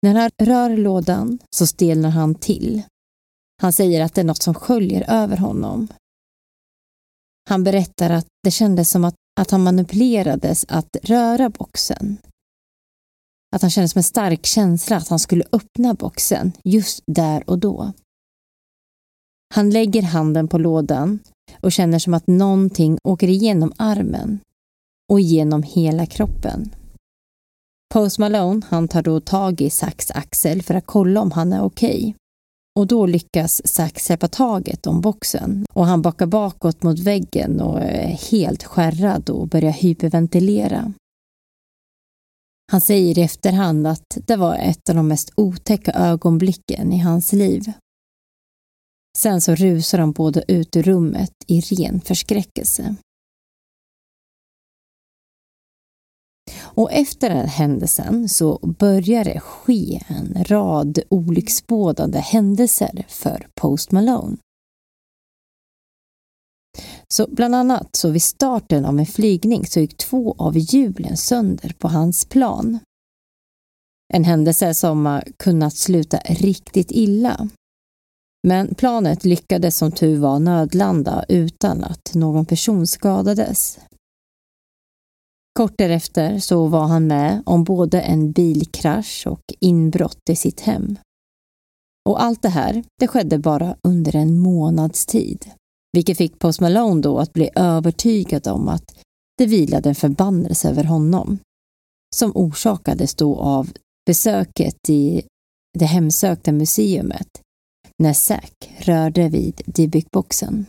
När 0.01 0.15
han 0.15 0.31
rör 0.47 0.77
lådan 0.77 1.39
så 1.55 1.67
stelnar 1.67 2.09
han 2.09 2.35
till. 2.35 2.81
Han 3.61 3.73
säger 3.73 4.01
att 4.01 4.13
det 4.13 4.21
är 4.21 4.25
något 4.25 4.43
som 4.43 4.53
sköljer 4.53 5.05
över 5.09 5.37
honom. 5.37 5.87
Han 7.49 7.63
berättar 7.63 8.09
att 8.09 8.27
det 8.43 8.51
kändes 8.51 8.89
som 8.89 9.05
att, 9.05 9.15
att 9.39 9.51
han 9.51 9.63
manipulerades 9.63 10.65
att 10.67 10.97
röra 11.03 11.49
boxen. 11.49 12.17
Att 13.55 13.61
han 13.61 13.71
kände 13.71 13.87
som 13.87 13.99
en 13.99 14.03
stark 14.03 14.45
känsla 14.45 14.97
att 14.97 15.07
han 15.07 15.19
skulle 15.19 15.43
öppna 15.51 15.93
boxen 15.93 16.51
just 16.63 17.03
där 17.07 17.49
och 17.49 17.59
då. 17.59 17.93
Han 19.53 19.69
lägger 19.69 20.01
handen 20.01 20.47
på 20.47 20.57
lådan 20.57 21.19
och 21.61 21.71
känner 21.71 21.99
som 21.99 22.13
att 22.13 22.27
någonting 22.27 22.97
åker 23.03 23.27
igenom 23.27 23.73
armen 23.77 24.39
och 25.11 25.19
genom 25.19 25.63
hela 25.63 26.05
kroppen. 26.05 26.75
Post 27.93 28.19
Malone 28.19 28.61
han 28.69 28.87
tar 28.87 29.01
då 29.01 29.19
tag 29.19 29.61
i 29.61 29.69
Sacks 29.69 30.11
axel 30.11 30.61
för 30.61 30.73
att 30.73 30.85
kolla 30.85 31.21
om 31.21 31.31
han 31.31 31.53
är 31.53 31.61
okej. 31.61 31.99
Okay. 31.99 32.13
Och 32.79 32.87
då 32.87 33.05
lyckas 33.05 33.67
Zack 33.67 33.99
släppa 33.99 34.27
taget 34.27 34.87
om 34.87 35.01
boxen 35.01 35.65
och 35.73 35.85
han 35.85 36.01
bakar 36.01 36.25
bakåt 36.25 36.83
mot 36.83 36.99
väggen 36.99 37.61
och 37.61 37.81
är 37.81 38.07
helt 38.31 38.63
skärrad 38.63 39.29
och 39.29 39.47
börjar 39.47 39.71
hyperventilera. 39.71 40.93
Han 42.71 42.81
säger 42.81 43.19
i 43.19 43.21
efterhand 43.21 43.87
att 43.87 44.17
det 44.27 44.35
var 44.35 44.55
ett 44.55 44.89
av 44.89 44.95
de 44.95 45.07
mest 45.07 45.31
otäcka 45.35 45.91
ögonblicken 45.91 46.93
i 46.93 46.97
hans 46.97 47.33
liv. 47.33 47.71
Sen 49.17 49.41
så 49.41 49.55
rusar 49.55 49.97
de 49.97 50.11
båda 50.11 50.41
ut 50.41 50.75
ur 50.75 50.83
rummet 50.83 51.31
i 51.47 51.61
ren 51.61 52.01
förskräckelse. 52.01 52.95
Och 56.75 56.91
efter 56.91 57.29
den 57.29 57.47
händelsen 57.47 58.29
så 58.29 58.59
börjar 58.79 59.23
det 59.23 59.39
ske 59.39 60.01
en 60.07 60.43
rad 60.43 60.99
olycksbådande 61.09 62.19
händelser 62.19 63.05
för 63.07 63.47
Post 63.55 63.91
Malone. 63.91 64.37
Så 67.07 67.27
bland 67.27 67.55
annat 67.55 67.95
så 67.95 68.09
vid 68.09 68.23
starten 68.23 68.85
av 68.85 68.99
en 68.99 69.05
flygning 69.05 69.65
så 69.65 69.79
gick 69.79 69.97
två 69.97 70.35
av 70.37 70.57
hjulen 70.57 71.17
sönder 71.17 71.75
på 71.79 71.87
hans 71.87 72.25
plan. 72.25 72.79
En 74.13 74.23
händelse 74.23 74.73
som 74.73 75.05
har 75.05 75.23
kunnat 75.37 75.75
sluta 75.75 76.17
riktigt 76.17 76.91
illa. 76.91 77.49
Men 78.47 78.75
planet 78.75 79.25
lyckades 79.25 79.77
som 79.77 79.91
tur 79.91 80.19
var 80.19 80.39
nödlanda 80.39 81.25
utan 81.29 81.83
att 81.83 82.13
någon 82.13 82.45
person 82.45 82.87
skadades. 82.87 83.79
Kort 85.59 85.77
därefter 85.77 86.39
så 86.39 86.67
var 86.67 86.87
han 86.87 87.07
med 87.07 87.43
om 87.45 87.63
både 87.63 88.01
en 88.01 88.31
bilkrasch 88.31 89.27
och 89.27 89.41
inbrott 89.59 90.29
i 90.29 90.35
sitt 90.35 90.59
hem. 90.59 90.97
Och 92.09 92.23
allt 92.23 92.41
det 92.41 92.49
här, 92.49 92.83
det 92.99 93.07
skedde 93.07 93.39
bara 93.39 93.77
under 93.83 94.15
en 94.15 94.39
månads 94.39 95.05
tid. 95.05 95.45
Vilket 95.93 96.17
fick 96.17 96.39
Post 96.39 96.61
Malone 96.61 97.01
då 97.01 97.19
att 97.19 97.33
bli 97.33 97.49
övertygad 97.55 98.47
om 98.47 98.67
att 98.67 98.95
det 99.37 99.45
vilade 99.45 99.89
en 99.89 99.95
förbannelse 99.95 100.69
över 100.69 100.83
honom. 100.83 101.39
Som 102.15 102.31
orsakades 102.35 103.15
då 103.15 103.35
av 103.39 103.69
besöket 104.05 104.89
i 104.89 105.23
det 105.79 105.85
hemsökta 105.85 106.51
museumet 106.51 107.41
när 108.03 108.13
Zack 108.13 108.73
rörde 108.79 109.29
vid 109.29 109.61
Dybbuk-boxen. 109.65 110.65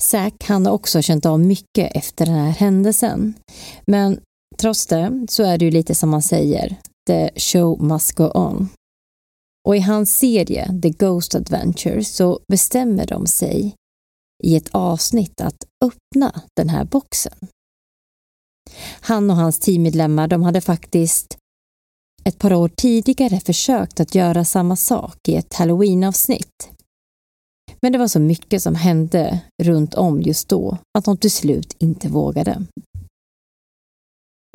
Zack 0.00 0.44
han 0.44 0.66
har 0.66 0.72
också 0.72 1.02
känt 1.02 1.26
av 1.26 1.40
mycket 1.40 1.96
efter 1.96 2.26
den 2.26 2.34
här 2.34 2.50
händelsen. 2.50 3.34
Men 3.86 4.20
trots 4.58 4.86
det 4.86 5.26
så 5.28 5.42
är 5.42 5.58
det 5.58 5.64
ju 5.64 5.70
lite 5.70 5.94
som 5.94 6.10
man 6.10 6.22
säger, 6.22 6.76
the 7.06 7.30
show 7.36 7.82
must 7.82 8.12
go 8.12 8.30
on. 8.34 8.68
Och 9.68 9.76
i 9.76 9.80
hans 9.80 10.18
serie 10.18 10.80
The 10.82 10.90
Ghost 10.90 11.34
Adventures 11.34 12.08
så 12.08 12.40
bestämmer 12.48 13.06
de 13.06 13.26
sig 13.26 13.74
i 14.42 14.56
ett 14.56 14.68
avsnitt 14.70 15.40
att 15.40 15.64
öppna 15.84 16.42
den 16.56 16.68
här 16.68 16.84
boxen. 16.84 17.38
Han 19.00 19.30
och 19.30 19.36
hans 19.36 19.60
teammedlemmar 19.60 20.28
de 20.28 20.42
hade 20.42 20.60
faktiskt 20.60 21.36
ett 22.24 22.38
par 22.38 22.52
år 22.52 22.68
tidigare 22.76 23.40
försökt 23.40 24.00
att 24.00 24.14
göra 24.14 24.44
samma 24.44 24.76
sak 24.76 25.28
i 25.28 25.36
ett 25.36 25.54
halloween-avsnitt. 25.54 26.70
Men 27.82 27.92
det 27.92 27.98
var 27.98 28.08
så 28.08 28.20
mycket 28.20 28.62
som 28.62 28.74
hände 28.74 29.40
runt 29.62 29.94
om 29.94 30.22
just 30.22 30.48
då 30.48 30.78
att 30.98 31.04
de 31.04 31.16
till 31.16 31.30
slut 31.30 31.76
inte 31.78 32.08
vågade. 32.08 32.66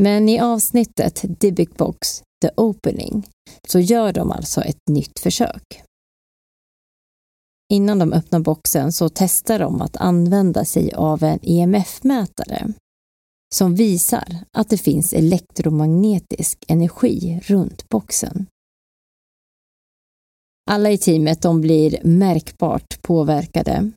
Men 0.04 0.30
i 0.30 0.40
avsnittet 0.40 1.26
Dybbuk 1.40 1.78
Box 1.78 2.24
The 2.42 2.50
Opening 2.58 3.28
så 3.68 3.80
gör 3.80 4.14
de 4.14 4.32
alltså 4.32 4.62
ett 4.62 4.90
nytt 4.90 5.20
försök. 5.20 5.82
Innan 7.74 8.00
de 8.00 8.14
öppnar 8.14 8.40
boxen 8.40 8.92
så 8.92 9.10
testar 9.10 9.60
de 9.60 9.82
att 9.82 9.98
använda 9.98 10.66
sig 10.66 10.94
av 10.94 11.24
en 11.24 11.40
EMF-mätare 11.42 12.74
som 13.56 13.76
visar 13.76 14.38
att 14.52 14.70
det 14.70 14.78
finns 14.78 15.14
elektromagnetisk 15.14 16.66
energi 16.68 17.42
runt 17.44 17.90
boxen. 17.90 18.48
Alla 20.72 20.92
i 20.92 20.98
teamet 20.98 21.42
de 21.42 21.62
blir 21.62 22.00
märkbart 22.04 23.02
påverkade. 23.02 23.92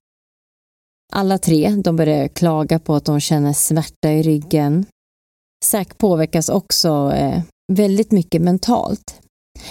Alla 1.12 1.38
tre 1.38 1.70
de 1.70 1.96
börjar 1.96 2.28
klaga 2.28 2.78
på 2.78 2.94
att 2.94 3.04
de 3.04 3.20
känner 3.20 3.52
smärta 3.52 4.12
i 4.12 4.22
ryggen. 4.22 4.86
Zack 5.64 5.98
påverkas 5.98 6.48
också 6.48 7.12
eh, 7.14 7.42
väldigt 7.72 8.10
mycket 8.10 8.42
mentalt. 8.42 9.20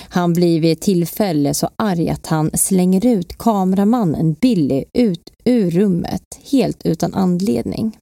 Han 0.10 0.34
blir 0.34 0.62
vid 0.62 0.72
ett 0.72 0.82
tillfälle 0.82 1.54
så 1.54 1.70
arg 1.76 2.10
att 2.10 2.28
han 2.28 2.52
slänger 2.54 3.06
ut 3.06 3.38
kameramannen 3.38 4.34
Billy 4.34 4.86
ut 4.94 5.32
ur 5.46 5.72
rummet 5.72 6.24
helt 6.52 6.86
utan 6.86 7.14
anledning. 7.14 7.98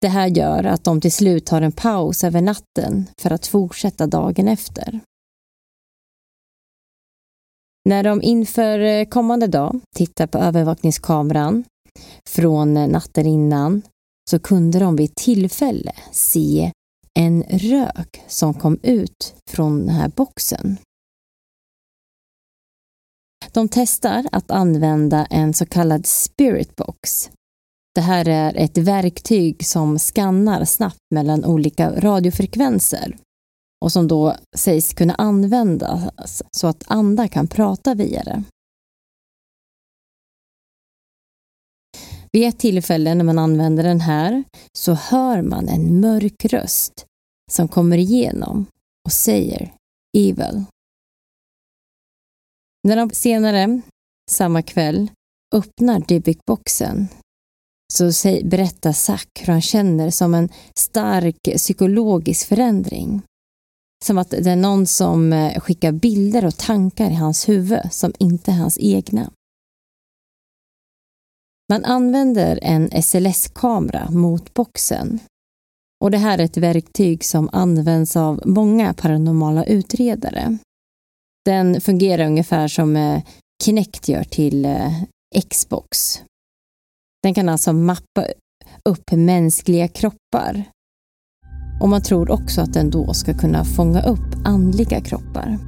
Det 0.00 0.08
här 0.08 0.26
gör 0.26 0.64
att 0.64 0.84
de 0.84 1.00
till 1.00 1.12
slut 1.12 1.46
tar 1.46 1.62
en 1.62 1.72
paus 1.72 2.24
över 2.24 2.40
natten 2.40 3.06
för 3.18 3.30
att 3.30 3.46
fortsätta 3.46 4.06
dagen 4.06 4.48
efter. 4.48 5.00
När 7.86 8.02
de 8.02 8.22
inför 8.22 8.78
eh, 8.78 9.04
kommande 9.04 9.46
dag 9.46 9.80
tittar 9.96 10.26
på 10.26 10.38
övervakningskameran 10.38 11.64
från 12.28 12.76
eh, 12.76 12.88
natten 12.88 13.26
innan 13.26 13.82
så 14.30 14.38
kunde 14.38 14.78
de 14.78 14.96
vid 14.96 15.14
tillfälle 15.14 15.92
se 16.12 16.72
en 17.14 17.42
rök 17.42 18.22
som 18.26 18.54
kom 18.54 18.78
ut 18.82 19.34
från 19.50 19.78
den 19.78 19.88
här 19.88 20.08
boxen. 20.08 20.76
De 23.52 23.68
testar 23.68 24.24
att 24.32 24.50
använda 24.50 25.26
en 25.26 25.54
så 25.54 25.66
kallad 25.66 26.06
spirit 26.06 26.76
box. 26.76 27.30
Det 27.94 28.00
här 28.00 28.28
är 28.28 28.54
ett 28.56 28.78
verktyg 28.78 29.66
som 29.66 29.98
skannar 29.98 30.64
snabbt 30.64 31.00
mellan 31.14 31.44
olika 31.44 32.00
radiofrekvenser 32.00 33.16
och 33.84 33.92
som 33.92 34.08
då 34.08 34.36
sägs 34.56 34.94
kunna 34.94 35.14
användas 35.14 36.42
så 36.50 36.66
att 36.66 36.84
andra 36.86 37.28
kan 37.28 37.46
prata 37.46 37.94
via 37.94 38.22
det. 38.24 38.42
Vid 42.32 42.48
ett 42.48 42.58
tillfälle 42.58 43.14
när 43.14 43.24
man 43.24 43.38
använder 43.38 43.84
den 43.84 44.00
här 44.00 44.44
så 44.78 44.92
hör 44.92 45.42
man 45.42 45.68
en 45.68 46.00
mörk 46.00 46.44
röst 46.44 47.06
som 47.52 47.68
kommer 47.68 47.98
igenom 47.98 48.66
och 49.04 49.12
säger 49.12 49.72
Evil. 50.16 50.64
När 52.88 52.96
de 52.96 53.10
senare, 53.10 53.80
samma 54.30 54.62
kväll, 54.62 55.10
öppnar 55.54 56.00
Dybbuk-boxen 56.00 57.08
så 57.92 58.04
berättar 58.44 58.92
Zack 58.92 59.28
hur 59.40 59.52
han 59.52 59.62
känner 59.62 60.10
som 60.10 60.34
en 60.34 60.48
stark 60.74 61.42
psykologisk 61.56 62.48
förändring. 62.48 63.22
Som 64.06 64.18
att 64.18 64.30
det 64.30 64.50
är 64.50 64.56
någon 64.56 64.86
som 64.86 65.32
eh, 65.32 65.60
skickar 65.60 65.92
bilder 65.92 66.44
och 66.44 66.56
tankar 66.56 67.10
i 67.10 67.14
hans 67.14 67.48
huvud 67.48 67.80
som 67.90 68.12
inte 68.18 68.50
är 68.50 68.56
hans 68.56 68.78
egna. 68.80 69.30
Man 71.68 71.84
använder 71.84 72.58
en 72.62 73.02
SLS-kamera 73.02 74.10
mot 74.10 74.54
boxen. 74.54 75.20
Och 76.04 76.10
det 76.10 76.18
här 76.18 76.38
är 76.38 76.42
ett 76.44 76.56
verktyg 76.56 77.24
som 77.24 77.48
används 77.52 78.16
av 78.16 78.42
många 78.44 78.94
paranormala 78.94 79.64
utredare. 79.64 80.58
Den 81.44 81.80
fungerar 81.80 82.26
ungefär 82.26 82.68
som 82.68 82.96
eh, 82.96 83.22
Kinect 83.64 84.08
gör 84.08 84.24
till 84.24 84.64
eh, 84.64 85.02
Xbox. 85.50 86.22
Den 87.22 87.34
kan 87.34 87.48
alltså 87.48 87.72
mappa 87.72 88.26
upp 88.88 89.12
mänskliga 89.12 89.88
kroppar. 89.88 90.64
Och 91.80 91.88
man 91.88 92.02
tror 92.02 92.30
också 92.30 92.60
att 92.60 92.72
den 92.72 92.90
då 92.90 93.12
ska 93.14 93.34
kunna 93.34 93.64
fånga 93.64 94.02
upp 94.02 94.36
andliga 94.44 95.00
kroppar. 95.00 95.58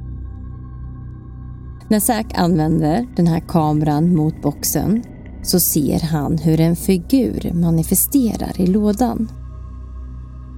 När 1.89 1.99
Zack 1.99 2.37
använder 2.37 3.07
den 3.15 3.27
här 3.27 3.39
kameran 3.39 4.15
mot 4.15 4.41
boxen 4.41 5.03
så 5.43 5.59
ser 5.59 5.99
han 5.99 6.37
hur 6.37 6.59
en 6.59 6.75
figur 6.75 7.51
manifesterar 7.53 8.61
i 8.61 8.67
lådan. 8.67 9.31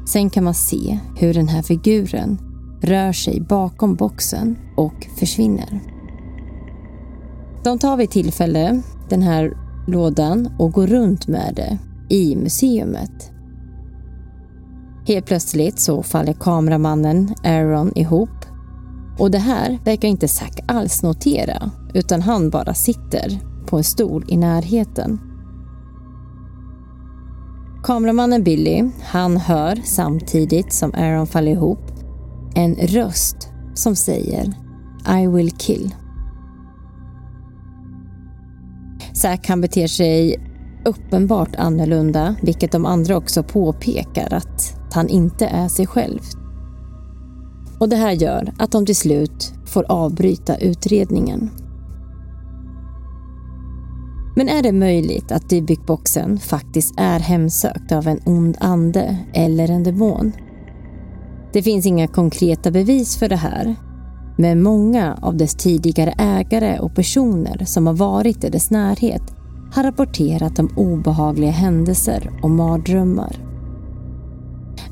Sen 0.08 0.30
kan 0.30 0.43
man 0.43 0.54
se 0.54 0.99
hur 1.18 1.34
den 1.34 1.47
här 1.47 1.62
figuren 1.62 2.38
rör 2.82 3.12
sig 3.12 3.41
bakom 3.41 3.95
boxen 3.95 4.58
och 4.78 5.08
försvinner. 5.20 5.80
De 7.64 7.80
tar 7.80 7.97
vid 7.97 8.10
tillfälle 8.10 8.82
den 9.10 9.22
här 9.22 9.54
lådan 9.88 10.49
och 10.60 10.72
går 10.72 10.88
runt 10.88 11.28
med 11.28 11.54
det 11.56 11.78
i 12.16 12.36
museumet. 12.36 13.31
Helt 15.06 15.26
plötsligt 15.26 15.80
så 15.80 16.04
faller 16.04 16.34
kameramannen 16.34 17.36
Aaron 17.43 17.91
ihop 17.95 18.30
och 19.20 19.32
det 19.32 19.38
här 19.38 19.80
verkar 19.86 20.08
inte 20.08 20.28
Zack 20.28 20.60
alls 20.68 21.04
notera 21.04 21.72
utan 21.93 22.22
han 22.22 22.49
bara 22.49 22.74
sitter 22.74 23.39
på 23.66 23.78
en 23.78 23.84
stol 23.84 24.26
i 24.28 24.38
närheten. 24.38 25.20
Kameramannen 27.84 28.43
Billy, 28.43 28.89
han 29.04 29.38
hör 29.38 29.82
samtidigt 29.84 30.74
som 30.74 30.93
Aaron 30.93 31.28
faller 31.28 31.52
ihop 31.52 31.91
en 32.56 32.76
röst 32.76 33.49
som 33.74 33.95
säger 33.95 34.54
I 35.22 35.28
will 35.28 35.52
kill. 35.52 35.95
Zack 39.14 39.47
han 39.47 39.62
beter 39.62 39.88
sig 39.88 40.47
uppenbart 40.86 41.56
annorlunda, 41.56 42.36
vilket 42.41 42.72
de 42.72 42.86
andra 42.86 43.18
också 43.18 43.43
påpekar 43.43 44.34
att 44.34 44.81
att 44.92 44.96
han 44.96 45.10
inte 45.10 45.46
är 45.46 45.68
sig 45.68 45.88
själv. 45.88 46.20
Och 47.80 47.89
det 47.89 47.96
här 47.96 48.12
gör 48.12 48.54
att 48.58 48.72
de 48.72 48.86
till 48.86 48.96
slut 48.96 49.54
får 49.66 49.86
avbryta 49.92 50.58
utredningen. 50.58 51.50
Men 54.36 54.50
är 54.50 54.64
det 54.64 54.72
möjligt 54.72 55.32
att 55.32 55.50
Dybykboxen 55.50 56.39
faktiskt 56.39 56.94
är 56.98 57.20
hemsökt 57.20 57.92
av 57.92 58.08
en 58.08 58.20
ond 58.26 58.58
ande 58.60 59.18
eller 59.34 59.72
en 59.72 59.84
demon? 59.84 60.32
Det 61.54 61.64
finns 61.64 61.86
inga 61.86 62.08
konkreta 62.08 62.72
bevis 62.72 63.18
för 63.18 63.30
det 63.30 63.36
här. 63.36 63.76
Men 64.38 64.64
många 64.64 65.18
av 65.22 65.38
dess 65.38 65.56
tidigare 65.56 66.14
ägare 66.18 66.80
och 66.80 66.96
personer 66.96 67.66
som 67.66 67.88
har 67.88 67.94
varit 67.94 68.44
i 68.44 68.50
dess 68.50 68.72
närhet 68.72 69.24
har 69.74 69.84
rapporterat 69.84 70.60
om 70.60 70.70
obehagliga 70.76 71.52
händelser 71.52 72.39
och 72.44 72.50
mardrömmar. 72.50 73.51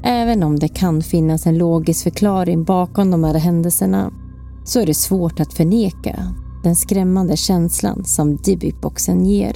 Även 0.03 0.43
om 0.43 0.59
det 0.59 0.67
kan 0.67 1.01
finnas 1.01 1.47
en 1.47 1.57
logisk 1.57 2.03
förklaring 2.03 2.63
bakom 2.63 3.11
de 3.11 3.23
här 3.23 3.33
händelserna 3.33 4.11
så 4.65 4.79
är 4.79 4.85
det 4.85 4.93
svårt 4.93 5.39
att 5.39 5.53
förneka 5.53 6.33
den 6.63 6.75
skrämmande 6.75 7.37
känslan 7.37 8.05
som 8.05 8.37
Dybbuk-boxen 8.37 9.25
ger. 9.25 9.55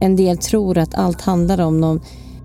En 0.00 0.16
del 0.16 0.38
tror 0.38 0.78
att 0.78 0.94
allt 0.94 1.20
handlar 1.20 1.60
om, 1.60 1.80
någon, 1.80 2.00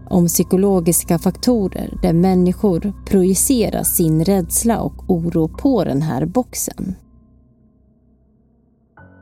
om 0.09 0.27
psykologiska 0.27 1.19
faktorer 1.19 1.99
där 2.01 2.13
människor 2.13 2.93
projicerar 3.05 3.83
sin 3.83 4.23
rädsla 4.23 4.81
och 4.81 5.03
oro 5.07 5.47
på 5.47 5.83
den 5.83 6.01
här 6.01 6.25
boxen. 6.25 6.95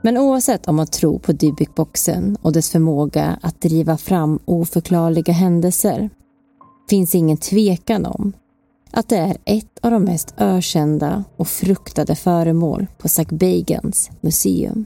Men 0.04 0.18
oavsett 0.18 0.68
om 0.68 0.76
man 0.76 0.88
tror 0.88 1.20
på 1.20 1.32
Dybbuk-boxen 1.32 2.38
och 2.42 2.54
dess 2.54 2.70
förmåga 2.70 3.40
att 3.42 3.62
driva 3.62 3.98
fram 3.98 4.40
oförklarliga 4.46 5.34
händelser 5.34 6.10
finns 6.90 7.16
ingen 7.16 7.38
tvekan 7.38 8.06
om 8.06 8.34
att 8.92 9.10
det 9.10 9.18
är 9.18 9.38
ett 9.46 9.80
av 9.82 9.92
de 9.92 10.04
mest 10.04 10.34
ökända 10.38 11.24
och 11.38 11.48
fruktade 11.48 12.16
föremål 12.16 12.88
på 12.98 13.08
Zack 13.08 13.32
Bagans 13.32 14.12
museum. 14.22 14.86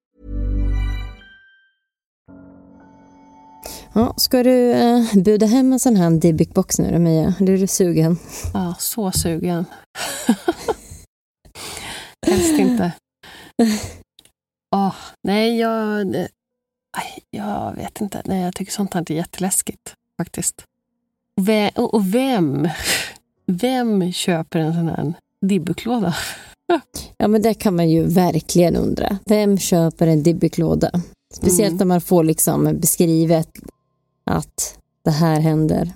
Ja, 3.93 4.13
ska 4.17 4.43
du 4.43 4.71
eh, 4.71 5.03
buda 5.15 5.45
hem 5.45 5.73
en 5.73 5.79
sån 5.79 5.95
här 5.95 6.09
Dybbuk-box 6.09 6.81
nu 6.81 6.91
då, 6.91 6.99
Mia? 6.99 7.33
Du 7.39 7.53
är 7.53 7.57
du 7.57 7.67
sugen? 7.67 8.17
Ja, 8.53 8.75
så 8.79 9.11
sugen. 9.11 9.65
Helst 12.27 12.59
inte. 12.59 12.91
Oh, 14.75 14.95
nej, 15.23 15.59
jag, 15.59 16.07
nej, 16.07 16.29
jag 17.29 17.75
vet 17.75 18.01
inte. 18.01 18.21
Nej, 18.25 18.41
jag 18.41 18.55
tycker 18.55 18.71
sånt 18.71 18.93
här 18.93 19.11
är 19.11 19.15
jätteläskigt 19.15 19.93
faktiskt. 20.21 20.63
Och 21.37 21.47
vem, 21.49 21.71
och 21.75 22.15
vem, 22.15 22.69
vem 23.45 24.11
köper 24.11 24.59
en 24.59 24.73
sån 24.73 24.87
här 24.87 25.13
Dibbuklåda? 25.45 26.15
Ja, 27.17 27.27
men 27.27 27.41
det 27.41 27.53
kan 27.53 27.75
man 27.75 27.89
ju 27.89 28.03
verkligen 28.03 28.75
undra. 28.75 29.17
Vem 29.25 29.57
köper 29.57 30.07
en 30.07 30.23
Dybbuk-låda? 30.23 30.91
Speciellt 31.31 31.71
Mm. 31.71 31.77
när 31.77 31.85
man 31.85 32.01
får 32.01 32.23
liksom 32.23 32.63
beskrivet 32.79 33.49
att 34.23 34.79
det 35.03 35.11
här 35.11 35.39
händer. 35.39 35.93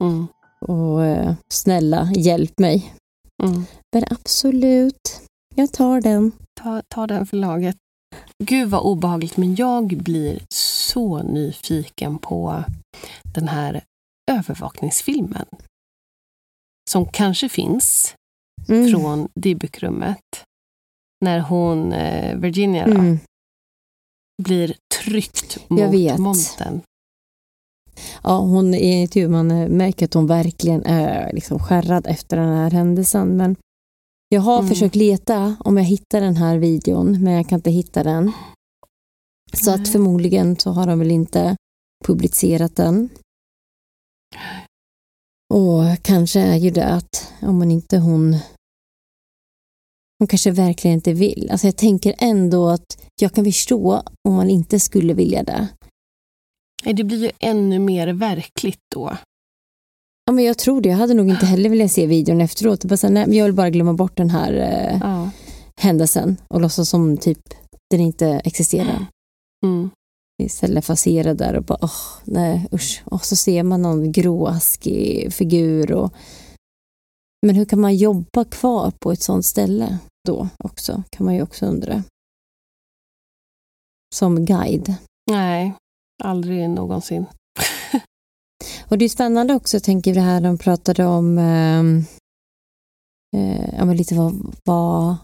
Mm, 0.00 0.26
Och 0.60 1.04
eh, 1.04 1.34
snälla, 1.48 2.10
hjälp 2.16 2.58
mig. 2.58 2.94
mm. 3.42 3.64
Men 3.92 4.04
absolut, 4.10 5.20
jag 5.54 5.72
tar 5.72 6.00
den. 6.00 6.32
Ta, 6.60 6.82
ta 6.88 7.06
den 7.06 7.26
för 7.26 7.36
laget. 7.36 7.76
Gud 8.44 8.68
vad 8.68 8.80
obehagligt, 8.82 9.36
men 9.36 9.54
jag 9.54 9.86
blir 9.86 10.42
så 10.48 11.22
nyfiken 11.22 12.18
på 12.18 12.64
den 13.34 13.48
här 13.48 13.84
övervakningsfilmen. 14.30 15.46
Som 16.90 17.06
kanske 17.06 17.48
finns 17.48 18.14
Mm. 18.68 18.90
från 18.90 19.28
Dybbukrummet. 19.34 20.44
När 21.20 21.40
hon, 21.40 21.92
eh, 21.92 22.36
Virginia, 22.38 22.86
då, 22.86 22.92
Mm. 22.94 23.18
Blir 24.42 24.76
tryckt 25.04 25.70
mot 25.70 25.80
vet. 25.94 26.18
montern. 26.18 26.80
Ja, 28.22 28.38
hon 28.38 28.74
i 28.74 29.00
intervju, 29.02 29.28
man 29.28 29.48
märker 29.64 30.04
att 30.04 30.14
hon 30.14 30.26
verkligen 30.26 30.84
är 30.86 31.32
liksom 31.32 31.58
skärrad 31.58 32.06
efter 32.06 32.36
den 32.36 32.56
här 32.56 32.70
händelsen. 32.70 33.36
Men 33.36 33.56
jag 34.28 34.40
har 34.40 34.58
Mm. 34.58 34.68
försökt 34.68 34.94
leta 34.94 35.56
om 35.60 35.76
jag 35.76 35.84
hittar 35.84 36.20
den 36.20 36.36
här 36.36 36.58
videon, 36.58 37.22
men 37.24 37.32
jag 37.32 37.48
kan 37.48 37.58
inte 37.58 37.70
hitta 37.70 38.02
den. 38.02 38.32
Så 39.52 39.70
att 39.70 39.88
förmodligen 39.88 40.56
så 40.58 40.70
har 40.70 40.86
de 40.86 40.98
väl 40.98 41.10
inte 41.10 41.56
publicerat 42.04 42.76
den. 42.76 43.08
Och 45.54 46.02
kanske 46.02 46.40
är 46.40 46.56
ju 46.56 46.70
det 46.70 46.84
att 46.86 47.32
om 47.42 47.58
man 47.58 47.70
inte 47.70 47.98
hon 47.98 48.36
hon 50.18 50.28
kanske 50.28 50.50
verkligen 50.50 50.94
inte 50.94 51.12
vill. 51.12 51.48
Alltså 51.50 51.66
jag 51.66 51.76
tänker 51.76 52.14
ändå 52.18 52.68
att 52.68 52.98
jag 53.20 53.32
kan 53.32 53.44
förstå 53.44 54.02
om 54.28 54.34
man 54.34 54.50
inte 54.50 54.80
skulle 54.80 55.14
vilja 55.14 55.42
det. 55.42 55.68
Nej, 56.84 56.94
Det 56.94 57.04
blir 57.04 57.18
ju 57.24 57.30
ännu 57.38 57.78
mer 57.78 58.08
verkligt 58.08 58.80
då. 58.94 59.16
Ja, 60.26 60.32
men 60.32 60.44
jag 60.44 60.58
tror 60.58 60.80
det. 60.80 60.88
Jag 60.88 60.96
hade 60.96 61.14
nog 61.14 61.28
inte 61.28 61.46
heller 61.46 61.70
velat 61.70 61.92
se 61.92 62.06
videon 62.06 62.40
efteråt. 62.40 62.84
Bara 62.84 62.96
så, 62.96 63.08
nej, 63.08 63.36
jag 63.36 63.44
vill 63.44 63.54
bara 63.54 63.70
glömma 63.70 63.92
bort 63.94 64.16
den 64.16 64.30
här 64.30 64.52
eh, 64.52 64.98
Ja. 65.02 65.30
händelsen 65.80 66.36
och 66.48 66.60
låtsas 66.60 66.88
som 66.88 67.16
typ 67.16 67.38
den 67.90 68.00
inte 68.00 68.26
existerar. 68.28 69.06
Mm. 69.66 69.90
Istället 70.42 70.84
för 70.84 70.92
att 70.92 70.98
se 70.98 71.22
det 71.22 71.34
där 71.34 71.54
och 71.56 71.64
bara, 71.64 71.78
åh, 71.82 71.90
nej 72.24 72.66
usch. 72.72 73.02
Och 73.04 73.24
så 73.24 73.36
ser 73.36 73.62
man 73.62 73.82
någon 73.82 74.12
gråaskig 74.12 75.32
figur. 75.32 75.92
Och... 75.92 76.12
Men 77.46 77.56
hur 77.56 77.64
kan 77.64 77.80
man 77.80 77.96
jobba 77.96 78.44
kvar 78.44 78.90
på 78.90 79.12
ett 79.12 79.22
sånt 79.22 79.44
ställe 79.44 79.98
då 80.28 80.48
också? 80.58 81.02
Kan 81.10 81.26
man 81.26 81.34
ju 81.34 81.42
också 81.42 81.66
undra. 81.66 82.02
Som 84.14 84.44
guide. 84.44 84.94
Nej, 85.30 85.74
aldrig 86.24 86.70
någonsin. 86.70 87.26
Och 88.88 88.98
det 88.98 89.04
är 89.04 89.08
spännande 89.08 89.54
också, 89.54 89.80
tänker 89.80 90.14
det 90.14 90.20
här 90.20 90.40
de 90.40 90.58
pratade 90.58 91.04
om 91.04 91.38
ehm, 91.38 92.04
eh, 93.36 93.74
ja, 93.76 93.84
men 93.84 93.96
lite 93.96 94.14
vad, 94.14 94.54
vad 94.64 95.16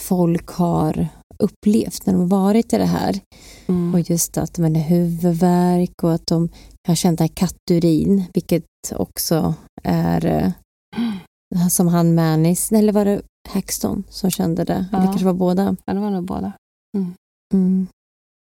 folk 0.00 0.48
har 0.48 1.08
upplevt 1.38 2.06
när 2.06 2.12
de 2.12 2.20
har 2.20 2.28
varit 2.28 2.72
i 2.72 2.78
det 2.78 2.84
här. 2.84 3.20
Mm. 3.66 3.94
Och 3.94 4.10
just 4.10 4.38
att 4.38 4.58
man 4.58 4.76
är 4.76 4.80
huvudvärk 4.80 6.02
och 6.02 6.14
att 6.14 6.26
de 6.26 6.48
har 6.88 6.94
känt 6.94 7.18
det 7.18 7.24
här 7.24 7.34
katturin, 7.34 8.24
vilket 8.34 8.64
också 8.92 9.54
är 9.82 10.26
eh, 10.26 10.52
som 11.70 11.88
han 11.88 12.14
Manis, 12.14 12.72
eller 12.72 12.92
var 12.92 13.04
det 13.04 13.22
Haxton 13.48 14.04
som 14.08 14.30
kände 14.30 14.64
det? 14.64 14.86
Ja. 14.92 14.98
Det 14.98 15.04
kanske 15.04 15.24
var 15.24 15.32
båda. 15.32 15.76
Ja, 15.84 15.94
det 15.94 16.00
var 16.00 16.10
nog 16.10 16.24
båda. 16.24 16.52
Mm. 17.54 17.86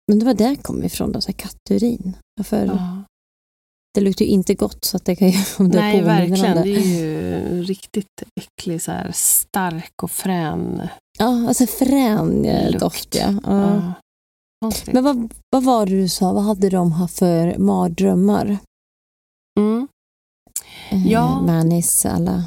Men 0.09 0.19
det 0.19 0.25
var 0.25 0.35
där 0.35 0.49
det 0.51 0.57
kom 0.63 0.85
ifrån 0.85 1.13
då, 1.13 1.21
så 1.21 1.27
här 1.29 1.33
katturin. 1.33 2.17
För 2.45 2.67
Ja. 2.67 3.03
det 3.95 4.01
luktar 4.01 4.25
ju 4.25 4.31
inte 4.31 4.55
gott 4.55 4.85
så 4.85 4.97
att 4.97 5.05
det 5.05 5.17
kan 5.17 5.29
ju, 5.31 5.39
om 5.59 5.69
det 5.71 5.79
Nej, 5.81 6.03
verkligen. 6.03 6.57
det. 6.57 6.63
Det 6.63 6.77
är 6.77 6.99
ju 6.99 7.63
riktigt 7.63 8.23
äcklig, 8.41 8.83
så 8.83 8.91
här, 8.93 9.11
stark 9.15 10.03
och 10.03 10.11
frän 10.11 10.89
Ja, 11.19 11.49
alltså 11.49 11.67
frän 11.67 12.45
eh, 12.45 12.71
Lukt. 12.71 12.81
doft 12.81 13.15
ja. 13.15 13.35
ja. 13.45 13.93
Men 14.93 15.05
vad, 15.05 15.35
vad 15.51 15.65
var 15.65 15.87
det 15.87 15.93
du 16.01 16.09
sa, 16.09 16.33
vad 16.33 16.43
hade 16.45 16.71
de 16.71 16.93
haft 16.93 17.19
för 17.19 17.59
mardrömmar? 17.59 18.59
Mm. 19.61 19.89
Eh, 20.91 21.07
Ja. 21.07 21.41
Manis, 21.43 22.07
alla 22.07 22.45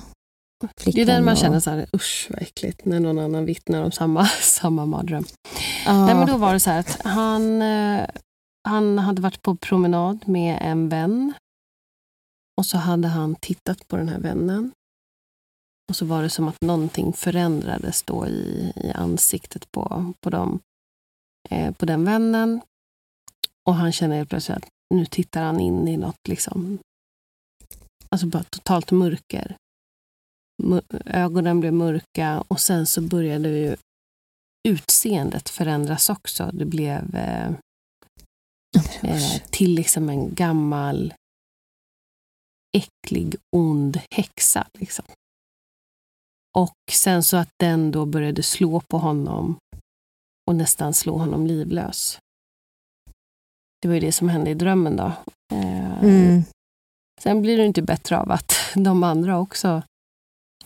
Det 0.86 1.02
är 1.02 1.06
den 1.06 1.26
man 1.26 1.36
känner 1.36 1.60
så 1.60 1.70
här, 1.70 1.86
usch 1.94 2.28
vad 2.30 2.42
äckligt, 2.42 2.86
när 2.86 3.00
någon 3.00 3.20
annan 3.20 3.46
vittnar 3.46 3.84
om 3.84 3.92
samma, 3.92 4.26
samma 4.42 4.86
mardröm. 4.86 5.24
Ja. 5.86 6.06
Nej, 6.06 6.16
men 6.16 6.28
då 6.28 6.38
var 6.38 6.54
det 6.54 6.60
så 6.60 6.70
här 6.70 6.80
att 6.80 7.02
han, 7.06 7.62
eh, 7.62 8.08
han 8.68 9.00
hade 9.00 9.22
varit 9.22 9.42
på 9.42 9.56
promenad 9.56 10.28
med 10.28 10.58
en 10.62 10.90
vän. 10.90 11.34
Och 12.58 12.66
så 12.66 12.78
hade 12.78 13.08
han 13.08 13.36
tittat 13.36 13.88
på 13.88 13.98
den 13.98 14.10
här 14.10 14.20
vännen. 14.20 14.72
Och 15.90 15.96
så 15.96 16.06
var 16.06 16.24
det 16.24 16.30
som 16.30 16.48
att 16.48 16.62
någonting 16.62 17.14
förändrades 17.14 18.04
då 18.04 18.28
i, 18.28 18.74
i 18.76 18.92
ansiktet 18.92 19.72
på, 19.72 20.14
på, 20.22 20.30
dem, 20.30 20.60
eh, 21.50 21.74
på 21.74 21.86
den 21.86 22.06
vännen. 22.06 22.62
Och 23.68 23.76
han 23.76 23.92
känner 23.92 24.18
helt 24.18 24.30
plötsligt 24.30 24.58
att 24.58 24.70
nu 24.94 25.06
tittar 25.06 25.44
han 25.44 25.60
in 25.60 25.88
i 25.88 25.98
något 25.98 26.28
liksom, 26.28 26.80
alltså 28.10 28.28
bara 28.28 28.44
totalt 28.44 28.92
mörker. 28.92 29.56
Ögonen 31.06 31.60
blev 31.60 31.74
mörka 31.74 32.44
och 32.48 32.60
sen 32.60 32.86
så 32.86 33.02
började 33.02 33.50
ju 33.50 33.76
utseendet 34.68 35.50
förändras 35.50 36.10
också. 36.10 36.50
Det 36.54 36.66
blev 36.66 37.16
eh, 37.16 37.48
eh, 39.04 39.42
till 39.50 39.76
liksom 39.76 40.10
en 40.10 40.36
gammal 40.36 41.14
äcklig, 42.78 43.36
ond 43.56 44.00
häxa. 44.12 44.68
Liksom. 44.80 45.06
Och 46.58 46.74
sen 46.92 47.24
så 47.24 47.38
att 47.38 47.50
den 47.60 47.92
då 47.92 48.06
började 48.06 48.44
slå 48.44 48.82
på 48.82 48.98
honom 48.98 49.58
och 50.48 50.56
nästan 50.56 50.94
slå 50.94 51.18
honom 51.18 51.48
livlös. 51.48 52.20
Det 53.82 53.88
var 53.88 53.96
ju 53.96 54.02
det 54.02 54.12
som 54.12 54.30
hände 54.30 54.50
i 54.50 54.54
drömmen 54.54 54.96
då. 54.96 55.12
Eh, 55.54 56.04
Mm. 56.04 56.44
Sen 57.22 57.42
blir 57.42 57.58
det 57.58 57.66
inte 57.66 57.82
bättre 57.82 58.18
av 58.20 58.32
att 58.32 58.54
de 58.76 59.04
andra 59.04 59.40
också, 59.40 59.82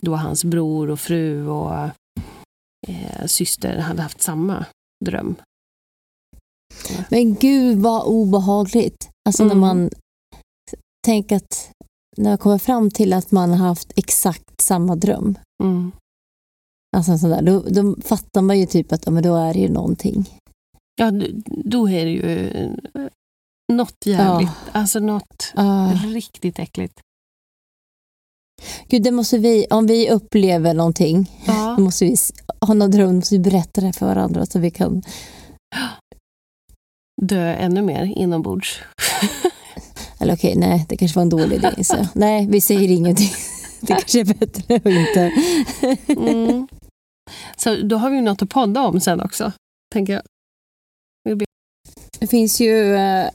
då 0.02 0.16
hans 0.16 0.44
bror 0.44 0.90
och 0.90 1.00
fru 1.00 1.48
och 1.48 1.74
eh, 2.88 3.26
syster 3.26 3.78
hade 3.78 4.02
haft 4.02 4.22
samma 4.22 4.66
dröm. 5.06 5.36
Men 7.10 7.36
gud 7.36 7.78
vad 7.78 8.04
obehagligt. 8.04 9.10
Alltså 9.30 9.44
när 9.44 9.52
Mm. 9.56 9.60
man 9.62 9.90
tänker 11.06 11.36
att 11.36 11.72
när 12.18 12.30
man 12.30 12.38
kommer 12.38 12.58
fram 12.58 12.92
till 12.92 13.14
att 13.14 13.32
man 13.32 13.50
har 13.50 13.68
haft 13.68 13.92
exakt 13.96 14.62
samma 14.62 14.96
dröm. 14.96 15.38
Mm. 15.64 15.92
Alltså 16.98 17.12
en 17.12 17.20
sån 17.20 17.30
där, 17.30 17.42
då, 17.42 17.60
då 17.60 17.96
fattar 18.02 18.42
man 18.42 18.60
ju 18.60 18.66
typ 18.66 18.92
att 18.92 19.06
ja, 19.06 19.12
men 19.12 19.24
då 19.24 19.36
är 19.36 19.54
det 19.54 19.60
ju 19.60 19.70
någonting. 19.70 20.30
Ja, 20.96 21.12
då 21.48 21.90
är 21.90 22.06
det 22.06 22.12
ju 22.12 22.50
eh, 22.50 22.72
något 23.74 24.06
jävligt. 24.06 24.50
Alltså 24.72 25.00
något 25.00 25.54
Ah. 25.56 25.92
riktigt 25.94 26.60
äckligt. 26.60 27.00
Gud, 28.88 29.04
det 29.04 29.12
måste 29.12 29.38
vi, 29.38 29.66
om 29.70 29.88
vi 29.88 30.10
upplever 30.10 30.74
någonting, 30.74 31.32
Ja. 31.48 31.74
då 31.78 31.84
måste 31.84 32.06
vi 32.06 32.16
ha 32.62 32.74
någon 32.74 32.92
dröm, 32.92 33.16
måste 33.16 33.36
vi 33.36 33.40
berätta 33.40 33.82
det 33.82 33.94
för 33.94 34.06
varandra 34.06 34.46
så 34.46 34.60
vi 34.60 34.72
kan... 34.72 35.02
Dö 37.22 37.54
ännu 37.54 37.82
mer 37.82 38.04
inombords. 38.16 38.80
Eller 40.20 40.34
okej, 40.34 40.56
nej, 40.56 40.86
det 40.90 40.98
kanske 40.98 41.16
var 41.16 41.22
en 41.22 41.30
dålig 41.30 41.56
idé. 41.56 41.84
Så. 41.84 42.08
Nej, 42.16 42.48
vi 42.50 42.62
säger 42.62 42.92
ingenting. 42.92 43.30
Det 43.82 43.88
kanske 43.88 44.20
är 44.20 44.26
bättre 44.26 44.76
att 44.76 44.86
inte... 44.86 45.32
Mm. 46.08 46.68
Så 47.58 47.76
då 47.76 47.98
har 47.98 48.10
vi 48.10 48.22
något 48.22 48.42
att 48.42 48.50
podda 48.50 48.82
om 48.82 49.00
sen 49.00 49.22
också, 49.22 49.52
tänker 49.94 50.14
jag. 50.14 50.22
Det 52.20 52.28
finns 52.28 52.60
ju 52.60 52.96
eh, 52.96 53.30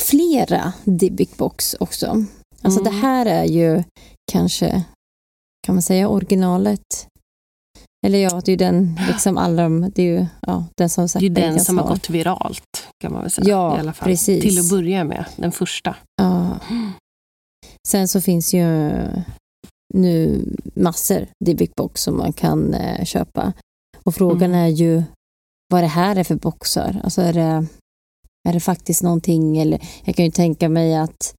flera 0.00 0.72
Dybbuk 0.84 1.36
box 1.36 1.76
också. 1.80 2.24
Alltså 2.62 2.80
Mm. 2.80 2.92
det 2.92 2.98
här 3.00 3.26
är 3.26 3.44
ju 3.44 3.82
kanske, 4.32 4.84
kan 5.66 5.74
man 5.74 5.82
säga 5.82 6.08
originalet? 6.08 7.06
Eller 8.06 8.18
ja, 8.18 8.40
det 8.44 8.48
är 8.48 8.52
ju 8.52 8.56
den, 8.56 8.98
liksom 9.08 9.38
alla 9.38 9.62
de, 9.62 9.90
det 9.94 10.02
är 10.02 10.06
ju 10.06 10.26
ja, 10.40 10.64
den 10.76 10.88
som 10.88 11.06
Det 11.06 11.18
är 11.18 11.22
ju 11.22 11.28
den 11.28 11.60
som 11.60 11.78
har 11.78 11.88
gått 11.88 12.10
viralt, 12.10 12.88
kan 13.02 13.12
man 13.12 13.22
väl 13.22 13.30
säga. 13.30 13.48
Ja, 13.48 13.76
i 13.76 13.80
alla 13.80 13.92
fall. 13.92 14.08
precis. 14.08 14.42
Till 14.42 14.58
att 14.58 14.70
börja 14.70 15.04
med, 15.04 15.24
den 15.36 15.52
första. 15.52 15.96
Ja. 16.22 16.58
Sen 17.88 18.08
så 18.08 18.20
finns 18.20 18.54
ju 18.54 18.92
nu 19.94 20.44
massor 20.74 21.26
Dybbuk 21.44 21.74
box 21.74 22.02
som 22.02 22.16
man 22.18 22.32
kan 22.32 22.74
eh, 22.74 23.04
köpa. 23.04 23.52
Och 24.04 24.14
frågan 24.14 24.50
Mm. 24.50 24.60
är 24.60 24.68
ju 24.68 25.02
vad 25.72 25.82
det 25.82 25.86
här 25.86 26.16
är 26.16 26.24
för 26.24 26.34
boxar. 26.34 27.00
Alltså 27.04 27.22
är 27.22 27.32
det, 27.32 27.66
är 28.48 28.52
det 28.52 28.60
faktiskt 28.60 29.02
någonting, 29.02 29.58
eller 29.58 29.80
jag 30.04 30.16
kan 30.16 30.24
ju 30.24 30.30
tänka 30.30 30.68
mig 30.68 30.96
att 30.96 31.34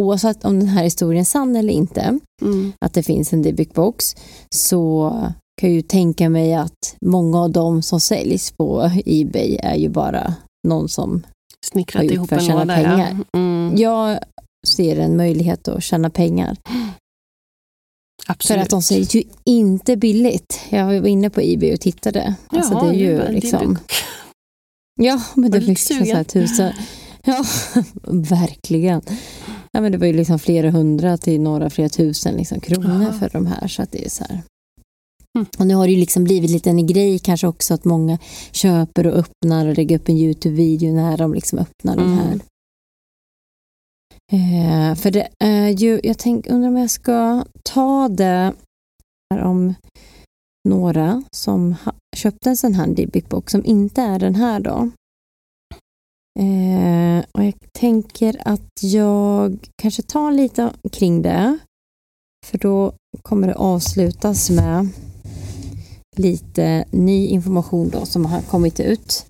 oavsett 0.00 0.44
om 0.44 0.60
den 0.60 0.68
här 0.68 0.84
historien 0.84 1.20
är 1.20 1.24
sann 1.24 1.56
eller 1.56 1.72
inte, 1.72 2.18
Mm. 2.42 2.72
att 2.80 2.94
det 2.94 3.02
finns 3.02 3.32
en 3.32 3.42
Dybbuk 3.42 3.74
box, 3.74 4.14
så 4.54 5.10
kan 5.60 5.68
jag 5.70 5.76
ju 5.76 5.82
tänka 5.82 6.28
mig 6.28 6.54
att 6.54 6.96
många 7.00 7.40
av 7.42 7.50
dem 7.50 7.82
som 7.82 8.00
säljs 8.00 8.50
på 8.50 8.90
Ebay 9.06 9.56
är 9.62 9.74
ju 9.74 9.88
bara 9.88 10.34
någon 10.68 10.88
som 10.88 11.22
Snickrat 11.66 12.00
Har 12.00 12.04
gjort 12.04 12.12
ihop 12.14 12.28
för 12.28 12.36
att 12.36 12.44
tjäna 12.44 12.60
låda. 12.60 12.74
pengar. 12.74 13.18
Ja. 13.32 13.38
Mm. 13.40 13.74
jag 13.76 14.18
ser 14.68 14.98
en 14.98 15.16
möjlighet 15.16 15.68
att 15.68 15.82
tjäna 15.82 16.10
pengar. 16.10 16.56
För 18.26 18.32
Absolut. 18.32 18.62
att 18.62 18.70
de 18.70 18.82
säljs 18.82 19.14
ju 19.14 19.22
inte 19.44 19.96
billigt. 19.96 20.60
Jag 20.68 21.00
var 21.00 21.06
inne 21.08 21.30
på 21.30 21.40
Ebay 21.40 21.72
och 21.74 21.80
tittade. 21.80 22.34
Alltså 22.48 22.72
Jaha, 22.74 22.84
det 22.84 22.96
är 22.96 22.98
ju 22.98 23.18
det 23.18 23.32
liksom... 23.32 23.78
Ja, 25.00 25.22
men 25.34 25.50
det 25.50 25.60
fick 25.60 25.68
lite 25.90 26.04
så 26.06 26.14
här 26.16 26.24
tusen. 26.24 26.72
Ja, 27.24 27.44
verkligen. 28.12 29.02
Ja, 29.76 29.80
men 29.82 29.92
det 29.92 29.98
var 29.98 30.06
ju 30.06 30.12
liksom 30.12 30.38
flera 30.38 30.70
hundra 30.70 31.16
till 31.16 31.40
några 31.40 31.70
flera 31.70 31.88
tusen 31.88 32.34
liksom 32.34 32.60
kronor 32.60 33.02
Aha. 33.02 33.12
för 33.12 33.30
de 33.32 33.46
här. 33.46 33.68
Så 33.68 33.82
att 33.82 33.92
det 33.92 34.04
är 34.06 34.10
så 34.10 34.24
här. 34.24 34.42
Mm. 35.38 35.46
Och 35.58 35.66
nu 35.66 35.74
har 35.74 35.86
det 35.86 35.92
ju 35.92 36.00
liksom 36.00 36.24
blivit 36.24 36.50
lite 36.50 36.70
en 36.70 36.86
grej 36.86 37.18
kanske 37.18 37.46
också 37.46 37.74
att 37.74 37.84
många 37.84 38.18
köper 38.52 39.06
och 39.06 39.12
öppnar 39.12 39.66
och 39.66 39.76
lägger 39.76 39.96
upp 39.96 40.08
en 40.08 40.16
Youtube-video 40.16 40.94
när 40.94 41.16
de 41.16 41.34
liksom 41.34 41.58
öppnar 41.58 41.96
de 41.96 42.12
Mm. 42.12 42.18
här. 42.18 42.40
Eh, 44.32 44.94
för 44.94 45.10
det 45.10 45.28
är 45.38 45.68
ju, 45.68 46.00
jag 46.02 46.18
tänk, 46.18 46.46
undrar 46.50 46.68
om 46.68 46.76
jag 46.76 46.90
ska 46.90 47.44
ta 47.62 48.08
det 48.08 48.52
här 49.34 49.42
om 49.42 49.74
några 50.68 51.22
som 51.30 51.74
köpte 52.16 52.50
en 52.50 52.56
sån 52.56 52.74
här 52.74 52.86
Dybbuk 52.86 53.28
box 53.28 53.52
som 53.52 53.64
inte 53.64 54.02
är 54.02 54.18
den 54.18 54.34
här 54.34 54.60
då. 54.60 54.90
Eh, 56.38 57.24
och 57.32 57.44
jag 57.44 57.54
tänker 57.72 58.42
att 58.44 58.82
jag 58.82 59.58
kanske 59.82 60.02
tar 60.02 60.32
lite 60.32 60.72
kring 60.92 61.22
det. 61.22 61.58
För 62.46 62.58
då 62.58 62.92
kommer 63.22 63.48
det 63.48 63.54
avslutas 63.54 64.50
med 64.50 64.88
lite 66.16 66.84
ny 66.90 67.26
information 67.26 67.88
då 67.88 68.06
som 68.06 68.24
har 68.24 68.40
kommit 68.40 68.80
ut. 68.80 69.26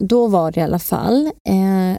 Då 0.00 0.26
var 0.26 0.52
det 0.52 0.60
i 0.60 0.62
alla 0.62 0.78
fall 0.78 1.26
eh, 1.48 1.92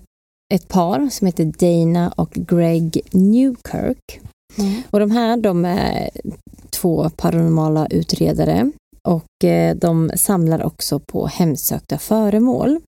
ett 0.54 0.68
par 0.68 1.10
som 1.10 1.28
heter 1.28 1.46
Dana 1.46 2.14
och 2.16 2.32
Greg 2.32 3.02
Newkirk. 3.12 4.22
Mm. 4.58 4.82
Och 4.90 5.00
de 5.00 5.12
här 5.12 5.38
de 5.38 5.66
är 5.66 6.10
två 6.70 7.10
paranormala 7.10 7.88
utredare 7.88 8.72
och 9.08 9.44
eh, 9.44 9.76
de 9.76 10.12
samlar 10.16 10.64
också 10.64 11.00
på 11.00 11.28
hemsökta 11.28 11.98
föremål. 11.98 12.80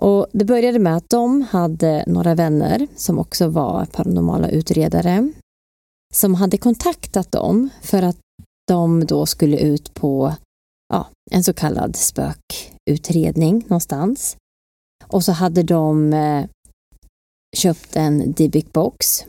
Och 0.00 0.26
Det 0.32 0.44
började 0.44 0.78
med 0.78 0.96
att 0.96 1.10
de 1.10 1.42
hade 1.42 2.04
några 2.06 2.34
vänner 2.34 2.86
som 2.96 3.18
också 3.18 3.48
var 3.48 3.86
paranormala 3.86 4.48
utredare 4.48 5.32
som 6.14 6.34
hade 6.34 6.56
kontaktat 6.56 7.32
dem 7.32 7.68
för 7.82 8.02
att 8.02 8.16
de 8.68 9.06
då 9.06 9.26
skulle 9.26 9.58
ut 9.58 9.94
på 9.94 10.34
ja, 10.92 11.06
en 11.30 11.44
så 11.44 11.52
kallad 11.52 11.96
spökutredning 11.96 13.64
någonstans. 13.68 14.36
Och 15.06 15.24
så 15.24 15.32
hade 15.32 15.62
de 15.62 16.12
eh, 16.12 16.46
köpt 17.56 17.96
en 17.96 18.32
Dybbuk 18.32 18.72
box 18.72 19.24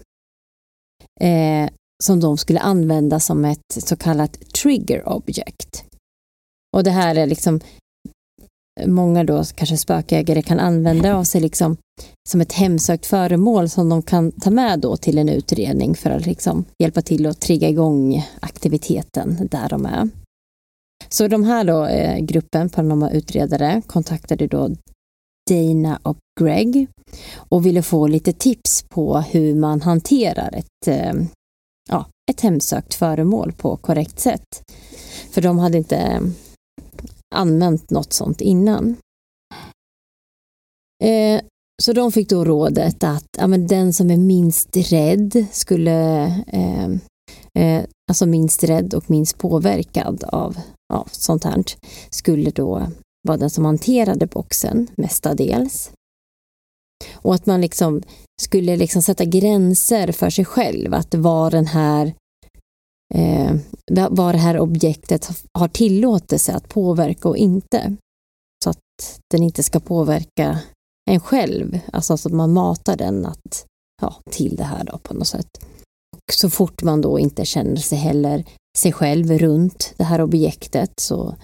eh, 1.22 1.70
som 2.04 2.20
de 2.20 2.38
skulle 2.38 2.60
använda 2.60 3.20
som 3.20 3.46
ett 3.46 3.60
så 3.70 3.96
kallat 3.96 4.40
trigger 4.54 5.10
object. 5.10 5.84
Och 6.76 6.84
det 6.84 6.92
här 6.92 7.16
är 7.16 7.28
liksom 7.28 7.60
många 8.86 9.24
då 9.24 9.44
kanske 9.56 9.78
spökägare 9.78 10.42
kan 10.42 10.60
använda 10.60 11.16
av 11.16 11.24
sig 11.24 11.42
liksom 11.42 11.78
som 12.30 12.42
ett 12.42 12.54
hemsökt 12.54 13.06
föremål 13.06 13.70
som 13.70 13.90
de 13.90 14.02
kan 14.02 14.32
ta 14.32 14.50
med 14.50 14.80
då 14.80 14.98
till 14.98 15.18
en 15.18 15.30
utredning 15.30 15.96
för 15.96 16.10
att 16.10 16.26
liksom 16.26 16.66
hjälpa 16.84 17.02
till 17.02 17.26
att 17.26 17.40
trigga 17.42 17.70
igång 17.70 18.28
aktiviteten 18.40 19.48
där 19.52 19.70
de 19.70 19.86
är. 19.86 20.10
Så 21.10 21.28
de 21.28 21.44
här 21.44 21.64
då, 21.64 21.86
eh, 21.86 22.20
gruppen 22.20 22.70
paranormala 22.70 23.12
utredare 23.12 23.82
kontaktade 23.88 24.48
då 24.48 24.70
Dana 25.50 26.00
och 26.04 26.18
Greg 26.40 26.88
och 27.36 27.66
ville 27.66 27.82
få 27.82 28.08
lite 28.08 28.34
tips 28.34 28.84
på 28.90 29.18
hur 29.20 29.56
man 29.56 29.82
hanterar 29.82 30.54
ett, 30.54 30.88
eh, 30.88 31.14
ja, 31.90 32.06
ett 32.32 32.42
hemsökt 32.42 32.94
föremål 32.94 33.52
på 33.52 33.78
korrekt 33.78 34.20
sätt. 34.20 34.64
För 35.32 35.42
de 35.42 35.60
hade 35.60 35.78
inte 35.78 35.98
eh, 35.98 36.22
använt 37.32 37.90
något 37.90 38.14
sånt 38.14 38.42
innan. 38.42 38.98
Eh, 41.04 41.42
så 41.84 41.94
de 41.94 42.12
fick 42.12 42.30
då 42.30 42.46
rådet 42.46 43.04
att 43.04 43.28
ja, 43.38 43.48
men 43.48 43.68
den 43.68 43.94
som 43.94 44.12
är 44.12 44.18
minst 44.18 44.78
rädd 44.78 45.46
skulle 45.52 46.26
eh, 46.48 46.90
eh, 47.54 47.84
alltså 48.10 48.26
minst 48.26 48.64
rädd 48.64 48.94
och 48.94 49.10
minst 49.10 49.38
påverkad 49.38 50.24
av 50.24 50.58
ja, 50.94 51.06
sånt 51.12 51.44
här 51.44 51.64
skulle 52.10 52.50
då 52.50 52.88
vara 53.28 53.38
den 53.38 53.50
som 53.50 53.66
hanterade 53.66 54.28
boxen 54.28 54.88
mestadels. 54.96 55.92
Och 57.14 57.36
att 57.36 57.46
man 57.46 57.62
liksom 57.62 58.02
skulle 58.42 58.76
liksom 58.76 59.02
sätta 59.02 59.26
gränser 59.26 60.12
för 60.12 60.30
sig 60.30 60.46
själv, 60.46 60.94
att 60.94 61.16
var 61.16 61.52
den 61.52 61.66
här 61.66 62.14
eh, 63.14 63.56
vad 64.10 64.36
det 64.36 64.40
här 64.40 64.60
objektet 64.60 65.30
har 65.58 65.68
tillåtelse 65.68 66.54
att 66.54 66.70
påverka 66.70 67.30
och 67.30 67.38
inte. 67.38 67.96
Så 68.64 68.70
att 68.70 69.20
den 69.34 69.44
inte 69.44 69.64
ska 69.64 69.80
påverka 69.80 70.60
en 71.12 71.20
själv, 71.20 71.80
alltså 71.94 72.14
att 72.14 72.32
man 72.32 72.54
matar 72.54 72.98
den 72.98 73.26
att, 73.26 73.66
ja, 74.02 74.16
till 74.30 74.56
det 74.56 74.64
här 74.64 74.84
då 74.84 74.98
på 74.98 75.14
något 75.14 75.28
sätt. 75.28 75.50
Och 76.16 76.34
så 76.34 76.50
fort 76.50 76.84
man 76.84 77.02
då 77.02 77.20
inte 77.20 77.46
känner 77.46 77.76
sig 77.76 77.98
heller 77.98 78.46
sig 78.78 78.92
själv 78.92 79.32
runt 79.32 79.94
det 79.98 80.04
här 80.04 80.22
objektet 80.22 80.92
så, 81.00 81.36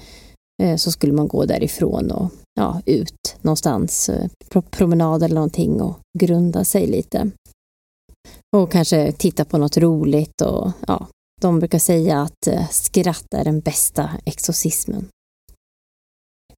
eh, 0.64 0.76
så 0.76 0.92
skulle 0.92 1.14
man 1.14 1.28
gå 1.28 1.46
därifrån 1.46 2.12
och 2.12 2.32
ja, 2.54 2.82
ut 2.86 3.36
någonstans, 3.42 4.10
eh, 4.10 4.30
promenad 4.70 5.24
eller 5.24 5.36
någonting 5.36 5.82
och 5.82 6.00
grunda 6.20 6.64
sig 6.64 6.88
lite. 6.88 7.32
Och 8.56 8.72
kanske 8.72 9.12
titta 9.12 9.46
på 9.46 9.58
något 9.58 9.78
roligt 9.78 10.42
och 10.42 10.72
ja, 10.88 11.08
de 11.42 11.60
brukar 11.60 11.80
säga 11.80 12.22
att 12.22 12.48
eh, 12.48 12.68
skratt 12.70 13.34
är 13.36 13.44
den 13.44 13.60
bästa 13.60 14.10
exorcismen. 14.26 15.08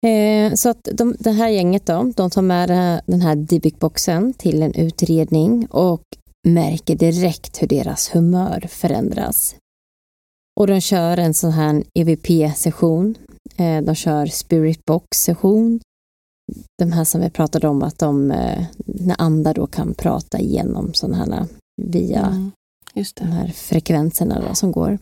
Eh, 0.06 0.54
så 0.54 0.70
att 0.70 0.88
de, 0.94 1.16
det 1.20 1.32
här 1.32 1.50
gänget 1.50 1.86
då, 1.86 2.12
de 2.16 2.30
tar 2.30 2.42
med 2.42 2.70
den 3.06 3.22
här 3.22 3.36
Dybbuk-boxen 3.36 4.34
till 4.34 4.64
en 4.64 4.74
utredning 4.74 5.68
och 5.70 6.04
märker 6.48 6.96
direkt 6.96 7.62
hur 7.62 7.68
deras 7.68 8.16
humör 8.16 8.68
förändras. 8.70 9.56
Och 10.60 10.68
de 10.68 10.82
kör 10.82 11.18
en 11.18 11.34
sån 11.34 11.52
här 11.52 11.84
EVP-session. 11.94 13.16
Eh, 13.58 13.82
de 13.82 13.96
kör 13.96 14.26
Spirit 14.26 14.86
Box-session. 14.86 15.80
De 16.78 16.92
här 16.92 17.04
som 17.04 17.22
vi 17.22 17.30
pratade 17.30 17.68
om 17.68 17.84
att 17.84 18.00
de, 18.00 18.32
eh, 18.32 18.66
när 18.86 19.16
andar 19.22 19.54
då 19.54 19.68
kan 19.68 19.94
prata 19.94 20.40
igenom 20.40 20.94
sådana 20.94 21.18
här 21.18 21.46
via 21.82 22.26
Mm. 22.26 22.52
Just 23.00 23.16
de 23.16 23.32
här 23.32 23.47
frekvenserna 23.47 24.41
då, 24.47 24.56
som 24.56 24.72
går. 24.72 25.00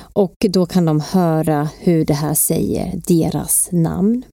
Och 0.00 0.34
då 0.48 0.66
kan 0.66 0.84
de 0.84 1.00
höra 1.00 1.68
hur 1.78 2.04
det 2.04 2.14
här 2.14 2.34
säger 2.34 3.00
deras 3.06 3.68
namn. 3.72 4.24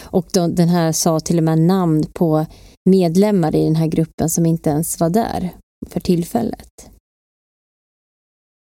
Och 0.00 0.26
då, 0.32 0.46
den 0.46 0.68
här 0.68 0.92
sa 0.92 1.20
till 1.20 1.38
och 1.38 1.44
med 1.44 1.58
namn 1.58 2.04
på 2.12 2.46
medlemmar 2.90 3.56
i 3.56 3.64
den 3.64 3.76
här 3.76 3.86
gruppen 3.86 4.28
som 4.30 4.46
inte 4.46 4.70
ens 4.70 5.00
var 5.00 5.10
där 5.10 5.50
för 5.90 6.00
tillfället. 6.00 6.68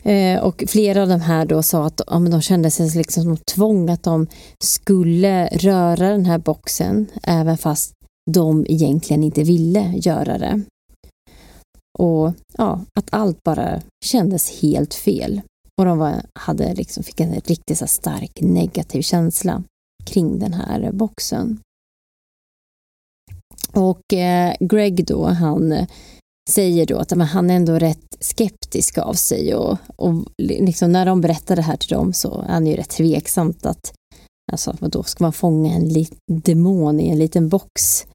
Eh, 0.05 0.41
och 0.41 0.65
flera 0.69 1.03
av 1.03 1.09
de 1.09 1.21
här 1.21 1.47
då 1.47 1.63
sa 1.63 1.87
att 1.87 2.01
ja, 2.07 2.19
de 2.19 2.43
kände 2.43 2.71
sig 2.71 2.91
liksom 2.91 3.23
som 3.23 3.37
tvång 3.37 3.91
att 3.91 4.03
de 4.03 4.27
skulle 4.59 5.47
röra 5.47 6.11
den 6.11 6.25
här 6.25 6.39
boxen 6.39 7.07
även 7.23 7.59
fast 7.59 7.93
de 8.31 8.67
egentligen 8.69 9.25
inte 9.25 9.43
ville 9.43 9.93
göra 9.97 10.39
det. 10.39 10.63
Och 12.01 12.33
ja, 12.59 12.81
att 12.95 13.09
allt 13.11 13.43
bara 13.43 13.83
kändes 14.05 14.63
helt 14.63 14.95
fel. 14.95 15.41
Och 15.79 15.85
de 15.85 15.99
var, 15.99 16.23
hade 16.35 16.75
liksom, 16.75 17.03
fick 17.03 17.21
en 17.21 17.33
riktigt 17.33 17.79
så 17.79 17.87
stark 17.87 18.41
negativ 18.41 19.03
känsla 19.03 19.63
kring 20.05 20.39
den 20.39 20.53
här 20.53 20.93
boxen. 20.93 21.61
Och 23.73 24.13
eh, 24.13 24.55
Greg 24.61 25.07
då, 25.07 25.27
han 25.27 25.87
säger 26.51 26.87
då 26.87 26.99
att 26.99 27.17
men, 27.17 27.27
han 27.27 27.51
är 27.51 27.57
ändå 27.57 27.79
rätt 27.79 28.17
skeptisk 28.21 28.99
av 28.99 29.15
sig 29.15 29.55
och, 29.55 29.79
och 29.97 30.15
liksom 30.39 30.93
när 30.93 31.07
de 31.07 31.21
berättar 31.21 31.57
det 31.57 31.63
här 31.63 31.77
till 31.77 31.97
dem 31.97 32.13
så 32.13 32.41
är 32.41 32.53
han 32.53 32.67
ju 32.67 32.77
rätt 32.77 32.89
tveksamt 32.89 33.67
att 33.67 33.93
alltså 34.53 34.77
då 34.81 35.03
ska 35.03 35.25
man 35.25 35.33
fånga 35.33 35.75
en 35.75 36.07
demon 36.27 37.01
i 37.01 37.09
en 37.09 37.19
liten 37.19 37.49
box. 37.49 38.07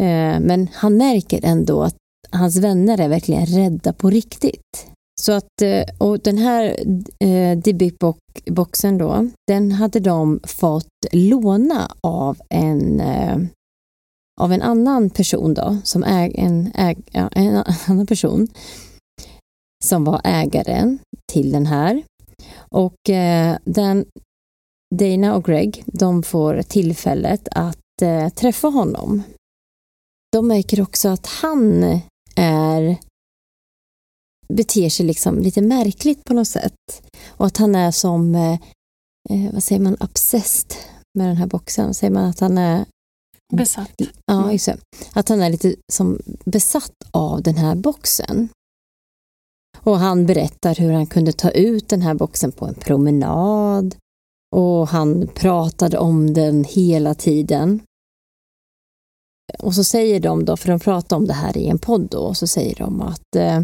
Eh, 0.00 0.40
men 0.40 0.68
han 0.72 0.96
märker 0.96 1.40
ändå 1.44 1.82
att 1.82 1.96
hans 2.30 2.56
vänner 2.56 3.00
är 3.00 3.08
verkligen 3.08 3.46
rädda 3.46 3.92
på 3.92 4.10
riktigt. 4.10 4.86
Så 5.20 5.32
att, 5.32 5.62
eh, 5.62 5.84
och 5.98 6.20
den 6.20 6.38
här 6.38 6.76
eh, 7.20 7.58
Dibic-boxen 7.58 8.98
då, 8.98 9.28
den 9.46 9.72
hade 9.72 10.00
de 10.00 10.40
fått 10.44 10.86
låna 11.12 11.92
av 12.00 12.38
en 12.48 13.00
eh, 13.00 13.38
av 14.40 14.52
en 14.52 14.62
annan 14.62 15.10
person 15.10 15.54
då, 15.54 15.76
som 15.84 16.04
äg, 16.04 16.34
en, 16.38 16.72
äg, 16.74 16.96
ja, 17.10 17.28
en 17.28 17.56
annan 17.86 18.06
person 18.06 18.48
som 19.84 20.04
var 20.04 20.20
ägaren 20.24 20.98
till 21.32 21.52
den 21.52 21.66
här. 21.66 22.02
Och 22.58 23.10
eh, 23.10 23.56
den, 23.64 24.04
Dana 24.94 25.34
och 25.34 25.44
Greg, 25.44 25.82
de 25.86 26.22
får 26.22 26.62
tillfället 26.62 27.48
att 27.50 28.02
eh, 28.02 28.28
träffa 28.28 28.68
honom. 28.68 29.22
De 30.32 30.48
märker 30.48 30.80
också 30.80 31.08
att 31.08 31.26
han 31.26 31.84
är 32.38 32.96
beter 34.48 34.88
sig 34.88 35.06
liksom 35.06 35.38
lite 35.38 35.62
märkligt 35.62 36.24
på 36.24 36.34
något 36.34 36.48
sätt. 36.48 37.02
Och 37.26 37.46
att 37.46 37.56
han 37.56 37.74
är 37.74 37.90
som, 37.90 38.34
eh, 38.34 38.58
eh 39.30 39.52
vad 39.52 39.62
säger 39.62 39.80
man, 39.80 39.96
obsessed 40.00 40.72
med 41.18 41.28
den 41.28 41.36
här 41.36 41.46
boxen. 41.46 41.94
Säger 41.94 42.12
man 42.12 42.24
att 42.24 42.40
han 42.40 42.58
är 42.58 42.84
Besatt. 43.52 43.92
Ja, 44.26 44.38
mm. 44.38 44.52
just 44.52 44.66
det. 44.66 44.76
Att 45.12 45.28
han 45.28 45.42
är 45.42 45.50
lite 45.50 45.74
som 45.92 46.18
besatt 46.44 46.94
av 47.10 47.42
den 47.42 47.56
här 47.56 47.74
boxen. 47.74 48.48
Och 49.78 49.98
han 49.98 50.26
berättar 50.26 50.74
hur 50.74 50.92
han 50.92 51.06
kunde 51.06 51.32
ta 51.32 51.50
ut 51.50 51.88
den 51.88 52.02
här 52.02 52.14
boxen 52.14 52.52
på 52.52 52.66
en 52.66 52.74
promenad 52.74 53.96
och 54.56 54.88
han 54.88 55.28
pratade 55.34 55.98
om 55.98 56.34
den 56.34 56.64
hela 56.64 57.14
tiden. 57.14 57.80
Och 59.58 59.74
så 59.74 59.84
säger 59.84 60.20
de 60.20 60.44
då, 60.44 60.56
för 60.56 60.68
de 60.68 60.80
pratar 60.80 61.16
om 61.16 61.26
det 61.26 61.32
här 61.32 61.56
i 61.56 61.68
en 61.68 61.78
podd 61.78 62.08
då, 62.10 62.18
och 62.18 62.36
så 62.36 62.46
säger 62.46 62.74
de 62.74 63.00
att, 63.00 63.36
eh, 63.36 63.60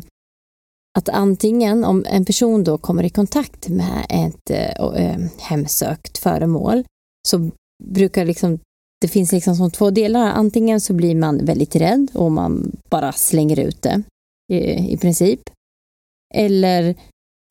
att 0.98 1.08
antingen 1.08 1.84
om 1.84 2.04
en 2.08 2.24
person 2.24 2.64
då 2.64 2.78
kommer 2.78 3.04
i 3.04 3.10
kontakt 3.10 3.68
med 3.68 4.06
ett 4.08 4.50
äh, 4.50 5.18
hemsökt 5.38 6.18
föremål 6.18 6.84
så 7.28 7.50
brukar 7.84 8.24
liksom 8.24 8.58
det 9.00 9.08
finns 9.08 9.32
liksom 9.32 9.56
som 9.56 9.70
två 9.70 9.90
delar. 9.90 10.32
Antingen 10.32 10.80
så 10.80 10.92
blir 10.92 11.14
man 11.14 11.44
väldigt 11.44 11.76
rädd 11.76 12.10
och 12.14 12.32
man 12.32 12.76
bara 12.90 13.12
slänger 13.12 13.58
ut 13.60 13.82
det 13.82 14.02
i, 14.52 14.92
i 14.92 14.96
princip. 14.96 15.40
Eller 16.34 16.94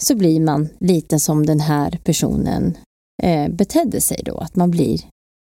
så 0.04 0.16
blir 0.16 0.40
man 0.40 0.70
lite 0.80 1.20
som 1.20 1.46
den 1.46 1.60
här 1.60 2.00
personen 2.04 2.78
eh, 3.24 3.50
betedde 3.50 4.02
sig 4.02 4.22
då, 4.26 4.38
att 4.38 4.56
man 4.56 4.72
blir 4.72 5.02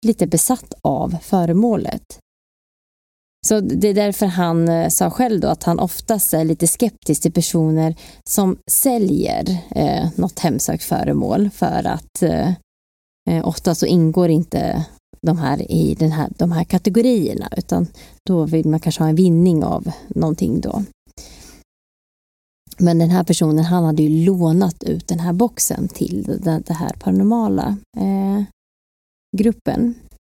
lite 0.07 0.27
besatt 0.27 0.75
av 0.83 1.17
föremålet. 1.23 2.19
Så 3.49 3.61
det 3.61 3.89
är 3.89 3.95
därför 3.95 4.27
han 4.27 4.69
eh, 4.69 4.89
sa 4.89 5.11
själv 5.11 5.41
då 5.41 5.49
att 5.49 5.63
han 5.63 5.79
oftast 5.79 6.35
är 6.35 6.45
lite 6.45 6.67
skeptisk 6.67 7.23
till 7.23 7.33
personer 7.33 7.95
som 8.25 8.59
säljer 8.71 9.59
eh, 9.71 10.09
något 10.17 10.39
hemsökt 10.39 10.85
föremål 10.85 11.51
för 11.51 11.87
att 11.87 12.23
eh, 12.23 12.49
eh 13.31 13.49
ofta 13.49 13.75
så 13.75 13.87
ingår 13.87 14.29
inte 14.29 14.87
de 15.23 15.39
här 15.39 15.73
i 15.73 15.95
den 15.95 16.13
här, 16.13 16.29
de 16.39 16.53
här 16.53 16.65
kategorierna 16.65 17.49
utan 17.57 17.87
då 18.27 18.45
vill 18.45 18.69
man 18.69 18.81
kanske 18.81 19.03
ha 19.03 19.09
en 19.09 19.17
vinning 19.17 19.65
av 19.65 19.91
någonting 20.09 20.61
då. 20.61 20.85
Men 22.79 22.99
den 22.99 23.11
här 23.11 23.25
personen 23.25 23.65
han 23.65 23.85
hade 23.85 24.03
ju 24.03 24.25
lånat 24.27 24.83
ut 24.83 25.09
den 25.09 25.21
här 25.21 25.33
boxen 25.33 25.89
till 25.89 26.41
den, 26.43 26.63
den 26.67 26.77
här 26.77 26.93
paranormala 27.01 27.77
eh, 27.97 28.43
gruppen. 29.37 29.95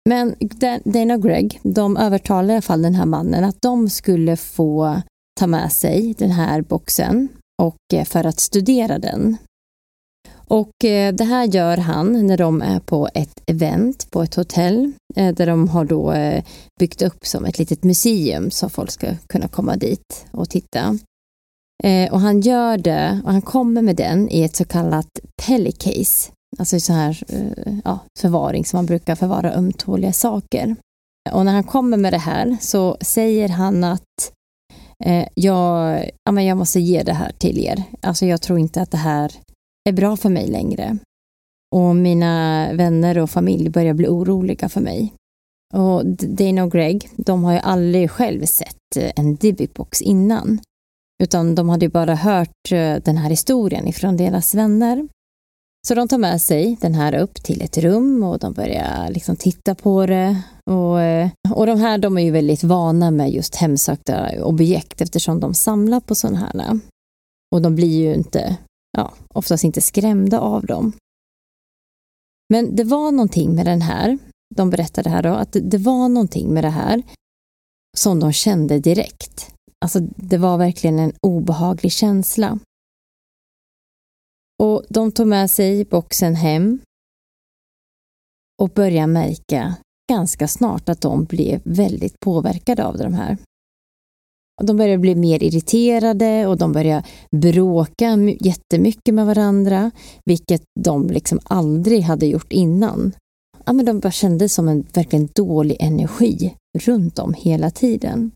Men 0.10 0.36
Dana 0.84 1.14
och 1.14 1.24
Greg, 1.24 1.60
de 1.64 1.98
övertalade 1.98 2.54
i 2.54 2.56
alla 2.56 2.62
fall 2.62 2.82
den 2.82 2.96
här 2.96 3.06
mannen 3.06 3.44
att 3.44 3.62
de 3.62 3.90
skulle 3.90 4.38
få 4.38 5.02
ta 5.40 5.48
med 5.48 5.72
sig 5.72 6.16
den 6.18 6.32
här 6.32 6.62
boxen 6.62 7.28
och 7.62 7.94
eh, 7.94 8.06
för 8.06 8.24
att 8.24 8.40
studera 8.40 9.00
den. 9.00 9.38
Och 10.48 10.86
eh, 10.86 11.14
det 11.14 11.24
här 11.24 11.46
gör 11.46 11.78
han 11.78 12.28
när 12.28 12.38
de 12.38 12.62
är 12.62 12.80
på 12.80 13.10
ett 13.14 13.44
event 13.48 14.12
på 14.12 14.24
ett 14.24 14.36
hotell 14.36 14.92
eh, 15.16 15.36
där 15.36 15.48
de 15.48 15.68
har 15.68 15.86
då 15.86 16.14
byggt 16.80 17.02
upp 17.02 17.26
som 17.26 17.46
ett 17.46 17.60
litet 17.60 17.84
museum 17.84 18.52
så 18.52 18.70
folk 18.70 18.92
ska 18.92 19.16
kunna 19.28 19.48
komma 19.48 19.76
dit 19.76 20.26
och 20.32 20.50
titta. 20.50 20.98
Och 22.12 22.20
han 22.20 22.42
gör 22.42 22.78
det 22.78 23.22
och 23.24 23.32
han 23.32 23.42
kommer 23.42 23.82
med 23.82 23.96
den 23.96 24.30
i 24.30 24.44
ett 24.44 24.56
så 24.56 24.66
kallat 24.66 25.20
pellicase, 25.42 26.32
alltså 26.58 26.80
så 26.80 26.94
här 26.94 27.24
eh, 27.28 27.74
ja, 27.84 28.00
förvaring 28.20 28.66
som 28.66 28.78
man 28.78 28.86
brukar 28.86 29.16
förvara 29.16 29.54
ömtåliga 29.54 30.14
saker. 30.14 30.76
Och 31.32 31.46
när 31.46 31.54
han 31.54 31.64
kommer 31.64 31.98
med 31.98 32.14
det 32.14 32.18
här 32.18 32.58
så 32.62 32.98
säger 33.02 33.50
han 33.50 33.84
att 33.84 34.32
eh, 35.06 35.28
jag, 35.36 36.04
ja, 36.24 36.32
men 36.32 36.46
jag 36.46 36.58
måste 36.58 36.80
ge 36.80 37.04
det 37.04 37.14
här 37.14 37.32
till 37.38 37.60
er. 37.60 37.84
Alltså 38.02 38.26
jag 38.26 38.42
tror 38.42 38.60
inte 38.60 38.82
att 38.82 38.92
det 38.92 38.98
här 38.98 39.32
är 39.90 39.94
bra 39.94 40.18
för 40.18 40.30
mig 40.30 40.48
längre. 40.48 40.98
Och 41.76 41.96
mina 41.96 42.70
vänner 42.74 43.18
och 43.18 43.30
familj 43.30 43.70
börjar 43.70 43.94
bli 43.94 44.08
oroliga 44.08 44.70
för 44.70 44.82
mig. 44.82 45.14
Och 45.74 46.06
Dana 46.06 46.64
och 46.64 46.72
Greg, 46.72 47.10
de 47.16 47.44
har 47.44 47.54
ju 47.54 47.60
aldrig 47.60 48.12
själv 48.12 48.46
sett 48.46 48.98
eh, 48.98 49.12
en 49.16 49.36
Divibox 49.36 50.02
innan. 50.02 50.60
Utan 51.24 51.56
de 51.56 51.70
hade 51.70 51.86
ju 51.86 51.92
bara 51.92 52.16
hört 52.16 52.72
eh, 52.72 52.96
den 52.96 53.18
här 53.18 53.30
historien 53.30 53.88
ifrån 53.88 54.18
deras 54.18 54.56
vänner. 54.56 55.08
Så 55.88 55.96
de 55.96 56.08
tar 56.08 56.18
med 56.18 56.42
sig 56.42 56.78
den 56.82 56.94
här 56.94 57.14
upp 57.14 57.34
till 57.44 57.62
ett 57.62 57.78
rum 57.78 58.24
och 58.24 58.40
de 58.40 58.54
börjar 58.54 59.10
liksom 59.10 59.36
titta 59.36 59.76
på 59.76 60.06
det. 60.06 60.44
Och, 60.66 61.02
eh, 61.02 61.30
och 61.50 61.66
de 61.66 61.80
här 61.80 61.98
de 61.98 62.18
är 62.18 62.22
ju 62.22 62.32
väldigt 62.32 62.64
vana 62.64 63.12
med 63.12 63.32
just 63.32 63.56
hemsökta 63.56 64.46
objekt 64.46 65.02
eftersom 65.02 65.40
de 65.40 65.54
samlar 65.54 66.00
på 66.00 66.16
sådana 66.16 66.38
här. 66.38 66.80
Och 67.56 67.62
de 67.62 67.76
blir 67.76 68.08
ju 68.08 68.14
inte 68.14 68.58
ja, 68.98 69.14
oftast 69.34 69.64
inte 69.64 69.82
skrämda 69.82 70.40
av 70.40 70.66
dem. 70.66 70.94
Men 72.50 72.76
det 72.76 72.84
var 72.84 73.12
någonting 73.12 73.56
med 73.56 73.66
den 73.66 73.82
här, 73.82 74.18
de 74.56 74.70
berättade 74.70 75.10
här 75.10 75.24
då, 75.24 75.34
att 75.34 75.58
det 75.62 75.78
var 75.78 76.10
någonting 76.10 76.54
med 76.54 76.64
det 76.64 76.70
här 76.70 77.04
som 77.98 78.20
de 78.20 78.34
kände 78.34 78.80
direkt. 78.80 79.52
Alltså 79.86 80.00
det 80.00 80.38
var 80.38 80.58
verkligen 80.58 81.00
en 81.00 81.14
obehaglig 81.22 81.92
känsla. 81.92 82.60
Och 84.64 84.84
de 84.90 85.12
tog 85.12 85.28
med 85.28 85.52
sig 85.52 85.86
boxen 85.86 86.36
hem 86.36 86.80
och 88.62 88.70
började 88.70 89.08
märka 89.08 89.76
ganska 90.12 90.48
snart 90.48 90.90
att 90.90 91.02
de 91.02 91.24
blev 91.24 91.62
väldigt 91.64 92.20
påverkade 92.20 92.86
av 92.86 92.98
de 92.98 93.14
här. 93.14 93.38
De 94.62 94.78
började 94.78 94.98
bli 94.98 95.16
mer 95.16 95.44
irriterade 95.44 96.48
och 96.48 96.58
de 96.58 96.72
började 96.72 97.04
bråka 97.32 98.18
jättemycket 98.40 99.14
med 99.14 99.26
varandra, 99.26 99.92
vilket 100.26 100.64
de 100.80 101.08
liksom 101.08 101.40
aldrig 101.44 102.02
hade 102.02 102.26
gjort 102.26 102.52
innan. 102.52 103.12
Ja, 103.66 103.74
men 103.74 103.86
de 103.86 104.00
bara 104.00 104.12
kände 104.12 104.50
som 104.50 104.68
en 104.68 104.86
verkligen 104.94 105.30
dålig 105.36 105.78
energi 105.80 106.56
runt 106.80 107.20
om 107.20 107.34
hela 107.34 107.72
tiden. 107.72 108.32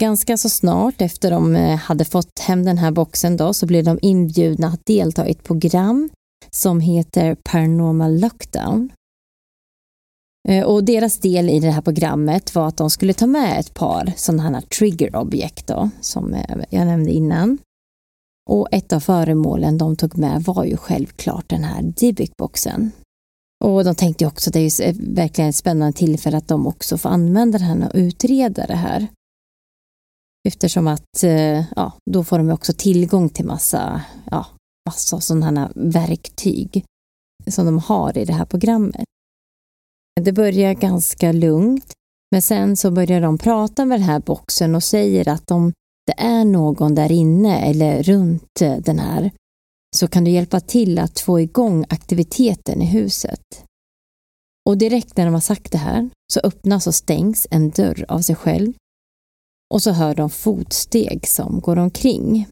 Ganska 0.00 0.36
så 0.36 0.48
snart 0.48 1.00
efter 1.00 1.30
de 1.30 1.56
eh, 1.56 1.76
hade 1.76 2.04
fått 2.04 2.38
hem 2.38 2.64
den 2.64 2.78
här 2.78 2.90
boxen 2.90 3.36
då, 3.36 3.54
så 3.54 3.66
blev 3.66 3.84
de 3.84 3.98
inbjudna 4.02 4.68
att 4.68 4.86
delta 4.86 5.28
i 5.28 5.30
ett 5.30 5.44
program 5.44 6.10
som 6.50 6.80
heter 6.80 7.34
Paranormal 7.34 8.20
Lockdown 8.20 8.92
eh, 10.48 10.64
och 10.64 10.84
deras 10.84 11.18
del 11.18 11.50
i 11.50 11.60
det 11.60 11.70
här 11.70 11.82
programmet 11.82 12.54
var 12.54 12.68
att 12.68 12.76
de 12.76 12.90
skulle 12.90 13.12
ta 13.12 13.26
med 13.26 13.60
ett 13.60 13.74
par 13.74 14.12
sådana 14.16 14.42
här 14.42 14.60
triggerobjekt 14.60 15.66
då, 15.66 15.90
som 16.00 16.34
eh, 16.34 16.56
jag 16.70 16.86
nämnde 16.86 17.10
innan. 17.10 17.58
Och 18.50 18.68
ett 18.72 18.92
av 18.92 19.00
föremålen 19.00 19.78
de 19.78 19.96
tog 19.96 20.18
med 20.18 20.42
var 20.42 20.64
ju 20.64 20.76
självklart 20.76 21.48
den 21.48 21.64
här 21.64 21.82
Dibic-boxen. 21.82 22.90
Och 23.64 23.84
de 23.84 23.94
tänkte 23.94 24.26
också 24.26 24.50
att 24.50 24.54
det 24.54 24.60
är 24.60 25.14
verkligen 25.14 25.50
ett 25.50 25.56
spännande 25.56 25.98
tillfälle 25.98 26.36
att 26.36 26.48
de 26.48 26.66
också 26.66 26.98
får 26.98 27.08
använda 27.08 27.58
den 27.58 27.66
här 27.66 27.88
och 27.88 27.94
utreda 27.94 28.66
det 28.66 28.76
här. 28.76 29.08
Eftersom 30.48 30.86
att, 30.86 31.22
eh, 31.22 31.64
ja, 31.76 31.92
då 32.10 32.24
får 32.24 32.38
de 32.38 32.50
också 32.50 32.72
tillgång 32.72 33.28
till 33.28 33.44
massa, 33.44 34.02
ja, 34.30 34.46
massa 34.88 35.20
sådana 35.20 35.72
verktyg 35.74 36.84
som 37.46 37.66
de 37.66 37.78
har 37.78 38.18
i 38.18 38.24
det 38.24 38.32
här 38.32 38.44
programmet. 38.44 39.04
Det 40.20 40.32
börjar 40.32 40.74
ganska 40.74 41.32
lugnt, 41.32 41.92
men 42.30 42.42
sen 42.42 42.76
så 42.76 42.90
börjar 42.90 43.20
de 43.20 43.38
prata 43.38 43.84
med 43.84 44.00
den 44.00 44.08
här 44.08 44.20
boxen 44.20 44.74
och 44.74 44.82
säger 44.82 45.28
att 45.28 45.50
om 45.50 45.72
det 46.06 46.14
är 46.22 46.44
någon 46.44 46.94
där 46.94 47.12
inne 47.12 47.60
eller 47.60 48.02
runt 48.02 48.60
eh, 48.60 48.76
den 48.76 48.98
här 48.98 49.30
så 49.96 50.08
kan 50.08 50.24
du 50.24 50.30
hjälpa 50.30 50.60
till 50.60 50.98
att 50.98 51.20
få 51.20 51.40
igång 51.40 51.84
aktiviteten 51.88 52.82
i 52.82 52.86
huset. 52.86 53.64
Och 54.68 54.78
direkt 54.78 55.16
när 55.16 55.24
de 55.24 55.34
har 55.34 55.40
sagt 55.40 55.72
det 55.72 55.78
här 55.78 56.10
så 56.32 56.40
öppnas 56.40 56.86
och 56.86 56.94
stängs 56.94 57.46
en 57.50 57.70
dörr 57.70 58.04
av 58.08 58.20
sig 58.20 58.36
själv 58.36 58.72
och 59.74 59.82
så 59.82 59.90
hör 59.90 60.14
de 60.14 60.30
fotsteg 60.30 61.28
som 61.28 61.60
går 61.60 61.78
omkring. 61.78 62.46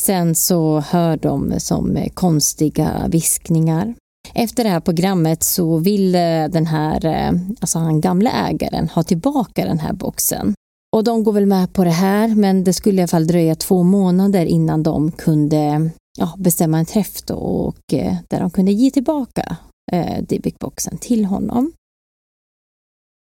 Sen 0.00 0.34
så 0.34 0.80
hör 0.80 1.16
de 1.16 1.60
som 1.60 1.98
konstiga 2.14 3.08
viskningar. 3.08 3.94
Efter 4.34 4.64
det 4.64 4.70
här 4.70 4.80
programmet 4.80 5.42
så 5.42 5.78
vill 5.78 6.14
eh, 6.14 6.44
den 6.50 6.66
här, 6.66 7.04
eh, 7.06 7.32
alltså 7.60 7.78
han 7.78 8.00
gamla 8.00 8.30
ägaren 8.30 8.88
ha 8.88 9.02
tillbaka 9.02 9.64
den 9.64 9.78
här 9.78 9.92
boxen. 9.92 10.54
Och 10.96 11.04
de 11.04 11.24
går 11.24 11.32
väl 11.32 11.46
med 11.46 11.72
på 11.72 11.84
det 11.84 11.90
här, 11.90 12.28
men 12.28 12.64
det 12.64 12.72
skulle 12.72 12.96
i 12.96 13.00
alla 13.00 13.08
fall 13.08 13.26
dröja 13.26 13.54
två 13.54 13.82
månader 13.82 14.46
innan 14.46 14.82
de 14.82 15.12
kunde 15.12 15.90
ja, 16.18 16.34
bestämma 16.38 16.78
en 16.78 16.86
träff 16.86 17.22
då 17.22 17.34
och 17.34 17.94
eh, 17.94 18.16
där 18.28 18.40
de 18.40 18.50
kunde 18.50 18.72
ge 18.72 18.90
tillbaka 18.90 19.56
eh, 19.92 20.22
Dybbuk-boxen 20.22 20.98
till 20.98 21.24
honom. 21.24 21.72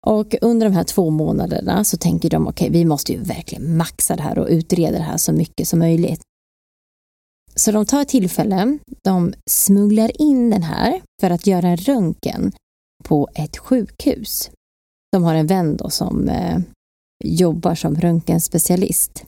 Och 0.07 0.35
under 0.41 0.66
de 0.66 0.73
här 0.73 0.85
två 0.85 1.11
månaderna 1.11 1.85
så 1.85 1.97
tänker 1.97 2.31
de, 2.31 2.47
okej, 2.47 2.69
okay, 2.69 2.79
vi 2.81 2.85
måste 2.85 3.12
ju 3.12 3.19
verkligen 3.19 3.77
maxa 3.77 4.16
det 4.16 4.23
här 4.23 4.39
och 4.39 4.49
utreda 4.49 4.99
det 4.99 5.05
här 5.05 5.16
så 5.16 5.33
mycket 5.33 5.69
som 5.69 5.79
möjligt. 5.79 6.20
Så 7.55 7.73
de 7.73 7.87
tar 7.87 8.03
ett 8.03 8.09
tillfälle, 8.09 8.79
de 9.05 9.35
smugglar 9.51 10.23
in 10.23 10.51
den 10.51 10.62
här 10.62 11.03
för 11.20 11.31
att 11.31 11.47
göra 11.47 11.69
en 11.69 11.77
röntgen 11.77 12.53
på 13.05 13.29
ett 13.35 13.57
sjukhus. 13.57 14.51
De 15.12 15.24
har 15.24 15.35
en 15.35 15.47
vän 15.47 15.77
då 15.77 15.91
som 15.91 16.29
eh, 16.29 16.59
jobbar 17.24 17.74
som 17.74 17.97
röntgenspecialist. 17.97 19.24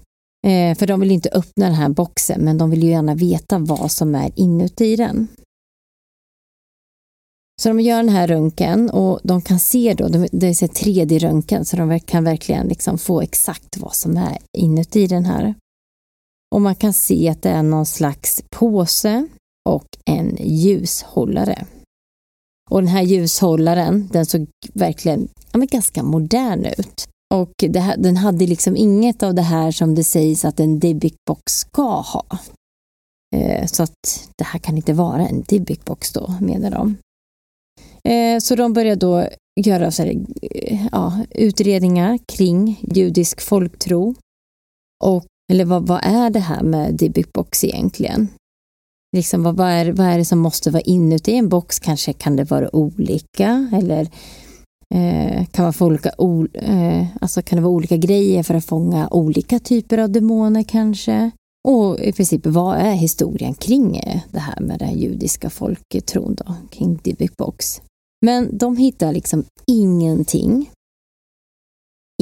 Eh, 0.47 0.79
för 0.79 0.87
de 0.87 1.01
vill 1.01 1.11
inte 1.11 1.29
öppna 1.29 1.67
den 1.67 1.75
här 1.75 1.89
boxen, 1.89 2.45
men 2.45 2.59
de 2.59 2.71
vill 2.71 2.83
ju 2.83 2.91
gärna 2.91 3.15
veta 3.15 3.59
vad 3.59 3.91
som 3.91 4.15
är 4.15 4.31
inuti 4.35 4.97
den. 4.97 5.29
Så 7.63 7.69
de 7.69 7.81
gör 7.81 7.97
den 7.97 8.09
här 8.09 8.27
röntgen 8.27 8.91
och 8.91 9.21
de 9.23 9.43
kan 9.43 9.59
se 9.59 9.95
då, 9.95 10.09
det 10.09 10.47
är 10.47 10.69
3D-röntgen, 10.69 11.65
så 11.65 11.77
de 11.77 12.01
kan 12.01 12.25
verkligen 12.25 12.67
liksom 12.67 12.99
få 12.99 13.21
exakt 13.21 13.77
vad 13.77 13.95
som 13.95 14.17
är 14.17 14.39
inuti 14.59 15.07
den 15.07 15.25
här. 15.25 15.55
Och 16.55 16.61
man 16.61 16.75
kan 16.75 16.93
se 16.93 17.29
att 17.29 17.43
det 17.43 17.51
är 17.51 17.63
någon 17.63 17.87
slags 17.87 18.43
påse 18.51 19.27
och 19.69 19.87
en 20.05 20.37
ljushållare. 20.41 21.67
Och 22.71 22.83
den 22.83 22.89
här 22.89 23.03
ljushållaren, 23.03 24.09
den 24.13 24.27
såg 24.27 24.47
verkligen 24.73 25.29
ja, 25.53 25.59
men 25.59 25.67
ganska 25.67 26.03
modern 26.03 26.65
ut. 26.65 27.09
Och 27.35 27.53
här, 27.75 27.97
den 27.97 28.17
hade 28.17 28.47
liksom 28.47 28.77
inget 28.77 29.23
av 29.23 29.35
det 29.35 29.43
här 29.43 29.71
som 29.71 29.95
det 29.95 30.05
sägs 30.05 30.45
att 30.45 30.61
en 30.61 30.81
Dybbuk-box 30.81 31.41
ska 31.47 32.01
ha. 32.01 32.25
Eh, 33.37 33.67
så 33.67 33.83
att 33.83 34.29
det 34.39 34.45
här 34.45 34.59
kan 34.59 34.77
inte 34.77 34.93
vara 34.93 35.29
en 35.29 35.43
Dybbuk-box 35.43 36.15
då, 36.15 36.35
menar 36.41 36.71
de. 36.71 36.97
Eh, 38.09 38.39
så 38.39 38.55
de 38.55 38.73
börjar 38.73 38.97
då 38.97 39.29
göra 39.61 39.91
så 39.91 40.03
här, 40.03 40.11
eh, 40.43 40.87
ja, 40.93 41.19
utredningar 41.31 42.19
kring 42.27 42.81
judisk 42.95 43.41
folktro. 43.41 44.15
Och, 45.05 45.25
eller 45.53 45.65
vad, 45.65 45.87
vad 45.87 46.01
är 46.05 46.31
det 46.31 46.41
här 46.41 46.63
med 46.63 46.95
Dybbuk-box 46.95 47.65
egentligen? 47.65 48.29
Liksom, 49.17 49.43
vad, 49.43 49.57
vad, 49.57 49.69
är, 49.69 49.93
vad 49.93 50.07
är 50.07 50.19
det 50.19 50.25
som 50.25 50.39
måste 50.39 50.71
vara 50.71 50.83
inuti 50.83 51.35
en 51.35 51.49
box? 51.49 51.81
Kanske 51.81 52.13
kan 52.13 52.37
det 52.37 52.45
vara 52.45 52.77
olika 52.77 53.71
eller 53.73 54.09
Eh, 54.95 55.47
kan, 55.47 55.65
man 55.65 55.73
få 55.73 55.87
olika, 55.87 56.11
eh, 56.53 57.07
alltså 57.21 57.43
kan 57.43 57.57
det 57.57 57.63
vara 57.63 57.75
olika 57.75 57.97
grejer 57.97 58.43
för 58.43 58.55
att 58.55 58.65
fånga 58.65 59.09
olika 59.11 59.59
typer 59.59 59.99
av 59.99 60.11
demoner 60.11 60.63
kanske? 60.63 61.31
Och 61.69 62.01
i 62.01 62.13
princip, 62.13 62.47
vad 62.47 62.77
är 62.77 62.93
historien 62.93 63.55
kring 63.55 64.01
det 64.31 64.39
här 64.39 64.61
med 64.61 64.79
den 64.79 64.99
judiska 64.99 65.51
folktron 65.51 66.35
då, 66.35 66.55
kring 66.71 67.01
Dybbuk 67.03 67.37
Box? 67.37 67.83
Men 68.25 68.59
de 68.59 68.77
hittar 68.77 69.13
liksom 69.13 69.45
ingenting 69.67 70.71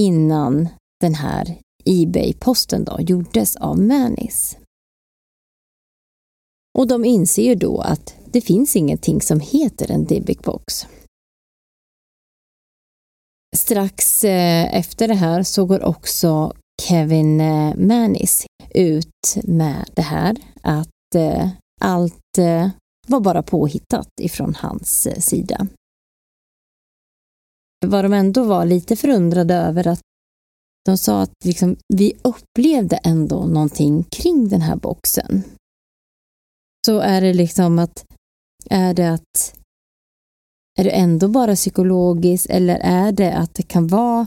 innan 0.00 0.68
den 1.00 1.14
här 1.14 1.58
Ebay-posten 1.84 2.84
då 2.84 3.00
gjordes 3.00 3.56
av 3.56 3.78
Manis. 3.78 4.58
Och 6.78 6.86
de 6.86 7.04
inser 7.04 7.42
ju 7.42 7.54
då 7.54 7.80
att 7.80 8.14
det 8.26 8.40
finns 8.40 8.76
ingenting 8.76 9.20
som 9.20 9.40
heter 9.40 9.90
en 9.90 10.04
Dybbuk 10.04 10.42
Box. 10.42 10.86
Strax 13.56 14.24
eh, 14.24 14.74
efter 14.74 15.08
det 15.08 15.14
här 15.14 15.42
så 15.42 15.64
går 15.64 15.82
också 15.84 16.52
Kevin 16.82 17.40
eh, 17.40 17.74
Manis 17.76 18.46
ut 18.74 19.36
med 19.44 19.90
det 19.94 20.02
här 20.02 20.36
att 20.62 21.14
eh, 21.14 21.48
allt 21.80 22.38
var 23.06 23.20
bara 23.20 23.42
påhittat 23.42 24.08
ifrån 24.20 24.54
hans 24.54 25.08
sida. 25.26 25.66
Vad 27.86 28.04
de 28.04 28.12
ändå 28.12 28.44
var 28.44 28.64
lite 28.64 28.96
förundrade 28.96 29.54
över 29.54 29.86
att 29.86 30.00
de 30.84 30.98
sa 30.98 31.22
att 31.22 31.44
liksom, 31.44 31.76
vi 31.88 32.12
upplevde 32.22 32.96
ändå 32.96 33.46
någonting 33.46 34.04
kring 34.04 34.48
den 34.48 34.60
här 34.60 34.76
boxen. 34.76 35.42
Så 36.86 36.98
är 36.98 37.20
det 37.20 37.34
liksom 37.34 37.78
att, 37.78 38.04
är 38.70 38.94
det 38.94 39.12
att 39.12 39.54
är 40.78 40.84
det 40.84 40.90
ändå 40.90 41.28
bara 41.28 41.54
psykologiskt 41.54 42.46
eller 42.50 42.78
är 42.82 43.12
det 43.12 43.32
att 43.32 43.54
det 43.54 43.62
kan 43.62 43.86
vara 43.86 44.26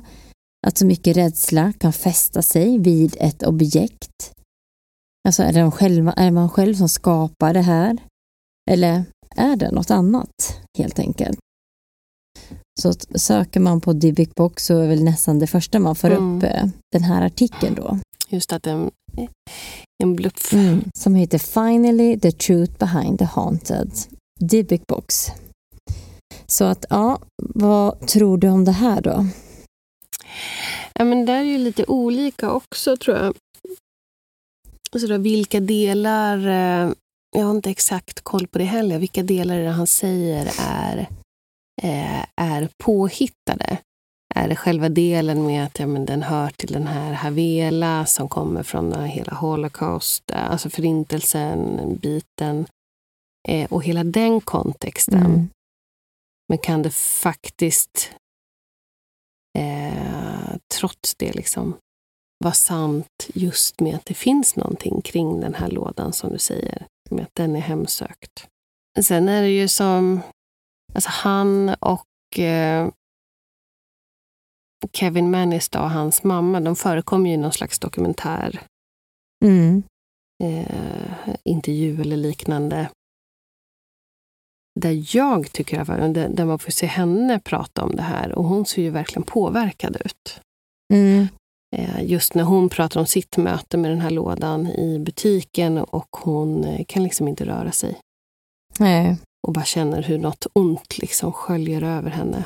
att 0.67 0.77
så 0.77 0.85
mycket 0.85 1.17
rädsla 1.17 1.73
kan 1.73 1.93
fästa 1.93 2.41
sig 2.41 2.77
vid 2.79 3.17
ett 3.19 3.43
objekt? 3.43 4.33
Alltså 5.27 5.43
är 5.43 5.53
det, 5.53 5.59
de 5.59 5.71
själva, 5.71 6.11
är 6.11 6.25
det 6.25 6.31
man 6.31 6.49
själv 6.49 6.75
som 6.75 6.89
skapar 6.89 7.53
det 7.53 7.61
här? 7.61 7.97
Eller 8.71 9.03
är 9.35 9.55
det 9.55 9.71
något 9.71 9.91
annat 9.91 10.59
helt 10.77 10.99
enkelt? 10.99 11.39
Så 12.81 12.93
söker 13.15 13.59
man 13.59 13.81
på 13.81 13.93
Dybbuk 13.93 14.35
Box 14.35 14.65
så 14.65 14.77
är 14.77 14.87
väl 14.87 15.03
nästan 15.03 15.39
det 15.39 15.47
första 15.47 15.79
man 15.79 15.95
får 15.95 16.11
mm. 16.11 16.37
upp 16.37 16.43
eh, 16.43 16.65
den 16.91 17.03
här 17.03 17.25
artikeln 17.25 17.75
då. 17.75 17.99
Just 18.29 18.53
att 18.53 18.67
en, 18.67 18.91
en 20.03 20.15
bluff. 20.15 20.53
Mm, 20.53 20.83
som 20.97 21.15
heter 21.15 21.37
Finally 21.37 22.19
the 22.19 22.31
truth 22.31 22.77
behind 22.77 23.19
the 23.19 23.25
haunted 23.25 23.91
Dybbuk 24.39 24.87
Box. 24.87 25.31
Så 26.45 26.63
att, 26.63 26.85
ja, 26.89 27.19
vad 27.43 28.07
tror 28.07 28.37
du 28.37 28.49
om 28.49 28.65
det 28.65 28.71
här 28.71 29.01
då? 29.01 29.25
Ja, 30.93 31.05
men 31.05 31.25
det 31.25 31.33
är 31.33 31.43
ju 31.43 31.57
lite 31.57 31.85
olika 31.85 32.51
också 32.51 32.97
tror 32.97 33.17
jag. 33.17 33.35
Så 35.01 35.07
då, 35.07 35.17
vilka 35.17 35.59
delar, 35.59 36.37
eh, 36.37 36.91
jag 37.37 37.45
har 37.45 37.51
inte 37.51 37.69
exakt 37.69 38.21
koll 38.21 38.47
på 38.47 38.57
det 38.57 38.63
heller, 38.63 38.99
vilka 38.99 39.23
delar 39.23 39.59
det 39.59 39.69
han 39.69 39.87
säger 39.87 40.51
är, 40.59 41.09
är 42.35 42.69
påhittade. 42.83 43.77
Är 44.35 44.49
det 44.49 44.55
själva 44.55 44.89
delen 44.89 45.45
med 45.45 45.65
att 45.65 45.79
ja, 45.79 45.87
men 45.87 46.05
den 46.05 46.23
hör 46.23 46.49
till 46.49 46.73
den 46.73 46.87
här 46.87 47.13
Havela 47.13 48.05
som 48.05 48.29
kommer 48.29 48.63
från 48.63 49.03
hela 49.03 49.33
Holocaust, 49.33 50.31
alltså 50.31 50.69
förintelsen, 50.69 51.95
biten 52.01 52.67
eh, 53.47 53.71
och 53.71 53.83
hela 53.83 54.03
den 54.03 54.41
kontexten. 54.41 55.25
Mm. 55.25 55.49
Men 56.49 56.57
kan 56.57 56.81
det 56.81 56.93
faktiskt, 56.95 58.11
eh, 59.57 60.55
trots 60.79 61.15
det, 61.15 61.33
liksom 61.33 61.77
vara 62.43 62.53
sant 62.53 63.27
just 63.33 63.79
med 63.79 63.95
att 63.95 64.05
det 64.05 64.13
finns 64.13 64.55
någonting 64.55 65.01
kring 65.01 65.39
den 65.39 65.53
här 65.55 65.69
lådan 65.69 66.13
som 66.13 66.31
du 66.31 66.37
säger, 66.37 66.85
med 67.09 67.23
att 67.23 67.35
den 67.35 67.55
är 67.55 67.59
hemsökt. 67.59 68.47
Sen 69.01 69.29
är 69.29 69.41
det 69.41 69.49
ju 69.49 69.67
som, 69.67 70.21
alltså 70.95 71.09
han 71.09 71.75
och 71.79 72.39
eh, 72.39 72.89
Kevin 74.93 75.31
Mannis 75.31 75.69
och 75.69 75.89
hans 75.89 76.23
mamma, 76.23 76.59
de 76.59 76.75
förekommer 76.75 77.29
ju 77.29 77.33
i 77.33 77.37
någon 77.37 77.51
slags 77.51 77.79
dokumentär. 77.79 78.61
Mm. 79.45 79.83
Eh, 80.43 81.35
intervju 81.43 82.01
eller 82.01 82.17
liknande 82.17 82.89
där 84.79 85.15
jag 85.15 85.51
tycker 85.51 85.79
att 85.79 85.87
där 86.35 86.45
man 86.45 86.59
får 86.59 86.71
se 86.71 86.85
henne 86.85 87.39
prata 87.39 87.83
om 87.83 87.95
det 87.95 88.01
här 88.01 88.31
och 88.31 88.43
hon 88.45 88.65
ser 88.65 88.81
ju 88.81 88.89
verkligen 88.89 89.23
påverkad 89.23 89.97
ut. 90.05 90.39
Mm. 90.93 91.27
Eh, 91.75 92.03
just 92.03 92.33
när 92.33 92.43
hon 92.43 92.69
pratar 92.69 92.99
om 92.99 93.05
sitt 93.05 93.37
möte 93.37 93.77
med 93.77 93.91
den 93.91 94.01
här 94.01 94.09
lådan 94.09 94.67
i 94.67 94.99
butiken 94.99 95.77
och 95.77 96.07
hon 96.11 96.63
eh, 96.63 96.85
kan 96.87 97.03
liksom 97.03 97.27
inte 97.27 97.45
röra 97.45 97.71
sig. 97.71 97.99
Nej. 98.79 99.17
Och 99.45 99.53
bara 99.53 99.65
känner 99.65 100.01
hur 100.03 100.17
något 100.17 100.47
ont 100.53 100.97
liksom 100.97 101.33
sköljer 101.33 101.81
över 101.83 102.09
henne. 102.09 102.45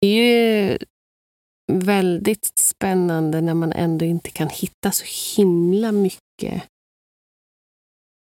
Det 0.00 0.06
är 0.06 0.24
ju 0.24 0.78
väldigt 1.72 2.58
spännande 2.58 3.40
när 3.40 3.54
man 3.54 3.72
ändå 3.72 4.04
inte 4.04 4.30
kan 4.30 4.48
hitta 4.48 4.90
så 4.92 5.04
himla 5.36 5.92
mycket 5.92 6.62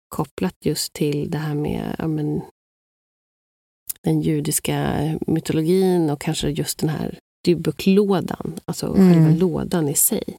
kopplat 0.09 0.55
just 0.65 0.93
till 0.93 1.31
det 1.31 1.39
här 1.39 1.55
med 1.55 1.97
ja, 1.99 2.07
men, 2.09 2.41
den 4.03 4.21
judiska 4.21 4.99
mytologin 5.27 6.11
och 6.11 6.21
kanske 6.21 6.49
just 6.49 6.79
den 6.79 6.89
här 6.89 7.19
Dybbuk-lådan, 7.45 8.61
alltså 8.65 8.87
Mm. 8.95 9.13
själva 9.13 9.39
lådan 9.47 9.89
i 9.89 9.95
sig. 9.95 10.37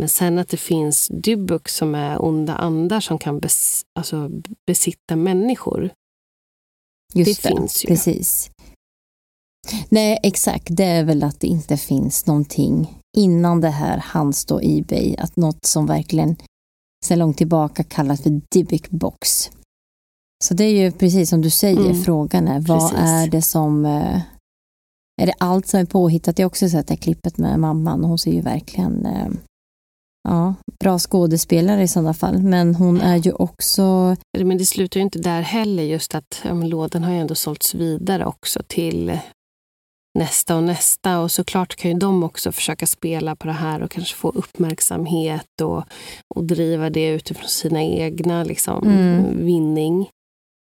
Men 0.00 0.08
sen 0.08 0.38
att 0.38 0.48
det 0.48 0.56
finns 0.56 1.08
Dybbuk 1.08 1.68
som 1.68 1.94
är 1.94 2.24
onda 2.24 2.54
andar 2.54 3.00
som 3.00 3.18
kan 3.18 3.38
bes, 3.38 3.82
alltså 3.98 4.30
besitta 4.66 5.16
människor. 5.16 5.90
Just 7.14 7.42
Det 7.42 7.48
finns 7.48 7.84
ju. 7.84 7.88
Precis. 7.88 8.50
Nej, 9.88 10.18
exakt. 10.22 10.66
Det 10.70 10.84
är 10.84 11.04
väl 11.04 11.22
att 11.22 11.40
det 11.40 11.46
inte 11.46 11.76
finns 11.76 12.26
någonting 12.26 12.98
innan 13.16 13.60
det 13.60 13.68
här 13.70 13.98
hands 13.98 14.44
då 14.44 14.60
Ebay, 14.62 15.16
att 15.16 15.36
något 15.36 15.66
som 15.66 15.86
verkligen 15.86 16.36
sedan 17.06 17.18
långt 17.18 17.38
tillbaka 17.38 17.84
kallas 17.84 18.22
för 18.22 18.40
Dybbuk 18.50 18.90
box. 18.90 19.50
Så 20.44 20.54
det 20.54 20.64
är 20.64 20.82
ju 20.84 20.92
precis 20.92 21.30
som 21.30 21.40
du 21.42 21.50
säger, 21.50 21.80
Mm. 21.90 22.02
frågan 22.02 22.48
är 22.48 22.60
vad 22.60 22.80
Precis. 22.80 22.98
är 22.98 23.28
det 23.28 23.42
som 23.42 23.84
eh, 23.86 24.20
är 25.22 25.26
det 25.26 25.34
allt 25.38 25.66
som 25.66 25.80
är 25.80 25.84
påhittat? 25.84 26.38
Jag 26.38 26.44
har 26.44 26.50
också 26.50 26.68
sett 26.68 26.86
det 26.88 26.94
här 26.94 27.02
klippet 27.02 27.38
med 27.38 27.60
mamman 27.60 28.02
och 28.02 28.08
hon 28.08 28.18
ser 28.18 28.32
ju 28.32 28.40
verkligen 28.40 29.06
eh, 29.06 29.28
ja, 30.28 30.54
bra 30.80 30.98
skådespelare 30.98 31.82
i 31.82 31.88
sådana 31.88 32.14
fall, 32.14 32.38
men 32.42 32.74
hon 32.74 33.00
är 33.00 33.16
ju 33.16 33.32
också 33.32 34.16
Men 34.38 34.58
det 34.58 34.66
slutar 34.66 35.00
ju 35.00 35.04
inte 35.04 35.18
där 35.18 35.40
heller, 35.42 35.82
just 35.82 36.14
att 36.14 36.40
ja, 36.44 36.54
lådan 36.54 37.04
har 37.04 37.12
ju 37.12 37.18
ändå 37.18 37.34
sålts 37.34 37.74
vidare 37.74 38.26
också 38.26 38.62
till 38.66 39.18
nästa 40.18 40.56
och 40.56 40.62
nästa. 40.62 41.20
Och 41.20 41.30
såklart 41.30 41.76
kan 41.76 41.90
ju 41.90 41.96
de 41.98 42.22
också 42.22 42.52
försöka 42.52 42.86
spela 42.86 43.36
på 43.36 43.46
det 43.46 43.52
här 43.52 43.82
och 43.82 43.90
kanske 43.90 44.14
få 44.16 44.30
uppmärksamhet 44.30 45.60
och, 45.62 45.84
och 46.34 46.44
driva 46.44 46.90
det 46.90 47.08
utifrån 47.08 47.48
sina 47.48 47.82
egna 47.82 48.44
liksom, 48.44 48.88
Mm. 48.88 49.44
vinning. 49.46 50.08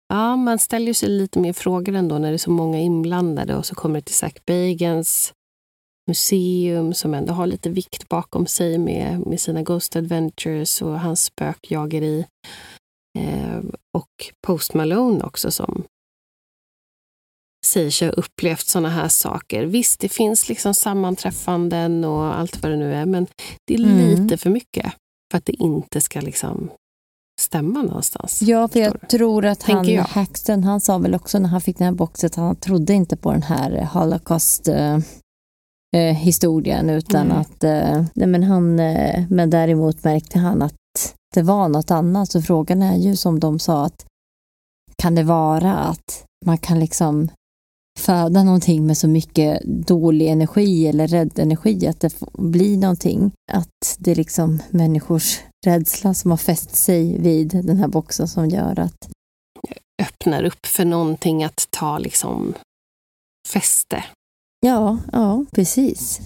Ja, 0.09 0.37
man 0.37 0.59
ställer 0.59 0.93
sig 0.93 1.09
lite 1.09 1.39
mer 1.39 1.53
frågor 1.53 1.95
ändå 1.95 2.19
när 2.19 2.29
det 2.29 2.37
är 2.37 2.39
så 2.39 2.51
många 2.51 2.79
inblandade 2.81 3.57
och 3.57 3.67
så 3.67 3.75
kommer 3.75 3.95
det 3.99 4.05
till 4.05 4.15
Zack 4.15 4.45
Bagans 4.47 5.33
museum 6.07 6.95
som 6.95 7.15
ändå 7.15 7.33
har 7.33 7.47
lite 7.47 7.71
vikt 7.71 8.09
bakom 8.09 8.47
sig 8.47 8.79
med, 8.79 9.27
med 9.27 9.41
sina 9.41 9.63
Ghost 9.63 9.97
Adventures 9.97 10.83
och 10.83 11.01
hans 11.01 11.25
spökjageri. 11.25 12.27
Eh, 13.19 13.59
och 13.97 14.33
Post 14.47 14.75
Malone 14.75 15.25
också 15.25 15.51
som 15.51 15.85
säger 17.67 17.91
sig 17.91 18.09
ha 18.09 18.13
upplevt 18.13 18.67
sådana 18.67 18.89
här 18.89 19.09
saker. 19.09 19.65
Visst, 19.65 20.01
det 20.01 20.09
finns 20.09 20.49
liksom 20.49 20.75
sammanträffanden 20.75 22.05
och 22.05 22.39
allt 22.39 22.63
vad 22.63 22.73
det 22.73 22.77
nu 22.77 22.95
är, 22.95 23.07
men 23.07 23.27
det 23.67 23.75
är 23.75 23.79
Mm. 23.79 23.99
lite 23.99 24.37
för 24.37 24.51
mycket 24.51 24.93
för 25.31 25.39
att 25.39 25.45
det 25.45 25.53
inte 25.63 26.01
ska 26.01 26.21
liksom 26.21 26.71
stämma 27.41 27.83
någonstans. 27.83 28.43
Ja, 28.43 28.69
för 28.69 28.81
jag 28.81 29.09
tror 29.09 29.45
att 29.45 29.63
han, 29.63 29.89
jag. 29.89 30.03
Haxton, 30.05 30.65
han 30.65 30.81
sa 30.81 30.99
väl 30.99 31.15
också 31.15 31.39
när 31.39 31.49
han 31.49 31.61
fick 31.61 31.79
den 31.79 31.85
här 31.87 31.95
boxet, 31.95 32.35
han 32.35 32.57
trodde 32.57 32.93
inte 32.95 33.17
på 33.17 33.33
den 33.33 33.43
här 33.43 33.85
holocaust 33.93 34.69
eh, 35.97 36.15
historien 36.15 36.91
utan 36.91 37.29
Nej. 37.29 37.37
att, 37.37 37.65
eh, 37.65 38.05
nej 38.15 38.27
men 38.27 38.43
han, 38.43 38.79
eh, 38.79 39.25
men 39.31 39.51
däremot 39.51 40.05
märkte 40.05 40.39
han 40.39 40.63
att 40.63 40.75
det 41.35 41.43
var 41.43 41.69
något 41.69 41.91
annat. 41.91 42.31
Så 42.31 42.43
frågan 42.43 42.83
är 42.83 42.97
ju 42.97 43.17
som 43.17 43.41
de 43.41 43.59
sa 43.59 43.85
att 43.85 44.07
kan 45.03 45.15
det 45.15 45.23
vara 45.23 45.75
att 45.75 46.25
man 46.47 46.59
kan 46.59 46.81
liksom 46.81 47.29
föda 47.99 48.45
någonting 48.45 48.87
med 48.87 48.99
så 48.99 49.09
mycket 49.09 49.63
dålig 49.65 50.29
energi 50.29 50.87
eller 50.87 51.09
rädd 51.09 51.39
energi 51.39 51.87
att 51.87 52.01
det 52.01 52.15
blir 52.33 52.77
någonting. 52.77 53.33
Att 53.53 53.97
det 53.99 54.11
är 54.11 54.15
liksom 54.15 54.63
människors 54.71 55.41
rädsla 55.67 56.15
som 56.15 56.31
har 56.31 56.39
fäst 56.39 56.75
sig 56.75 57.19
vid 57.21 57.49
den 57.49 57.77
här 57.77 57.89
boxen 57.89 58.29
som 58.29 58.49
gör 58.49 58.79
att 58.79 59.09
Öppnar 60.03 60.45
upp 60.45 60.67
för 60.67 60.85
någonting 60.85 61.45
att 61.45 61.67
ta 61.71 61.99
liksom 61.99 62.55
fäste. 63.49 64.05
Ja, 64.61 64.99
ja, 65.13 65.45
precis. 65.53 66.21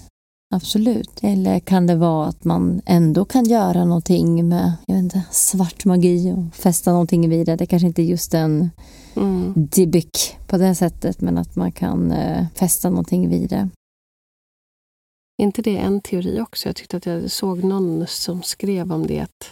Absolut. 0.53 1.19
Eller 1.21 1.59
kan 1.59 1.87
det 1.87 1.95
vara 1.95 2.27
att 2.27 2.43
man 2.43 2.81
ändå 2.85 3.25
kan 3.25 3.45
göra 3.45 3.85
någonting 3.85 4.47
med 4.47 4.73
jag 4.87 4.95
vet 4.95 5.03
inte, 5.03 5.23
svart 5.31 5.85
magi 5.85 6.33
och 6.37 6.55
fästa 6.55 6.91
någonting 6.91 7.29
vid 7.29 7.45
det. 7.45 7.55
Det 7.55 7.65
kanske 7.65 7.87
inte 7.87 8.01
är 8.01 8.05
just 8.05 8.33
en 8.33 8.69
Mm. 9.15 9.53
Dybbuk 9.55 10.37
på 10.47 10.57
det 10.57 10.75
sättet 10.75 11.21
men 11.21 11.37
att 11.37 11.55
man 11.55 11.71
kan 11.71 12.11
eh, 12.11 12.47
fästa 12.55 12.89
någonting 12.89 13.29
vid 13.29 13.49
det. 13.49 13.69
Är 15.37 15.43
inte 15.43 15.61
det 15.61 15.77
en 15.77 16.01
teori 16.01 16.41
också? 16.41 16.69
Jag 16.69 16.75
tyckte 16.75 16.97
att 16.97 17.05
jag 17.05 17.31
såg 17.31 17.63
någon 17.63 18.07
som 18.07 18.43
skrev 18.43 18.91
om 18.93 19.07
det. 19.07 19.19
Att 19.19 19.51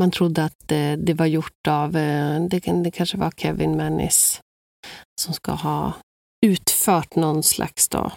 man 0.00 0.10
trodde 0.10 0.44
att 0.44 0.72
eh, 0.72 0.92
det 0.92 1.14
var 1.14 1.26
gjort 1.26 1.66
av, 1.68 1.96
eh, 1.96 2.44
det, 2.44 2.82
det 2.84 2.90
kanske 2.90 3.18
var 3.18 3.30
Kevin 3.30 3.76
Mannis 3.76 4.40
som 5.20 5.34
ska 5.34 5.52
ha 5.52 5.92
utfört 6.46 7.16
någon 7.16 7.42
slags 7.42 7.88
då, 7.88 8.12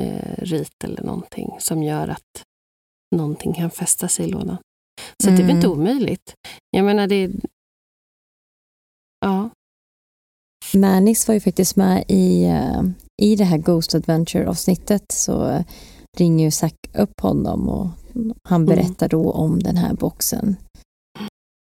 eh, 0.00 0.36
rit 0.38 0.84
eller 0.84 1.02
någonting 1.02 1.50
som 1.58 1.82
gör 1.82 2.08
att 2.08 2.42
någonting 3.16 3.52
kan 3.52 3.70
fästa 3.70 4.08
sig 4.08 4.26
i 4.26 4.30
lådan. 4.30 4.56
Så 5.22 5.30
det 5.30 5.34
är 5.34 5.36
väl 5.36 5.44
Mm. 5.44 5.56
inte 5.56 5.68
omöjligt. 5.68 6.34
Jag 6.70 6.84
menar, 6.84 7.06
det... 7.06 7.30
Ja, 9.20 9.50
Manis 10.74 11.28
var 11.28 11.34
ju 11.34 11.40
faktiskt 11.40 11.76
med 11.76 12.04
i, 12.08 12.44
eh, 12.44 12.82
i 13.22 13.36
det 13.36 13.44
här 13.44 13.58
Ghost 13.58 13.94
Adventure-avsnittet 13.94 15.12
så 15.12 15.64
ringer 16.16 16.44
ju 16.44 16.50
Zack 16.50 16.76
upp 16.94 17.20
honom 17.20 17.68
och 17.68 17.88
han 18.48 18.66
berättar 18.66 19.08
då 19.08 19.30
om 19.32 19.58
den 19.58 19.76
här 19.76 19.94
boxen. 19.94 20.56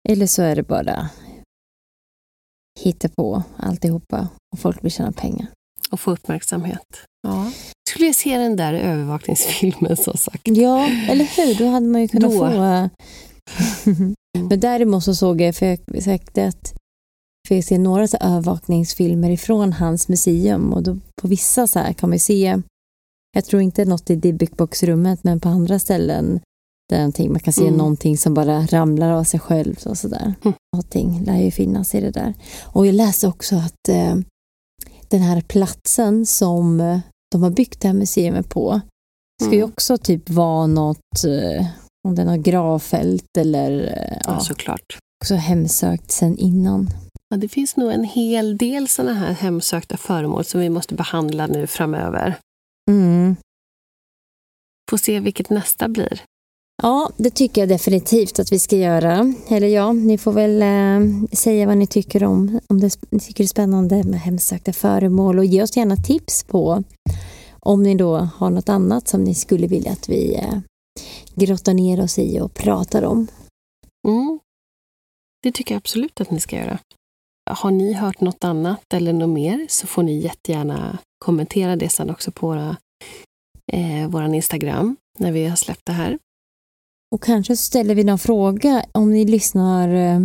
Eller 0.09 0.26
så 0.26 0.43
är 0.43 0.56
det 0.56 0.62
bara 0.62 1.10
hitta 2.81 3.09
på 3.09 3.43
alltihopa 3.56 4.28
och 4.52 4.59
folk 4.59 4.85
vill 4.85 4.93
tjäna 4.93 5.12
pengar. 5.12 5.47
Och 5.90 6.01
få 6.01 6.11
uppmärksamhet. 6.11 6.86
Ja. 7.28 7.51
Skulle 7.90 8.06
jag 8.06 8.15
se 8.15 8.39
den 8.39 8.56
där 8.56 8.74
övervakningsfilmen 8.74 9.97
som 9.97 10.16
sagt. 10.16 10.43
Ja, 10.48 10.86
eller 11.09 11.24
hur? 11.24 11.55
Då 11.55 11.69
hade 11.69 11.86
man 11.86 12.01
ju 12.01 12.09
kunnat 12.09 12.31
Då. 12.32 12.39
få... 12.39 12.47
eh, 12.47 12.86
Men 14.48 14.61
däremot 14.61 15.05
så 15.05 15.15
såg 15.15 15.40
jag, 15.40 15.55
för 15.56 15.66
jag 15.86 16.02
sagt 16.02 16.39
att 16.39 16.74
för 17.48 17.55
jag 17.55 17.65
ser 17.65 17.78
några 17.78 18.09
så 18.09 18.16
övervakningsfilmer 18.20 19.31
ifrån 19.31 19.73
hans 19.73 20.09
museum 20.09 20.73
och 20.73 20.82
då 20.82 20.98
på 21.23 21.28
vissa 21.28 21.66
så 21.66 21.78
här 21.78 21.93
kan 21.93 22.11
man 22.11 22.19
se, 22.19 22.61
jag 23.36 23.44
tror 23.44 23.62
inte 23.62 23.85
något 23.85 24.11
i 24.11 24.16
Dybbuk-boxrummet 24.16 25.19
men 25.23 25.40
på 25.40 25.48
andra 25.48 25.78
ställen 25.78 26.40
där 26.90 26.98
någonting, 26.98 27.31
man 27.32 27.40
kan 27.40 27.52
se 27.52 27.62
Mm. 27.66 27.74
någonting 27.74 28.19
som 28.19 28.35
bara 28.35 28.66
ramlar 28.66 29.11
av 29.11 29.24
sig 29.24 29.40
själv 29.40 29.77
och 29.86 29.98
sådär. 29.98 30.35
Mm. 30.44 30.55
Någonting 30.77 31.24
lär 31.24 31.43
ju 31.43 31.51
finnas 31.51 31.94
i 31.94 32.01
det 32.01 32.11
där. 32.11 32.35
Och 32.62 32.86
jag 32.86 32.94
läste 32.94 33.28
också 33.28 33.56
att 33.56 33.89
eh, 33.89 34.16
den 35.19 35.23
här 35.23 35.41
platsen 35.41 36.27
som 36.27 36.81
eh, 36.81 36.99
de 37.32 37.43
har 37.43 37.51
byggt 37.51 37.81
det 37.81 37.89
här 37.89 37.95
museet 37.95 38.49
på 38.49 38.81
ska 39.43 39.53
ju 39.53 39.59
Mm. 39.59 39.70
också 39.70 39.99
typ 39.99 40.31
vara 40.31 40.66
något, 40.66 41.24
eh, 41.27 41.66
om 42.09 42.15
det 42.15 42.23
är 42.23 42.27
något 42.27 42.45
gravfält 42.45 43.36
eller 43.39 43.70
eh, 43.81 44.19
Ja, 44.24 44.32
ja, 44.32 44.41
såklart. 44.41 44.99
också 45.24 45.35
hemsökt 45.35 46.11
sen 46.11 46.39
innan. 46.39 46.89
Ja, 47.28 47.36
det 47.36 47.49
finns 47.49 47.77
nog 47.77 47.93
en 47.93 48.05
hel 48.05 48.57
del 48.57 48.89
sådana 48.89 49.15
här 49.15 49.32
hemsökta 49.32 49.97
föremål 49.97 50.45
som 50.45 50.61
vi 50.61 50.70
måste 50.70 50.95
behandla 50.95 51.47
nu 51.47 51.66
framöver. 51.66 52.36
Mm. 52.91 53.36
Får 54.91 54.97
se 54.97 55.20
vilket 55.20 55.51
nästa 55.51 55.89
blir. 55.89 56.23
Ja, 56.82 57.10
det 57.16 57.30
tycker 57.30 57.60
jag 57.60 57.68
definitivt 57.68 58.38
att 58.38 58.52
vi 58.52 58.59
ska 58.59 58.76
göra. 58.76 59.34
Eller 59.48 59.68
ja, 59.68 59.92
ni 59.92 60.18
får 60.18 60.32
väl 60.32 60.62
eh, 60.62 61.28
säga 61.32 61.66
vad 61.66 61.78
ni 61.78 61.86
tycker 61.86 62.24
om, 62.24 62.60
om 62.68 62.80
det, 62.80 62.98
ni 63.10 63.20
tycker 63.20 63.44
det 63.44 63.46
är 63.46 63.48
spännande 63.48 64.05
med 64.05 64.20
hemsökta 64.20 64.72
föremål 64.72 65.38
och 65.38 65.44
ge 65.44 65.62
oss 65.62 65.76
gärna 65.76 65.96
tips 65.96 66.44
på 66.44 66.82
om 67.60 67.82
ni 67.82 67.94
då 67.94 68.16
har 68.16 68.51
något 68.51 68.68
annat 68.68 69.09
som 69.09 69.24
ni 69.24 69.34
skulle 69.34 69.66
vilja 69.66 69.92
att 69.92 70.09
vi 70.09 70.34
eh, 70.34 70.59
grottar 71.34 71.74
ner 71.74 72.02
oss 72.02 72.18
i 72.18 72.40
och 72.40 72.55
pratar 72.55 73.02
om. 73.02 73.26
Mm. 74.09 74.40
Det 75.42 75.52
tycker 75.52 75.74
jag 75.74 75.78
absolut 75.78 76.20
att 76.20 76.30
ni 76.30 76.40
ska 76.40 76.56
göra. 76.56 76.78
Har 77.51 77.70
ni 77.70 77.92
hört 77.92 78.20
något 78.20 78.44
annat 78.44 78.94
eller 78.94 79.12
något 79.12 79.34
mer 79.34 79.66
så 79.68 79.86
får 79.86 80.02
ni 80.02 80.20
jättegärna 80.20 80.98
kommentera 81.18 81.76
det 81.76 81.88
sen 81.88 82.10
också 82.10 82.30
på 82.30 82.46
våra, 82.46 82.76
eh, 83.72 84.09
våran 84.09 84.34
Instagram 84.34 84.96
när 85.18 85.32
vi 85.32 85.46
har 85.46 85.56
släppt 85.56 85.86
det 85.86 85.92
här. 85.92 86.18
Och 87.15 87.23
kanske 87.23 87.57
ställer 87.57 87.95
vi 87.95 88.05
någon 88.05 88.19
fråga 88.19 88.85
om 88.93 89.12
ni 89.12 89.24
lyssnar 89.24 89.89
eh, 89.89 90.20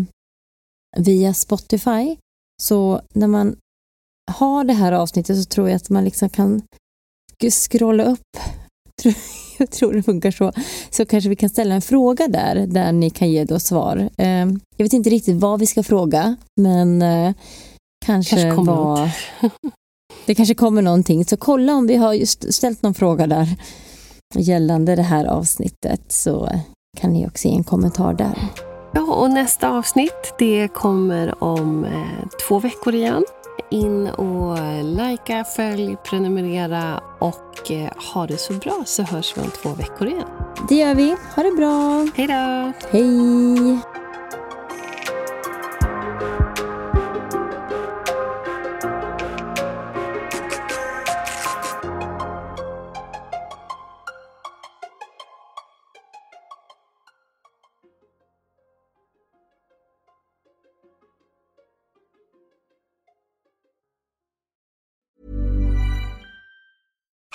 via 0.98 1.34
Spotify. 1.34 2.18
Så 2.62 3.02
när 3.14 3.28
man 3.28 3.56
har 4.32 4.64
det 4.64 4.74
här 4.74 4.92
avsnittet 4.92 5.38
så 5.38 5.44
tror 5.44 5.70
jag 5.70 5.76
att 5.76 5.90
man 5.90 6.06
liksom 6.06 6.30
kan 6.30 6.62
scrolla 7.52 8.04
upp. 8.04 8.38
Jag 9.60 9.72
tror 9.72 9.94
det 9.94 10.04
funkar 10.04 10.32
så. 10.32 10.52
Så 10.90 11.06
kanske 11.06 11.30
vi 11.30 11.36
kan 11.36 11.50
ställa 11.50 11.76
en 11.76 11.82
fråga 11.82 12.28
där, 12.28 12.68
där 12.68 12.92
ni 12.92 13.10
kan 13.10 13.32
ge 13.32 13.44
då 13.44 13.60
svar. 13.60 14.10
Eh, 14.18 14.48
Jag 14.78 14.86
vet 14.86 14.94
inte 14.94 15.10
riktigt 15.10 15.38
vad 15.38 15.60
vi 15.60 15.66
ska 15.66 15.84
fråga, 15.84 16.36
men 16.62 17.02
eh, 17.02 17.34
kanske, 18.06 18.36
Kanske 18.36 18.56
kommer 18.56 18.74
vad... 18.74 19.12
Det 20.26 20.36
kanske 20.36 20.56
kommer 20.56 20.82
någonting, 20.82 21.26
så 21.26 21.38
kolla 21.38 21.76
om 21.76 21.88
vi 21.88 21.96
har 21.96 22.14
just 22.14 22.54
ställt 22.54 22.82
någon 22.82 22.94
fråga 22.94 23.28
där 23.28 23.48
gällande 24.36 24.96
det 24.96 25.04
här 25.04 25.26
avsnittet 25.26 26.12
så 26.12 26.50
kan 26.98 27.14
ni 27.14 27.28
också 27.28 27.48
ge 27.48 27.56
en 27.56 27.64
kommentar 27.64 28.14
där. 28.14 28.38
Ja, 28.92 29.02
och 29.14 29.32
nästa 29.32 29.70
avsnitt 29.70 30.34
det 30.40 30.68
kommer 30.74 31.44
om 31.44 31.84
eh, 31.86 32.28
två 32.48 32.60
veckor 32.60 32.96
igen. 32.96 33.24
In 33.72 34.08
och 34.08 34.58
likea, 34.84 35.44
följ, 35.44 35.98
prenumerera 36.10 37.02
och 37.20 37.72
eh, 37.72 37.90
ha 38.14 38.28
det 38.28 38.38
så 38.38 38.54
bra 38.54 38.84
så 38.86 39.04
hörs 39.04 39.38
vi 39.38 39.42
om 39.42 39.50
två 39.64 39.70
veckor 39.70 40.08
igen. 40.08 40.28
Det 40.70 40.76
gör 40.76 40.96
vi. 40.96 41.16
Ha 41.36 41.44
det 41.44 41.52
bra. 41.52 42.08
Hej 42.16 42.28
då! 42.28 42.72
Hej! 42.92 43.99